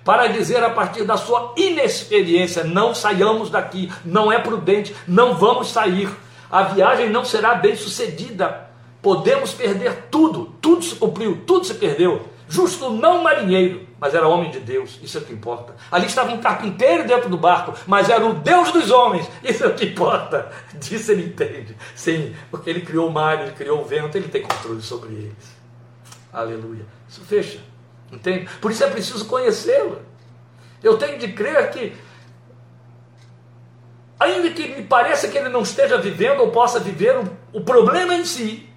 para 0.07 0.29
dizer 0.29 0.65
a 0.65 0.71
partir 0.71 1.05
da 1.05 1.19
sua 1.19 1.53
inexperiência: 1.55 2.65
não 2.65 2.95
saiamos 2.95 3.51
daqui, 3.51 3.93
não 4.03 4.33
é 4.33 4.39
prudente, 4.39 4.97
não 5.07 5.35
vamos 5.35 5.69
sair. 5.69 6.09
A 6.51 6.63
viagem 6.63 7.11
não 7.11 7.25
será 7.25 7.57
bem 7.57 7.77
sucedida 7.77 8.67
Podemos 9.07 9.53
perder 9.53 10.09
tudo, 10.11 10.47
tudo 10.61 10.83
se 10.83 10.97
cumpriu, 10.97 11.41
tudo 11.47 11.65
se 11.65 11.75
perdeu. 11.75 12.29
Justo 12.49 12.91
não 12.91 13.23
marinheiro, 13.23 13.87
mas 14.01 14.17
era 14.17 14.27
homem 14.27 14.51
de 14.51 14.59
Deus, 14.59 14.99
isso 15.01 15.17
é 15.17 15.21
o 15.21 15.25
que 15.25 15.33
importa. 15.33 15.77
Ali 15.93 16.07
estava 16.07 16.33
um 16.33 16.39
carpinteiro 16.39 17.07
dentro 17.07 17.29
do 17.29 17.37
barco, 17.37 17.73
mas 17.87 18.11
era 18.11 18.27
o 18.27 18.35
Deus 18.35 18.73
dos 18.73 18.91
homens, 18.91 19.31
isso 19.45 19.63
é 19.63 19.69
o 19.69 19.75
que 19.75 19.85
importa. 19.87 20.51
Disso 20.75 21.13
ele 21.13 21.27
entende. 21.27 21.77
Sim, 21.95 22.35
porque 22.51 22.69
ele 22.69 22.81
criou 22.81 23.09
o 23.09 23.13
mar, 23.13 23.41
ele 23.41 23.53
criou 23.53 23.81
o 23.81 23.85
vento, 23.85 24.17
ele 24.17 24.27
tem 24.27 24.43
controle 24.43 24.83
sobre 24.83 25.11
eles. 25.11 25.57
Aleluia. 26.33 26.85
Isso 27.09 27.21
fecha, 27.21 27.61
entende? 28.11 28.49
Por 28.61 28.71
isso 28.71 28.85
é 28.85 28.91
preciso 28.91 29.25
conhecê-lo. 29.27 30.01
Eu 30.83 30.99
tenho 30.99 31.19
de 31.19 31.33
crer 31.33 31.71
que, 31.71 31.97
ainda 34.19 34.51
que 34.51 34.69
me 34.69 34.83
pareça 34.83 35.29
que 35.29 35.39
ele 35.39 35.49
não 35.49 35.63
esteja 35.63 35.99
vivendo 35.99 36.41
ou 36.41 36.51
possa 36.51 36.79
viver 36.79 37.17
o, 37.19 37.37
o 37.53 37.61
problema 37.63 38.15
em 38.15 38.25
si, 38.25 38.69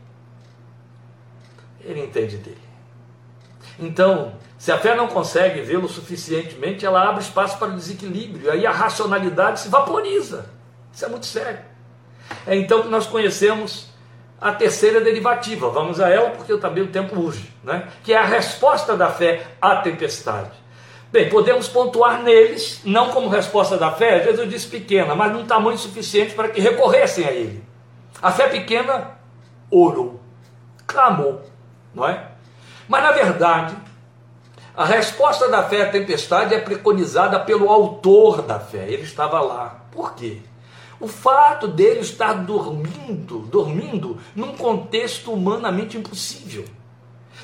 ele 1.82 2.04
entende 2.04 2.38
dele. 2.38 2.70
Então, 3.80 4.36
se 4.58 4.72
a 4.72 4.78
fé 4.78 4.96
não 4.96 5.08
consegue 5.08 5.62
vê-lo 5.62 5.88
suficientemente, 5.88 6.86
ela 6.86 7.08
abre 7.08 7.22
espaço 7.22 7.58
para 7.58 7.70
o 7.70 7.76
desequilíbrio, 7.76 8.52
aí 8.52 8.66
a 8.66 8.72
racionalidade 8.72 9.62
se 9.62 9.70
vaporiza. 9.70 10.50
Isso 10.94 11.06
é 11.06 11.08
muito 11.08 11.26
sério. 11.26 11.62
É 12.46 12.56
então 12.56 12.82
que 12.82 12.90
nós 12.90 13.08
conhecemos 13.08 13.89
a 14.42 14.52
terceira 14.52 15.02
derivativa. 15.02 15.70
Vamos 15.70 16.00
a 16.00 16.10
ela 16.10 16.32
porque 16.32 16.56
também 16.58 16.84
o 16.84 16.88
tempo 16.88 17.20
urge, 17.20 17.52
né? 17.64 17.88
que 18.04 18.14
é 18.14 18.18
a 18.18 18.26
resposta 18.26 18.96
da 18.96 19.10
fé 19.10 19.46
à 19.62 19.78
tempestade. 19.78 20.52
Bem, 21.12 21.28
podemos 21.28 21.68
pontuar 21.68 22.22
neles, 22.22 22.82
não 22.86 23.10
como 23.10 23.30
resposta 23.30 23.78
da 23.78 23.92
fé, 23.92 24.24
Jesus 24.24 24.48
disse 24.48 24.68
pequena, 24.68 25.16
mas 25.16 25.34
num 25.34 25.46
tamanho 25.46 25.78
suficiente 25.78 26.36
para 26.36 26.50
que 26.50 26.62
recorressem 26.62 27.26
a 27.26 27.32
ele. 27.32 27.64
A 28.22 28.32
fé 28.32 28.48
pequena 28.48 29.18
orou, 29.72 30.20
clamou, 30.86 31.42
não 31.96 32.08
é? 32.08 32.28
Mas 32.88 33.04
na 33.04 33.12
verdade, 33.12 33.76
a 34.76 34.86
resposta 34.86 35.50
da 35.50 35.64
fé 35.64 35.82
à 35.82 35.90
tempestade 35.90 36.54
é 36.54 36.60
preconizada 36.60 37.40
pelo 37.40 37.70
autor 37.70 38.44
da 38.44 38.60
fé. 38.60 38.86
Ele 38.88 39.04
estava 39.04 39.42
lá. 39.42 39.84
Por 39.92 40.14
quê? 40.14 40.38
O 41.00 41.08
fato 41.08 41.68
dele 41.68 42.02
estar 42.02 42.34
dormindo, 42.34 43.40
dormindo 43.40 44.18
num 44.36 44.56
contexto 44.56 45.32
humanamente 45.32 45.98
impossível. 45.98 46.66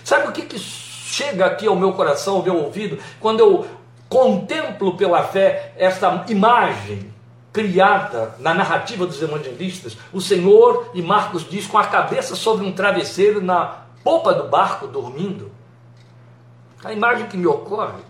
Sabe 0.04 0.28
o 0.28 0.32
que, 0.32 0.42
que 0.42 0.60
chega 0.60 1.46
aqui 1.46 1.66
ao 1.66 1.76
meu 1.76 1.94
coração, 1.94 2.38
ao 2.38 2.44
meu 2.44 2.58
ouvido, 2.58 3.00
quando 3.20 3.40
eu 3.40 3.66
contemplo 4.10 4.98
pela 4.98 5.24
fé 5.24 5.74
esta 5.78 6.26
imagem 6.28 7.14
criada 7.54 8.36
na 8.40 8.54
narrativa 8.54 9.06
dos 9.06 9.22
evangelistas? 9.22 9.98
O 10.12 10.20
Senhor, 10.20 10.92
e 10.94 11.02
Marcos 11.02 11.50
diz, 11.50 11.66
com 11.66 11.78
a 11.78 11.88
cabeça 11.88 12.36
sobre 12.36 12.66
um 12.66 12.74
travesseiro 12.74 13.42
na 13.42 13.86
popa 14.04 14.34
do 14.34 14.50
barco 14.50 14.86
dormindo. 14.86 15.50
A 16.84 16.92
imagem 16.92 17.28
que 17.28 17.38
me 17.38 17.48
ocorre 17.48 18.04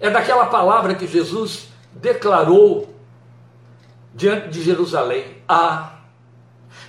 é 0.00 0.08
daquela 0.08 0.46
palavra 0.46 0.94
que 0.94 1.06
Jesus 1.06 1.68
declarou 1.92 2.97
diante 4.18 4.48
de 4.48 4.62
Jerusalém: 4.62 5.24
Ah, 5.48 6.00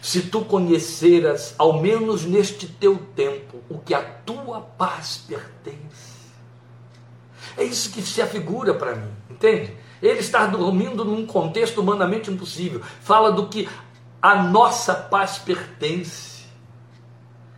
se 0.01 0.23
tu 0.23 0.43
conheceras, 0.43 1.53
ao 1.57 1.80
menos 1.80 2.25
neste 2.25 2.67
teu 2.67 2.97
tempo, 3.15 3.61
o 3.69 3.77
que 3.77 3.93
a 3.93 4.01
tua 4.01 4.61
paz 4.61 5.23
pertence. 5.27 6.09
É 7.55 7.63
isso 7.63 7.91
que 7.91 8.01
se 8.01 8.21
afigura 8.21 8.73
para 8.73 8.95
mim, 8.95 9.11
entende? 9.30 9.77
Ele 10.01 10.19
está 10.19 10.45
dormindo 10.47 11.05
num 11.05 11.25
contexto 11.25 11.82
humanamente 11.82 12.32
impossível. 12.32 12.82
Fala 13.01 13.32
do 13.32 13.47
que 13.47 13.69
a 14.21 14.41
nossa 14.41 14.95
paz 14.95 15.38
pertence. 15.38 16.45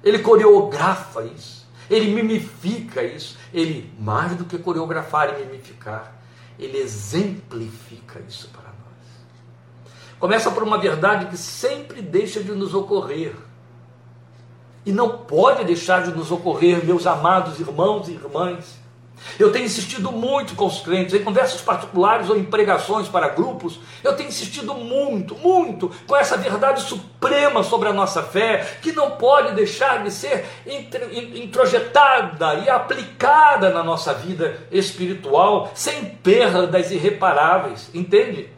Ele 0.03 0.19
coreografa 0.19 1.23
isso. 1.23 1.67
Ele 1.87 2.11
mimifica 2.13 3.03
isso. 3.03 3.37
Ele, 3.53 3.93
mais 3.99 4.35
do 4.35 4.45
que 4.45 4.57
coreografar 4.57 5.35
e 5.39 5.45
mimificar, 5.45 6.15
ele 6.57 6.77
exemplifica 6.77 8.19
isso 8.27 8.49
para. 8.49 8.60
Começa 10.21 10.49
por 10.51 10.63
uma 10.63 10.77
verdade 10.77 11.25
que 11.25 11.35
sempre 11.35 12.01
deixa 12.01 12.41
de 12.41 12.53
nos 12.53 12.73
ocorrer. 12.73 13.35
E 14.85 14.91
não 14.93 15.17
pode 15.17 15.65
deixar 15.65 16.03
de 16.03 16.11
nos 16.11 16.31
ocorrer, 16.31 16.85
meus 16.85 17.05
amados 17.05 17.59
irmãos 17.59 18.07
e 18.07 18.13
irmãs 18.13 18.81
eu 19.39 19.51
tenho 19.51 19.65
insistido 19.65 20.11
muito 20.11 20.55
com 20.55 20.65
os 20.65 20.81
crentes, 20.81 21.13
em 21.13 21.23
conversas 21.23 21.61
particulares 21.61 22.29
ou 22.29 22.37
em 22.37 22.43
pregações 22.43 23.07
para 23.07 23.29
grupos, 23.29 23.79
eu 24.03 24.15
tenho 24.15 24.29
insistido 24.29 24.73
muito, 24.73 25.35
muito 25.35 25.91
com 26.07 26.15
essa 26.15 26.37
verdade 26.37 26.81
suprema 26.81 27.63
sobre 27.63 27.89
a 27.89 27.93
nossa 27.93 28.23
fé, 28.23 28.77
que 28.81 28.91
não 28.91 29.11
pode 29.11 29.53
deixar 29.53 30.03
de 30.03 30.11
ser 30.11 30.45
introjetada 31.35 32.55
e 32.55 32.69
aplicada 32.69 33.69
na 33.69 33.83
nossa 33.83 34.13
vida 34.13 34.59
espiritual 34.71 35.71
sem 35.73 36.05
perdas 36.05 36.91
irreparáveis, 36.91 37.89
entende? 37.93 38.49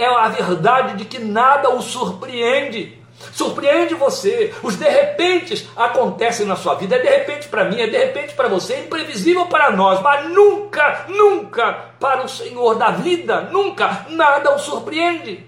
É 0.00 0.06
a 0.06 0.28
verdade 0.28 0.96
de 0.96 1.04
que 1.04 1.18
nada 1.18 1.68
o 1.68 1.82
surpreende. 1.82 2.98
Surpreende 3.34 3.94
você. 3.94 4.54
Os 4.62 4.76
de 4.76 4.88
repente 4.88 5.68
acontecem 5.76 6.46
na 6.46 6.56
sua 6.56 6.74
vida. 6.74 6.96
É 6.96 7.00
de 7.00 7.08
repente 7.08 7.48
para 7.48 7.66
mim, 7.66 7.78
é 7.78 7.86
de 7.86 7.98
repente 7.98 8.32
para 8.32 8.48
você, 8.48 8.72
é 8.72 8.80
imprevisível 8.80 9.44
para 9.44 9.70
nós, 9.70 10.00
mas 10.00 10.26
nunca, 10.30 11.04
nunca 11.06 11.72
para 12.00 12.24
o 12.24 12.28
Senhor 12.30 12.76
da 12.76 12.90
vida, 12.92 13.42
nunca 13.52 14.06
nada 14.08 14.54
o 14.54 14.58
surpreende. 14.58 15.46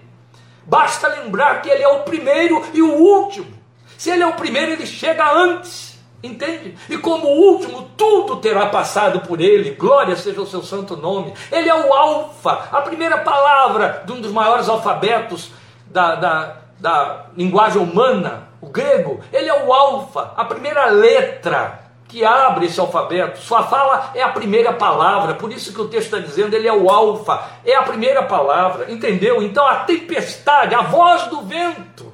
Basta 0.67 1.07
lembrar 1.07 1.63
que 1.63 1.69
Ele 1.71 1.81
é 1.81 1.87
o 1.87 2.03
primeiro 2.03 2.63
e 2.75 2.81
o 2.83 2.93
último. 2.93 3.51
Se 3.97 4.11
Ele 4.11 4.21
é 4.21 4.27
o 4.27 4.33
primeiro, 4.33 4.73
Ele 4.73 4.85
chega 4.85 5.33
antes. 5.33 5.92
Entende? 6.23 6.75
E 6.89 6.97
como 6.97 7.27
último, 7.27 7.91
tudo 7.97 8.37
terá 8.37 8.67
passado 8.67 9.19
por 9.27 9.41
ele, 9.41 9.71
glória 9.71 10.15
seja 10.15 10.39
o 10.39 10.47
seu 10.47 10.63
santo 10.63 10.95
nome. 10.95 11.33
Ele 11.51 11.67
é 11.67 11.75
o 11.75 11.93
Alfa, 11.93 12.69
a 12.71 12.81
primeira 12.81 13.17
palavra 13.17 14.03
de 14.05 14.13
um 14.13 14.21
dos 14.21 14.31
maiores 14.31 14.69
alfabetos 14.69 15.51
da, 15.87 16.15
da, 16.15 16.57
da 16.79 17.25
linguagem 17.35 17.81
humana, 17.81 18.47
o 18.61 18.69
grego, 18.69 19.19
ele 19.33 19.49
é 19.49 19.65
o 19.65 19.73
alfa, 19.73 20.31
a 20.37 20.45
primeira 20.45 20.85
letra 20.85 21.81
que 22.07 22.23
abre 22.23 22.67
esse 22.67 22.79
alfabeto. 22.79 23.39
Sua 23.39 23.63
fala 23.63 24.11
é 24.15 24.21
a 24.21 24.29
primeira 24.29 24.71
palavra, 24.71 25.33
por 25.33 25.51
isso 25.51 25.73
que 25.73 25.81
o 25.81 25.87
texto 25.89 26.15
está 26.15 26.19
dizendo, 26.19 26.55
ele 26.55 26.67
é 26.67 26.73
o 26.73 26.89
alfa, 26.89 27.43
é 27.65 27.75
a 27.75 27.83
primeira 27.83 28.23
palavra, 28.23 28.89
entendeu? 28.89 29.41
Então 29.41 29.65
a 29.67 29.77
tempestade, 29.77 30.73
a 30.73 30.81
voz 30.81 31.23
do 31.23 31.41
vento, 31.41 32.12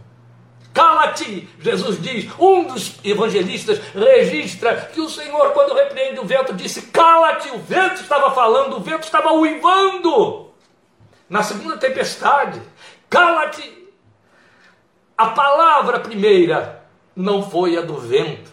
Cala-te, 0.74 1.50
Jesus 1.60 2.02
diz. 2.02 2.32
Um 2.40 2.64
dos 2.66 2.96
evangelistas 3.04 3.80
registra 3.94 4.76
que 4.94 5.02
o 5.02 5.10
Senhor, 5.10 5.52
quando 5.52 5.74
repreende 5.74 6.20
o 6.20 6.26
vento, 6.26 6.54
disse: 6.54 6.84
Cala-te. 6.84 7.50
O 7.52 7.60
vento 7.60 8.02
estava 8.02 8.32
falando, 8.32 8.78
o 8.78 8.80
vento 8.80 9.04
estava 9.04 9.34
uivando. 9.34 10.52
Na 11.30 11.44
segunda 11.44 11.78
tempestade, 11.78 12.62
cala-te. 13.10 13.78
A 15.18 15.28
palavra 15.28 16.00
primeira 16.00 16.84
não 17.16 17.50
foi 17.50 17.78
a 17.78 17.82
do 17.82 17.98
vento. 17.98 18.52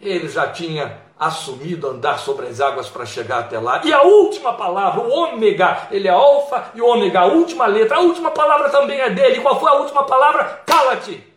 Ele 0.00 0.28
já 0.28 0.48
tinha 0.48 1.00
assumido 1.18 1.88
andar 1.88 2.18
sobre 2.18 2.46
as 2.46 2.60
águas 2.60 2.88
para 2.88 3.06
chegar 3.06 3.38
até 3.38 3.58
lá. 3.58 3.80
E 3.84 3.92
a 3.92 4.02
última 4.02 4.52
palavra, 4.54 5.00
o 5.00 5.10
ômega, 5.10 5.88
ele 5.90 6.08
é 6.08 6.10
alfa 6.10 6.72
e 6.74 6.80
ômega, 6.80 7.20
a 7.20 7.26
última 7.26 7.66
letra, 7.66 7.98
a 7.98 8.00
última 8.00 8.30
palavra 8.30 8.68
também 8.70 9.00
é 9.00 9.10
dele. 9.10 9.40
Qual 9.40 9.58
foi 9.60 9.70
a 9.70 9.74
última 9.74 10.02
palavra? 10.02 10.62
Cala-te. 10.66 11.33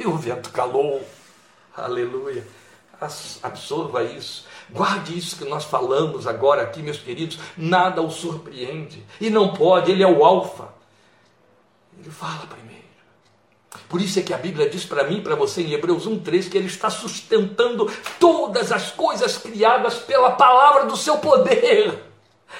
E 0.00 0.06
o 0.06 0.16
vento 0.16 0.50
calou. 0.50 1.06
Aleluia. 1.76 2.46
Absorva 3.42 4.02
isso. 4.02 4.46
Guarde 4.70 5.16
isso 5.16 5.36
que 5.36 5.44
nós 5.44 5.64
falamos 5.64 6.26
agora 6.26 6.62
aqui, 6.62 6.82
meus 6.82 6.96
queridos. 6.96 7.38
Nada 7.54 8.00
o 8.00 8.10
surpreende. 8.10 9.04
E 9.20 9.28
não 9.28 9.52
pode, 9.52 9.92
ele 9.92 10.02
é 10.02 10.06
o 10.06 10.24
alfa. 10.24 10.68
Ele 11.98 12.10
fala 12.10 12.46
primeiro. 12.46 12.80
Por 13.90 14.00
isso 14.00 14.18
é 14.18 14.22
que 14.22 14.32
a 14.32 14.38
Bíblia 14.38 14.70
diz 14.70 14.86
para 14.86 15.04
mim 15.04 15.22
para 15.22 15.34
você 15.34 15.60
em 15.60 15.72
Hebreus 15.72 16.08
1,3 16.08 16.48
que 16.48 16.56
ele 16.56 16.68
está 16.68 16.88
sustentando 16.88 17.86
todas 18.18 18.72
as 18.72 18.90
coisas 18.90 19.36
criadas 19.36 19.98
pela 19.98 20.30
palavra 20.30 20.86
do 20.86 20.96
seu 20.96 21.18
poder. 21.18 22.09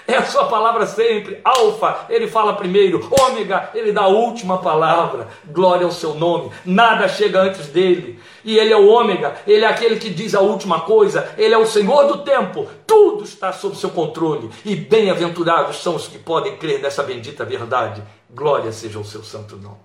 É 0.06 0.16
a 0.16 0.24
sua 0.24 0.46
palavra 0.46 0.86
sempre. 0.86 1.40
Alfa, 1.44 2.06
ele 2.08 2.26
fala 2.26 2.54
primeiro. 2.54 3.08
Ômega, 3.10 3.70
ele 3.74 3.92
dá 3.92 4.02
a 4.02 4.08
última 4.08 4.58
palavra. 4.58 5.28
Glória 5.44 5.84
ao 5.84 5.92
seu 5.92 6.14
nome. 6.14 6.50
Nada 6.64 7.08
chega 7.08 7.40
antes 7.42 7.66
dele. 7.68 8.20
E 8.44 8.58
ele 8.58 8.72
é 8.72 8.76
o 8.76 8.88
ômega, 8.88 9.36
ele 9.46 9.64
é 9.64 9.68
aquele 9.68 9.96
que 9.96 10.10
diz 10.10 10.34
a 10.34 10.40
última 10.40 10.80
coisa. 10.80 11.32
Ele 11.36 11.54
é 11.54 11.58
o 11.58 11.66
Senhor 11.66 12.04
do 12.06 12.18
tempo. 12.18 12.66
Tudo 12.86 13.24
está 13.24 13.52
sob 13.52 13.76
seu 13.76 13.90
controle. 13.90 14.50
E 14.64 14.74
bem-aventurados 14.74 15.76
são 15.82 15.94
os 15.94 16.08
que 16.08 16.18
podem 16.18 16.56
crer 16.56 16.80
nessa 16.80 17.02
bendita 17.02 17.44
verdade. 17.44 18.02
Glória 18.28 18.72
seja 18.72 18.98
o 18.98 19.04
seu 19.04 19.22
santo 19.22 19.56
nome. 19.56 19.78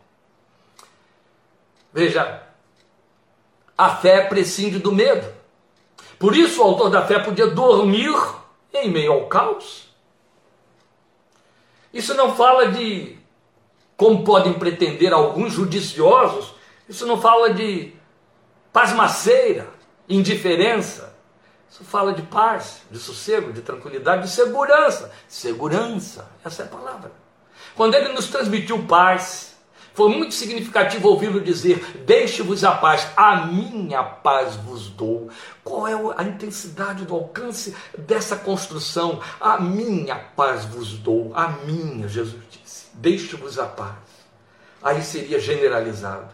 Veja, 1.93 2.41
a 3.77 3.89
fé 3.89 4.21
prescinde 4.21 4.79
do 4.79 4.91
medo. 4.91 5.27
Por 6.17 6.35
isso 6.35 6.61
o 6.61 6.65
autor 6.65 6.89
da 6.89 7.05
fé 7.05 7.19
podia 7.19 7.47
dormir 7.47 8.15
em 8.73 8.89
meio 8.89 9.13
ao 9.13 9.27
caos. 9.27 9.84
Isso 11.95 12.13
não 12.13 12.35
fala 12.35 12.73
de, 12.73 13.17
como 13.95 14.25
podem 14.25 14.51
pretender 14.51 15.13
alguns 15.13 15.53
judiciosos, 15.53 16.53
isso 16.89 17.07
não 17.07 17.21
fala 17.21 17.53
de 17.53 17.93
pasmaceira, 18.73 19.69
indiferença. 20.09 21.15
Isso 21.71 21.85
fala 21.85 22.11
de 22.11 22.21
paz, 22.23 22.81
de 22.91 22.99
sossego, 22.99 23.53
de 23.53 23.61
tranquilidade, 23.61 24.23
de 24.23 24.29
segurança. 24.29 25.09
Segurança, 25.25 26.29
essa 26.43 26.63
é 26.63 26.65
a 26.65 26.69
palavra. 26.69 27.13
Quando 27.75 27.95
ele 27.95 28.09
nos 28.09 28.27
transmitiu 28.27 28.85
paz, 28.85 29.54
foi 29.95 30.09
muito 30.09 30.33
significativo 30.33 31.07
ouvi-lo 31.07 31.39
dizer: 31.39 32.03
Deixe-vos 32.05 32.65
a 32.65 32.73
paz, 32.73 33.07
a 33.15 33.45
minha 33.45 34.03
paz 34.03 34.55
vos 34.55 34.89
dou. 34.89 35.29
Qual 35.63 35.87
é 35.87 35.93
a 36.17 36.23
intensidade 36.23 37.05
do 37.05 37.15
alcance 37.15 37.73
dessa 37.97 38.35
construção? 38.35 39.21
A 39.39 39.57
minha 39.57 40.15
paz 40.15 40.65
vos 40.65 40.91
dou, 40.97 41.31
a 41.33 41.47
minha, 41.65 42.09
Jesus 42.09 42.43
disse. 42.51 42.87
Deixe-vos 42.93 43.57
a 43.57 43.65
paz. 43.65 43.95
Aí 44.83 45.01
seria 45.01 45.39
generalizado. 45.39 46.27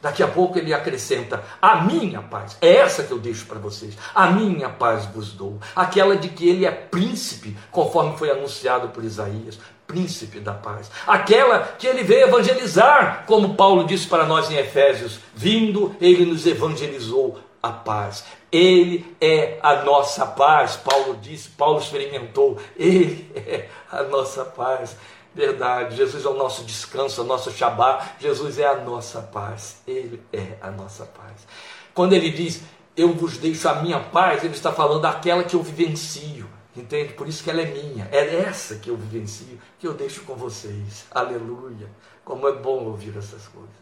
Daqui 0.00 0.22
a 0.22 0.28
pouco 0.28 0.56
ele 0.56 0.72
acrescenta: 0.72 1.42
A 1.60 1.82
minha 1.82 2.22
paz, 2.22 2.56
é 2.60 2.76
essa 2.76 3.02
que 3.02 3.10
eu 3.10 3.18
deixo 3.18 3.46
para 3.46 3.58
vocês. 3.58 3.98
A 4.14 4.30
minha 4.30 4.68
paz 4.68 5.06
vos 5.06 5.32
dou. 5.32 5.58
Aquela 5.74 6.16
de 6.16 6.28
que 6.28 6.48
ele 6.48 6.64
é 6.64 6.70
príncipe, 6.70 7.56
conforme 7.72 8.16
foi 8.16 8.30
anunciado 8.30 8.90
por 8.90 9.02
Isaías 9.02 9.58
príncipe 9.88 10.38
da 10.38 10.52
paz. 10.52 10.90
Aquela 11.06 11.60
que 11.60 11.86
ele 11.86 12.04
veio 12.04 12.28
evangelizar, 12.28 13.24
como 13.26 13.54
Paulo 13.54 13.84
disse 13.84 14.06
para 14.06 14.26
nós 14.26 14.50
em 14.50 14.56
Efésios: 14.56 15.18
vindo, 15.34 15.96
ele 16.00 16.26
nos 16.26 16.46
evangelizou 16.46 17.40
a 17.60 17.70
paz. 17.70 18.24
Ele 18.52 19.16
é 19.20 19.58
a 19.62 19.82
nossa 19.82 20.24
paz. 20.24 20.76
Paulo 20.76 21.16
disse, 21.20 21.48
Paulo 21.50 21.80
experimentou. 21.80 22.58
Ele 22.76 23.30
é 23.34 23.68
a 23.90 24.02
nossa 24.04 24.44
paz. 24.44 24.96
Verdade, 25.34 25.96
Jesus 25.96 26.24
é 26.24 26.28
o 26.28 26.34
nosso 26.34 26.64
descanso, 26.64 27.22
o 27.22 27.26
nosso 27.26 27.50
Shabá. 27.50 28.10
Jesus 28.20 28.58
é 28.58 28.66
a 28.66 28.76
nossa 28.76 29.20
paz. 29.20 29.82
Ele 29.86 30.22
é 30.32 30.54
a 30.60 30.70
nossa 30.70 31.04
paz. 31.04 31.46
Quando 31.94 32.12
ele 32.12 32.30
diz, 32.30 32.62
eu 32.96 33.12
vos 33.12 33.38
deixo 33.38 33.68
a 33.68 33.74
minha 33.74 34.00
paz, 34.00 34.44
ele 34.44 34.54
está 34.54 34.72
falando 34.72 35.02
daquela 35.02 35.44
que 35.44 35.54
eu 35.54 35.62
vivencio 35.62 36.57
Entende? 36.78 37.12
Por 37.14 37.26
isso 37.26 37.42
que 37.42 37.50
ela 37.50 37.60
é 37.60 37.66
minha. 37.66 38.08
É 38.12 38.36
essa 38.36 38.76
que 38.76 38.88
eu 38.88 38.96
vivencio, 38.96 39.58
que 39.78 39.86
eu 39.86 39.94
deixo 39.94 40.22
com 40.22 40.36
vocês. 40.36 41.06
Aleluia. 41.10 41.88
Como 42.24 42.46
é 42.46 42.52
bom 42.52 42.84
ouvir 42.84 43.16
essas 43.16 43.48
coisas. 43.48 43.74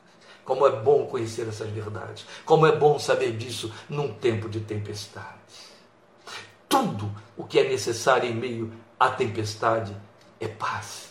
Como 0.45 0.67
é 0.67 0.71
bom 0.71 1.07
conhecer 1.07 1.47
essas 1.47 1.69
verdades. 1.69 2.25
Como 2.45 2.67
é 2.67 2.73
bom 2.73 2.99
saber 2.99 3.37
disso 3.37 3.73
num 3.89 4.15
tempo 4.15 4.49
de 4.49 4.61
tempestade. 4.61 5.27
Tudo 6.69 7.11
o 7.37 7.45
que 7.45 7.59
é 7.59 7.69
necessário 7.69 8.31
em 8.31 8.35
meio 8.35 8.73
à 8.99 9.11
tempestade 9.11 9.95
é 10.41 10.49
paz. 10.49 11.11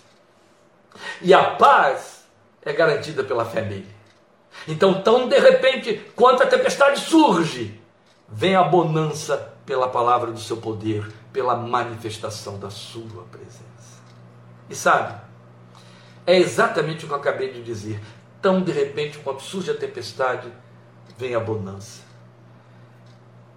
E 1.22 1.34
a 1.34 1.52
paz 1.52 2.26
é 2.64 2.74
garantida 2.74 3.24
pela 3.24 3.46
fé 3.46 3.62
nele. 3.62 3.94
Então, 4.68 5.04
tão 5.04 5.28
de 5.28 5.38
repente, 5.38 6.02
quando 6.16 6.42
a 6.42 6.48
tempestade 6.48 7.00
surge, 7.00 7.80
vem 8.28 8.56
a 8.56 8.64
bonança 8.64 9.54
pela 9.66 9.90
palavra 9.90 10.32
do 10.32 10.40
seu 10.40 10.58
poder, 10.58 11.06
pela 11.36 11.54
manifestação 11.54 12.58
da 12.58 12.70
sua 12.70 13.26
presença. 13.30 14.00
E 14.70 14.74
sabe, 14.74 15.20
É 16.26 16.38
exatamente 16.40 17.04
o 17.04 17.08
que 17.10 17.14
eu 17.14 17.18
acabei 17.18 17.52
de 17.52 17.62
dizer. 17.62 18.00
Tão 18.42 18.64
de 18.64 18.72
repente, 18.72 19.18
quando 19.20 19.42
surge 19.42 19.70
a 19.70 19.76
tempestade, 19.76 20.50
vem 21.18 21.36
a 21.36 21.40
bonança. 21.42 22.04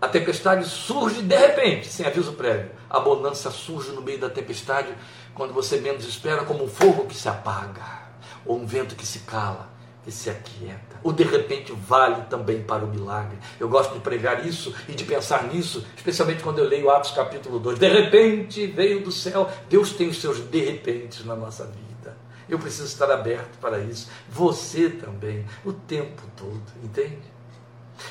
A 0.03 0.09
tempestade 0.09 0.67
surge 0.67 1.23
de 1.23 1.37
repente, 1.37 1.87
sem 1.87 2.05
aviso 2.05 2.33
prévio. 2.33 2.73
A 2.91 2.99
bonança 2.99 3.49
surge 3.51 3.93
no 3.93 4.03
meio 4.03 4.19
da 4.19 4.29
tempestade, 4.29 4.93
quando 5.33 5.55
você 5.55 5.81
menos 5.81 6.05
espera, 6.05 6.45
como 6.45 6.65
um 6.65 6.69
fogo 6.69 7.07
que 7.07 7.15
se 7.15 7.29
apaga, 7.29 8.09
ou 8.45 8.59
um 8.59 8.67
vento 8.67 8.97
que 8.97 9.07
se 9.07 9.21
cala, 9.21 9.69
que 10.09 10.13
se 10.13 10.31
aquieta. 10.31 10.97
O 11.03 11.13
de 11.13 11.23
repente 11.23 11.71
vale 11.87 12.23
também 12.31 12.63
para 12.63 12.83
o 12.83 12.89
milagre. 12.89 13.37
Eu 13.61 13.69
gosto 13.69 13.93
de 13.93 14.01
pregar 14.01 14.47
isso 14.47 14.75
e 14.89 14.95
de 14.95 15.05
pensar 15.05 15.45
nisso, 15.45 15.85
especialmente 15.95 16.43
quando 16.43 16.61
eu 16.61 16.65
leio 16.65 16.91
Atos 16.91 17.11
capítulo 17.11 17.59
2. 17.59 17.79
De 17.79 17.89
repente 17.89 18.67
veio 18.69 19.05
do 19.05 19.13
céu. 19.13 19.51
Deus 19.69 19.93
tem 19.93 20.09
os 20.09 20.19
seus 20.19 20.39
de 20.39 20.61
repente 20.61 21.27
na 21.27 21.37
nossa 21.37 21.65
vida. 21.65 22.17
Eu 22.49 22.59
preciso 22.59 22.87
estar 22.87 23.11
aberto 23.11 23.59
para 23.61 23.81
isso. 23.81 24.09
Você 24.31 24.89
também, 24.89 25.45
o 25.63 25.75
tempo 25.75 26.23
todo, 26.35 26.63
entende? 26.83 27.31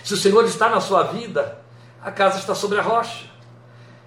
Se 0.04 0.14
o 0.14 0.18
Senhor 0.18 0.46
está 0.46 0.70
na 0.70 0.80
sua 0.80 1.02
vida, 1.02 1.60
a 2.00 2.12
casa 2.12 2.38
está 2.38 2.54
sobre 2.54 2.78
a 2.78 2.84
rocha. 2.84 3.26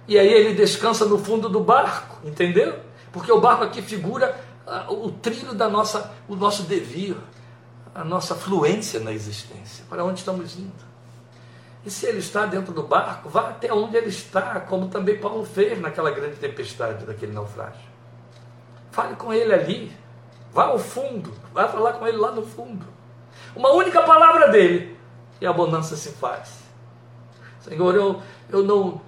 E 0.07 0.17
aí 0.17 0.31
ele 0.31 0.53
descansa 0.53 1.05
no 1.05 1.17
fundo 1.17 1.49
do 1.49 1.59
barco, 1.59 2.25
entendeu? 2.25 2.79
Porque 3.11 3.31
o 3.33 3.41
barco 3.41 3.65
aqui 3.65 3.81
figura 3.81 4.39
uh, 4.65 5.07
o 5.07 5.11
trilho 5.11 5.53
da 5.53 5.67
nossa, 5.67 6.09
o 6.29 6.37
nosso 6.37 6.63
devir, 6.63 7.17
a 7.93 8.03
nossa 8.03 8.35
fluência 8.35 8.99
na 8.99 9.11
existência, 9.11 9.83
para 9.89 10.03
onde 10.03 10.19
estamos 10.19 10.57
indo. 10.57 10.91
E 11.85 11.89
se 11.89 12.05
ele 12.05 12.19
está 12.19 12.45
dentro 12.45 12.73
do 12.73 12.83
barco, 12.83 13.27
vá 13.27 13.49
até 13.49 13.73
onde 13.73 13.97
ele 13.97 14.09
está, 14.09 14.59
como 14.59 14.87
também 14.87 15.19
Paulo 15.19 15.43
fez 15.43 15.79
naquela 15.79 16.11
grande 16.11 16.35
tempestade 16.35 17.05
daquele 17.05 17.33
naufrágio. 17.33 17.89
Fale 18.91 19.15
com 19.15 19.33
ele 19.33 19.53
ali, 19.53 19.91
vá 20.53 20.65
ao 20.65 20.77
fundo, 20.77 21.33
vá 21.53 21.67
falar 21.67 21.93
com 21.93 22.07
ele 22.07 22.17
lá 22.17 22.31
no 22.31 22.45
fundo. 22.45 22.85
Uma 23.55 23.71
única 23.71 24.01
palavra 24.03 24.49
dele 24.49 24.97
e 25.39 25.45
a 25.45 25.51
bonança 25.51 25.95
se 25.95 26.11
faz. 26.11 26.61
Senhor, 27.61 27.95
eu, 27.95 28.21
eu, 28.49 28.63
não, 28.63 29.01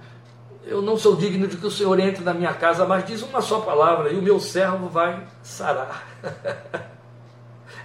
eu 0.64 0.82
não 0.82 0.96
sou 0.96 1.16
digno 1.16 1.46
de 1.46 1.56
que 1.56 1.66
o 1.66 1.70
Senhor 1.70 1.98
entre 2.00 2.24
na 2.24 2.34
minha 2.34 2.54
casa, 2.54 2.84
mas 2.84 3.06
diz 3.06 3.22
uma 3.22 3.40
só 3.40 3.60
palavra 3.60 4.10
e 4.10 4.18
o 4.18 4.22
meu 4.22 4.40
servo 4.40 4.88
vai 4.88 5.26
sarar. 5.42 6.06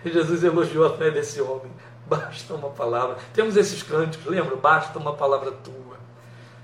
Jesus 0.06 0.44
elogiou 0.44 0.86
a 0.86 0.98
fé 0.98 1.12
desse 1.12 1.42
homem. 1.42 1.72
Basta 2.06 2.54
uma 2.54 2.70
palavra. 2.70 3.18
Temos 3.34 3.56
esses 3.56 3.84
cânticos, 3.84 4.26
lembra? 4.26 4.56
Basta 4.56 4.98
uma 4.98 5.14
palavra 5.14 5.52
tua. 5.52 5.98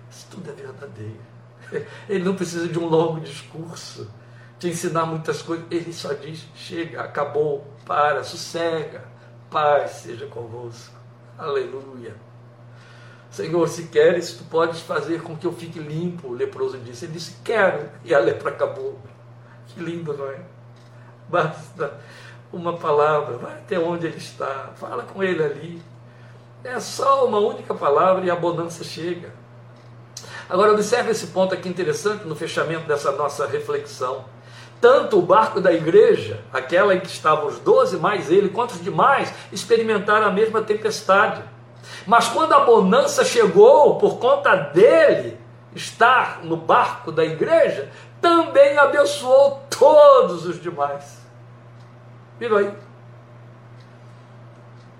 Isso 0.10 0.28
tudo 0.32 0.50
é 0.50 0.54
verdadeiro. 0.54 1.20
Ele 2.10 2.24
não 2.24 2.36
precisa 2.36 2.68
de 2.68 2.80
um 2.80 2.88
longo 2.88 3.20
discurso, 3.20 4.10
de 4.58 4.70
ensinar 4.70 5.06
muitas 5.06 5.42
coisas. 5.42 5.66
Ele 5.70 5.94
só 5.94 6.14
diz: 6.14 6.48
chega, 6.56 7.02
acabou, 7.02 7.68
para, 7.86 8.24
sossega, 8.24 9.04
paz 9.50 9.92
seja 9.92 10.26
convosco. 10.28 10.96
Aleluia. 11.38 12.16
Senhor, 13.30 13.68
se 13.68 13.88
queres, 13.88 14.34
tu 14.34 14.46
podes 14.46 14.80
fazer 14.80 15.22
com 15.22 15.36
que 15.36 15.46
eu 15.46 15.52
fique 15.52 15.78
limpo, 15.78 16.30
o 16.30 16.34
leproso 16.34 16.78
disse. 16.78 17.04
Ele 17.04 17.14
disse, 17.14 17.36
quero, 17.44 17.90
e 18.06 18.16
a 18.16 18.20
lepra 18.20 18.50
acabou. 18.50 18.98
Que 19.68 19.82
lindo, 19.82 20.14
não 20.14 20.30
é? 20.30 20.40
Basta 21.28 22.00
uma 22.56 22.78
palavra, 22.78 23.38
vai 23.38 23.53
até 23.53 23.78
onde 23.78 24.08
ele 24.08 24.18
está, 24.18 24.70
fala 24.76 25.03
com 25.03 25.22
ele 25.22 25.43
ali. 25.43 25.82
É 26.64 26.80
só 26.80 27.26
uma 27.26 27.38
única 27.38 27.76
palavra 27.76 28.26
e 28.26 28.32
a 28.32 28.36
bonança 28.36 28.84
chega. 28.84 29.34
Agora, 30.49 30.72
observe 30.72 31.12
esse 31.12 31.28
ponto 31.28 31.53
aqui 31.53 31.68
interessante 31.68 32.26
no 32.26 32.36
fechamento 32.36 32.88
dessa 32.88 33.12
nossa 33.12 33.45
reflexão. 33.45 34.24
Tanto 34.80 35.20
o 35.20 35.22
barco 35.22 35.60
da 35.60 35.74
igreja, 35.74 36.41
aquela 36.53 36.95
em 36.95 36.99
que 36.99 37.08
estavam 37.08 37.47
os 37.47 37.60
doze, 37.60 37.97
mais 37.97 38.32
ele, 38.32 38.49
quanto 38.49 38.72
os 38.72 38.82
demais, 38.82 39.34
experimentaram 39.51 40.28
a 40.28 40.32
mesma 40.32 40.62
tempestade. 40.62 41.43
Mas 42.08 42.30
quando 42.30 42.53
a 42.53 42.62
bonança 42.62 43.26
chegou 43.26 43.97
por 43.97 44.18
conta 44.18 44.56
dele 44.56 45.38
estar 45.76 46.39
no 46.43 46.56
barco 46.56 47.12
da 47.12 47.26
igreja, 47.26 47.91
também 48.22 48.78
abençoou 48.78 49.62
todos 49.70 50.45
os 50.45 50.62
demais. 50.62 51.25
Viram 52.40 52.58
aí? 52.58 52.74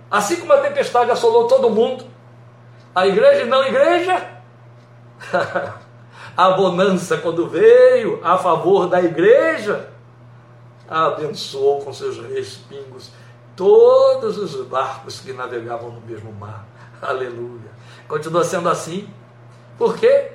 Assim 0.10 0.38
como 0.38 0.54
a 0.54 0.62
tempestade 0.62 1.12
assolou 1.12 1.48
todo 1.48 1.70
mundo, 1.70 2.06
a 2.94 3.08
igreja 3.08 3.42
e 3.42 3.46
não 3.46 3.64
igreja, 3.64 4.30
a 6.38 6.52
bonança, 6.52 7.18
quando 7.18 7.50
veio 7.50 8.22
a 8.24 8.38
favor 8.38 8.88
da 8.88 9.02
igreja, 9.02 9.90
abençoou 10.88 11.82
com 11.82 11.92
seus 11.92 12.18
respingos 12.18 13.12
todos 13.56 14.38
os 14.38 14.66
barcos 14.68 15.20
que 15.20 15.34
navegavam 15.34 15.90
no 15.90 16.02
mesmo 16.02 16.32
mar. 16.34 16.66
Aleluia. 17.02 17.72
Continua 18.08 18.44
sendo 18.44 18.70
assim. 18.70 19.10
Por 19.78 19.98
quê? 19.98 20.35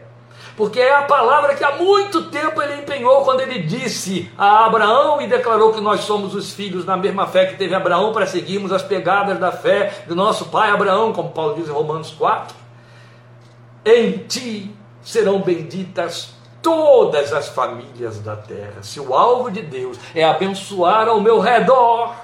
Porque 0.61 0.79
é 0.79 0.95
a 0.95 1.05
palavra 1.05 1.55
que 1.55 1.65
há 1.65 1.77
muito 1.77 2.25
tempo 2.25 2.61
ele 2.61 2.83
empenhou 2.83 3.25
quando 3.25 3.41
ele 3.41 3.61
disse 3.61 4.31
a 4.37 4.67
Abraão 4.67 5.19
e 5.19 5.27
declarou 5.27 5.73
que 5.73 5.81
nós 5.81 6.01
somos 6.01 6.35
os 6.35 6.53
filhos 6.53 6.85
na 6.85 6.99
mesma 6.99 7.27
fé 7.27 7.47
que 7.47 7.57
teve 7.57 7.75
Abraão 7.75 8.13
para 8.13 8.27
seguirmos 8.27 8.71
as 8.71 8.83
pegadas 8.83 9.39
da 9.39 9.51
fé 9.51 10.05
do 10.07 10.15
nosso 10.15 10.51
pai 10.51 10.69
Abraão, 10.69 11.15
como 11.15 11.31
Paulo 11.31 11.55
diz 11.55 11.67
em 11.67 11.73
Romanos 11.73 12.11
4. 12.11 12.55
Em 13.87 14.19
ti 14.19 14.77
serão 15.01 15.41
benditas 15.41 16.35
todas 16.61 17.33
as 17.33 17.49
famílias 17.49 18.19
da 18.19 18.37
terra. 18.37 18.83
Se 18.83 19.01
o 19.01 19.15
alvo 19.15 19.51
de 19.51 19.63
Deus 19.63 19.97
é 20.15 20.25
abençoar 20.25 21.09
ao 21.09 21.23
meu 21.23 21.41
redor, 21.41 22.15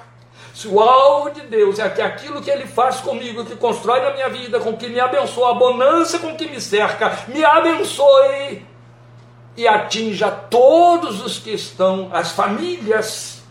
se 0.57 0.67
o 0.67 0.79
alvo 0.79 1.29
de 1.29 1.41
Deus 1.41 1.77
é 1.77 1.87
que 1.87 2.01
aquilo 2.01 2.41
que 2.41 2.49
Ele 2.49 2.65
faz 2.65 2.99
comigo, 2.99 3.45
que 3.45 3.55
constrói 3.55 4.01
na 4.01 4.11
minha 4.11 4.27
vida, 4.27 4.59
com 4.59 4.75
que 4.75 4.89
me 4.89 4.99
abençoa, 4.99 5.51
a 5.51 5.53
bonança 5.53 6.17
com 6.17 6.35
que 6.35 6.49
me 6.49 6.59
cerca, 6.59 7.15
me 7.27 7.45
abençoe 7.45 8.65
e 9.55 9.67
atinja 9.67 10.31
todos 10.31 11.23
os 11.23 11.37
que 11.37 11.51
estão, 11.51 12.09
as 12.11 12.31
famílias 12.31 13.43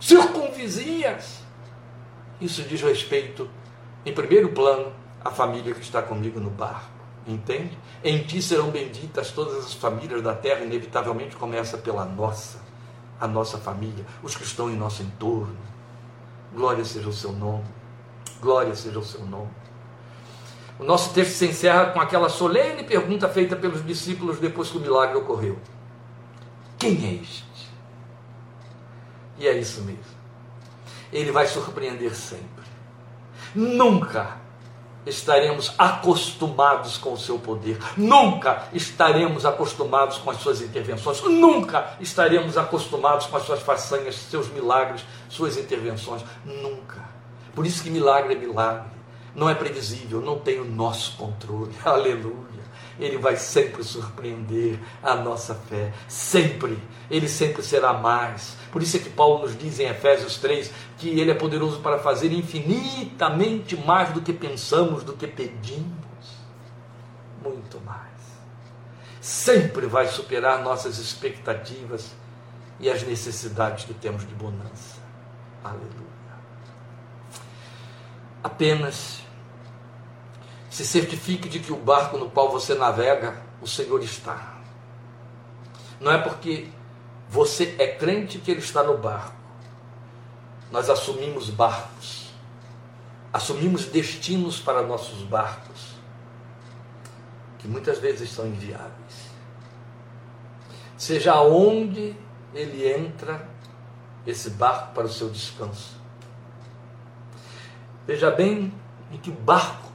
circunvizinhas. 0.00 1.40
Isso 2.40 2.62
diz 2.62 2.80
respeito, 2.80 3.46
em 4.06 4.14
primeiro 4.14 4.48
plano, 4.52 4.94
à 5.22 5.30
família 5.30 5.74
que 5.74 5.82
está 5.82 6.00
comigo 6.00 6.40
no 6.40 6.48
barco. 6.48 6.88
Entende? 7.26 7.76
Em 8.02 8.22
ti 8.22 8.40
serão 8.40 8.70
benditas 8.70 9.32
todas 9.32 9.66
as 9.66 9.74
famílias 9.74 10.22
da 10.22 10.32
terra, 10.32 10.64
inevitavelmente 10.64 11.36
começa 11.36 11.76
pela 11.76 12.06
nossa, 12.06 12.58
a 13.20 13.28
nossa 13.28 13.58
família, 13.58 14.06
os 14.22 14.34
que 14.34 14.44
estão 14.44 14.70
em 14.70 14.76
nosso 14.76 15.02
entorno 15.02 15.68
Glória 16.52 16.84
seja 16.84 17.08
o 17.08 17.12
seu 17.12 17.32
nome. 17.32 17.64
Glória 18.40 18.74
seja 18.74 18.98
o 18.98 19.04
seu 19.04 19.24
nome. 19.24 19.50
O 20.78 20.84
nosso 20.84 21.12
texto 21.12 21.32
se 21.32 21.46
encerra 21.46 21.86
com 21.86 22.00
aquela 22.00 22.28
solene 22.28 22.84
pergunta 22.84 23.28
feita 23.28 23.54
pelos 23.54 23.84
discípulos 23.84 24.38
depois 24.38 24.70
que 24.70 24.78
o 24.78 24.80
milagre 24.80 25.16
ocorreu: 25.18 25.58
Quem 26.78 27.06
é 27.06 27.22
este? 27.22 27.70
E 29.38 29.46
é 29.46 29.58
isso 29.58 29.82
mesmo. 29.82 30.20
Ele 31.12 31.30
vai 31.30 31.46
surpreender 31.46 32.14
sempre. 32.14 32.64
Nunca 33.54 34.39
estaremos 35.06 35.72
acostumados 35.78 36.98
com 36.98 37.12
o 37.12 37.18
seu 37.18 37.38
poder, 37.38 37.78
nunca 37.96 38.68
estaremos 38.72 39.46
acostumados 39.46 40.18
com 40.18 40.30
as 40.30 40.38
suas 40.38 40.60
intervenções, 40.60 41.22
nunca 41.22 41.96
estaremos 42.00 42.56
acostumados 42.56 43.26
com 43.26 43.36
as 43.36 43.44
suas 43.44 43.60
façanhas, 43.60 44.14
seus 44.14 44.48
milagres, 44.48 45.04
suas 45.28 45.56
intervenções, 45.56 46.22
nunca. 46.44 47.08
Por 47.54 47.66
isso 47.66 47.82
que 47.82 47.90
milagre 47.90 48.34
é 48.34 48.36
milagre, 48.36 48.90
não 49.34 49.48
é 49.48 49.54
previsível, 49.54 50.20
não 50.20 50.38
tem 50.38 50.60
o 50.60 50.64
nosso 50.64 51.16
controle, 51.16 51.74
aleluia. 51.84 52.49
Ele 53.00 53.16
vai 53.16 53.36
sempre 53.36 53.82
surpreender 53.82 54.78
a 55.02 55.14
nossa 55.14 55.54
fé, 55.54 55.92
sempre, 56.06 56.78
ele 57.10 57.28
sempre 57.28 57.62
será 57.62 57.94
mais. 57.94 58.56
Por 58.70 58.82
isso 58.82 58.96
é 58.98 59.00
que 59.00 59.08
Paulo 59.08 59.40
nos 59.40 59.58
diz 59.58 59.80
em 59.80 59.86
Efésios 59.86 60.36
3 60.36 60.70
que 60.98 61.08
ele 61.18 61.30
é 61.30 61.34
poderoso 61.34 61.80
para 61.80 61.98
fazer 61.98 62.30
infinitamente 62.30 63.76
mais 63.76 64.12
do 64.12 64.20
que 64.20 64.32
pensamos, 64.32 65.02
do 65.02 65.14
que 65.14 65.26
pedimos. 65.26 65.90
Muito 67.42 67.80
mais. 67.80 68.10
Sempre 69.20 69.86
vai 69.86 70.06
superar 70.06 70.62
nossas 70.62 70.98
expectativas 70.98 72.10
e 72.78 72.90
as 72.90 73.02
necessidades 73.02 73.84
que 73.84 73.94
temos 73.94 74.26
de 74.26 74.34
bonança. 74.34 75.00
Aleluia. 75.64 76.10
Apenas 78.42 79.19
se 80.70 80.86
certifique 80.86 81.48
de 81.48 81.58
que 81.58 81.72
o 81.72 81.76
barco 81.76 82.16
no 82.16 82.30
qual 82.30 82.50
você 82.50 82.74
navega, 82.74 83.42
o 83.60 83.66
Senhor 83.66 84.00
está. 84.02 84.54
Não 86.00 86.12
é 86.12 86.18
porque 86.18 86.68
você 87.28 87.74
é 87.78 87.88
crente 87.88 88.38
que 88.38 88.50
Ele 88.50 88.60
está 88.60 88.82
no 88.82 88.96
barco. 88.96 89.34
Nós 90.70 90.88
assumimos 90.88 91.50
barcos, 91.50 92.30
assumimos 93.32 93.86
destinos 93.86 94.60
para 94.60 94.82
nossos 94.82 95.22
barcos, 95.24 95.96
que 97.58 97.66
muitas 97.66 97.98
vezes 97.98 98.30
são 98.30 98.46
inviáveis. 98.46 99.30
Seja 100.96 101.40
onde 101.42 102.14
ele 102.54 102.86
entra, 102.88 103.48
esse 104.26 104.50
barco 104.50 104.94
para 104.94 105.06
o 105.06 105.08
seu 105.08 105.28
descanso. 105.28 105.98
Veja 108.06 108.30
bem 108.30 108.72
em 109.10 109.18
que 109.18 109.30
barco 109.30 109.89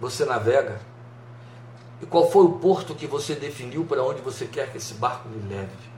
você 0.00 0.24
navega 0.24 0.80
e 2.00 2.06
qual 2.06 2.30
foi 2.30 2.44
o 2.44 2.58
porto 2.58 2.94
que 2.94 3.06
você 3.06 3.34
definiu 3.34 3.84
para 3.84 4.02
onde 4.02 4.20
você 4.20 4.46
quer 4.46 4.70
que 4.70 4.78
esse 4.78 4.94
barco 4.94 5.28
lhe 5.28 5.48
leve. 5.48 5.96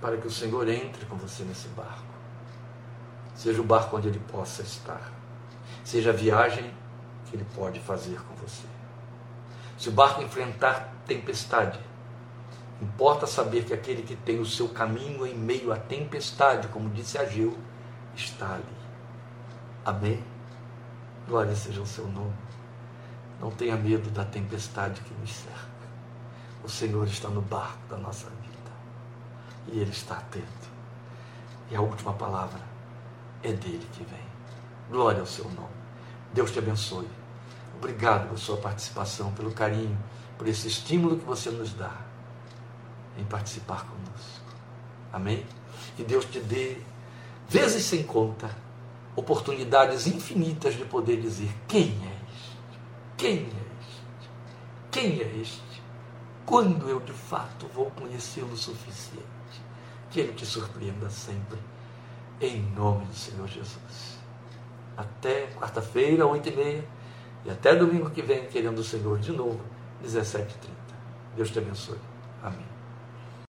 Para 0.00 0.16
que 0.16 0.26
o 0.26 0.30
Senhor 0.30 0.68
entre 0.68 1.06
com 1.06 1.16
você 1.16 1.44
nesse 1.44 1.68
barco. 1.68 2.04
Seja 3.34 3.60
o 3.60 3.64
barco 3.64 3.96
onde 3.96 4.08
ele 4.08 4.18
possa 4.18 4.62
estar. 4.62 5.12
Seja 5.84 6.10
a 6.10 6.12
viagem 6.12 6.72
que 7.26 7.36
ele 7.36 7.46
pode 7.54 7.78
fazer 7.80 8.20
com 8.22 8.34
você. 8.34 8.66
Se 9.78 9.88
o 9.88 9.92
barco 9.92 10.22
enfrentar 10.22 10.92
tempestade, 11.06 11.78
importa 12.80 13.26
saber 13.26 13.64
que 13.64 13.74
aquele 13.74 14.02
que 14.02 14.16
tem 14.16 14.40
o 14.40 14.46
seu 14.46 14.68
caminho 14.68 15.26
em 15.26 15.34
meio 15.34 15.72
à 15.72 15.76
tempestade, 15.76 16.68
como 16.68 16.88
disse 16.90 17.18
Ageu, 17.18 17.56
está 18.14 18.54
ali. 18.54 18.64
Amém? 19.84 20.24
Glória 21.28 21.54
seja 21.54 21.80
o 21.80 21.86
seu 21.86 22.06
nome. 22.08 22.45
Não 23.40 23.50
tenha 23.50 23.76
medo 23.76 24.10
da 24.10 24.24
tempestade 24.24 25.00
que 25.02 25.14
nos 25.14 25.32
cerca. 25.32 25.76
O 26.64 26.68
Senhor 26.68 27.06
está 27.06 27.28
no 27.28 27.42
barco 27.42 27.78
da 27.88 27.96
nossa 27.96 28.26
vida. 28.26 28.46
E 29.68 29.78
Ele 29.78 29.90
está 29.90 30.16
atento. 30.16 30.66
E 31.70 31.76
a 31.76 31.80
última 31.80 32.12
palavra 32.12 32.60
é 33.42 33.52
dele 33.52 33.86
que 33.92 34.04
vem. 34.04 34.26
Glória 34.90 35.20
ao 35.20 35.26
seu 35.26 35.44
nome. 35.44 35.76
Deus 36.32 36.50
te 36.50 36.58
abençoe. 36.58 37.08
Obrigado 37.76 38.26
pela 38.26 38.36
sua 38.38 38.56
participação, 38.56 39.32
pelo 39.32 39.52
carinho, 39.52 39.98
por 40.38 40.48
esse 40.48 40.66
estímulo 40.68 41.18
que 41.18 41.24
você 41.24 41.50
nos 41.50 41.72
dá 41.72 41.92
em 43.18 43.24
participar 43.24 43.86
conosco. 43.86 44.46
Amém? 45.12 45.44
Que 45.96 46.04
Deus 46.04 46.24
te 46.24 46.40
dê, 46.40 46.78
vezes 47.48 47.84
sem 47.84 48.02
conta, 48.02 48.50
oportunidades 49.14 50.06
infinitas 50.06 50.74
de 50.74 50.84
poder 50.84 51.20
dizer: 51.20 51.50
Quem 51.66 51.98
é? 52.06 52.15
Quem 53.16 53.38
é 53.38 53.42
este? 53.80 54.02
Quem 54.90 55.20
é 55.20 55.36
este? 55.40 55.82
Quando 56.44 56.88
eu 56.88 57.00
de 57.00 57.12
fato 57.12 57.66
vou 57.68 57.90
conhecê-lo 57.90 58.52
o 58.52 58.56
suficiente? 58.56 59.26
Que 60.10 60.20
ele 60.20 60.32
te 60.32 60.46
surpreenda 60.46 61.10
sempre. 61.10 61.58
Em 62.40 62.60
nome 62.74 63.06
do 63.06 63.14
Senhor 63.14 63.48
Jesus. 63.48 64.18
Até 64.96 65.46
quarta-feira, 65.58 66.26
oito 66.26 66.48
e 66.48 66.56
meia 66.56 66.84
e 67.46 67.50
até 67.50 67.74
domingo 67.76 68.10
que 68.10 68.22
vem, 68.22 68.46
querendo 68.46 68.80
o 68.80 68.84
Senhor 68.84 69.18
de 69.18 69.32
novo, 69.32 69.60
17h30. 70.04 70.48
Deus 71.36 71.50
te 71.50 71.58
abençoe. 71.58 71.98
Amém. 72.42 72.75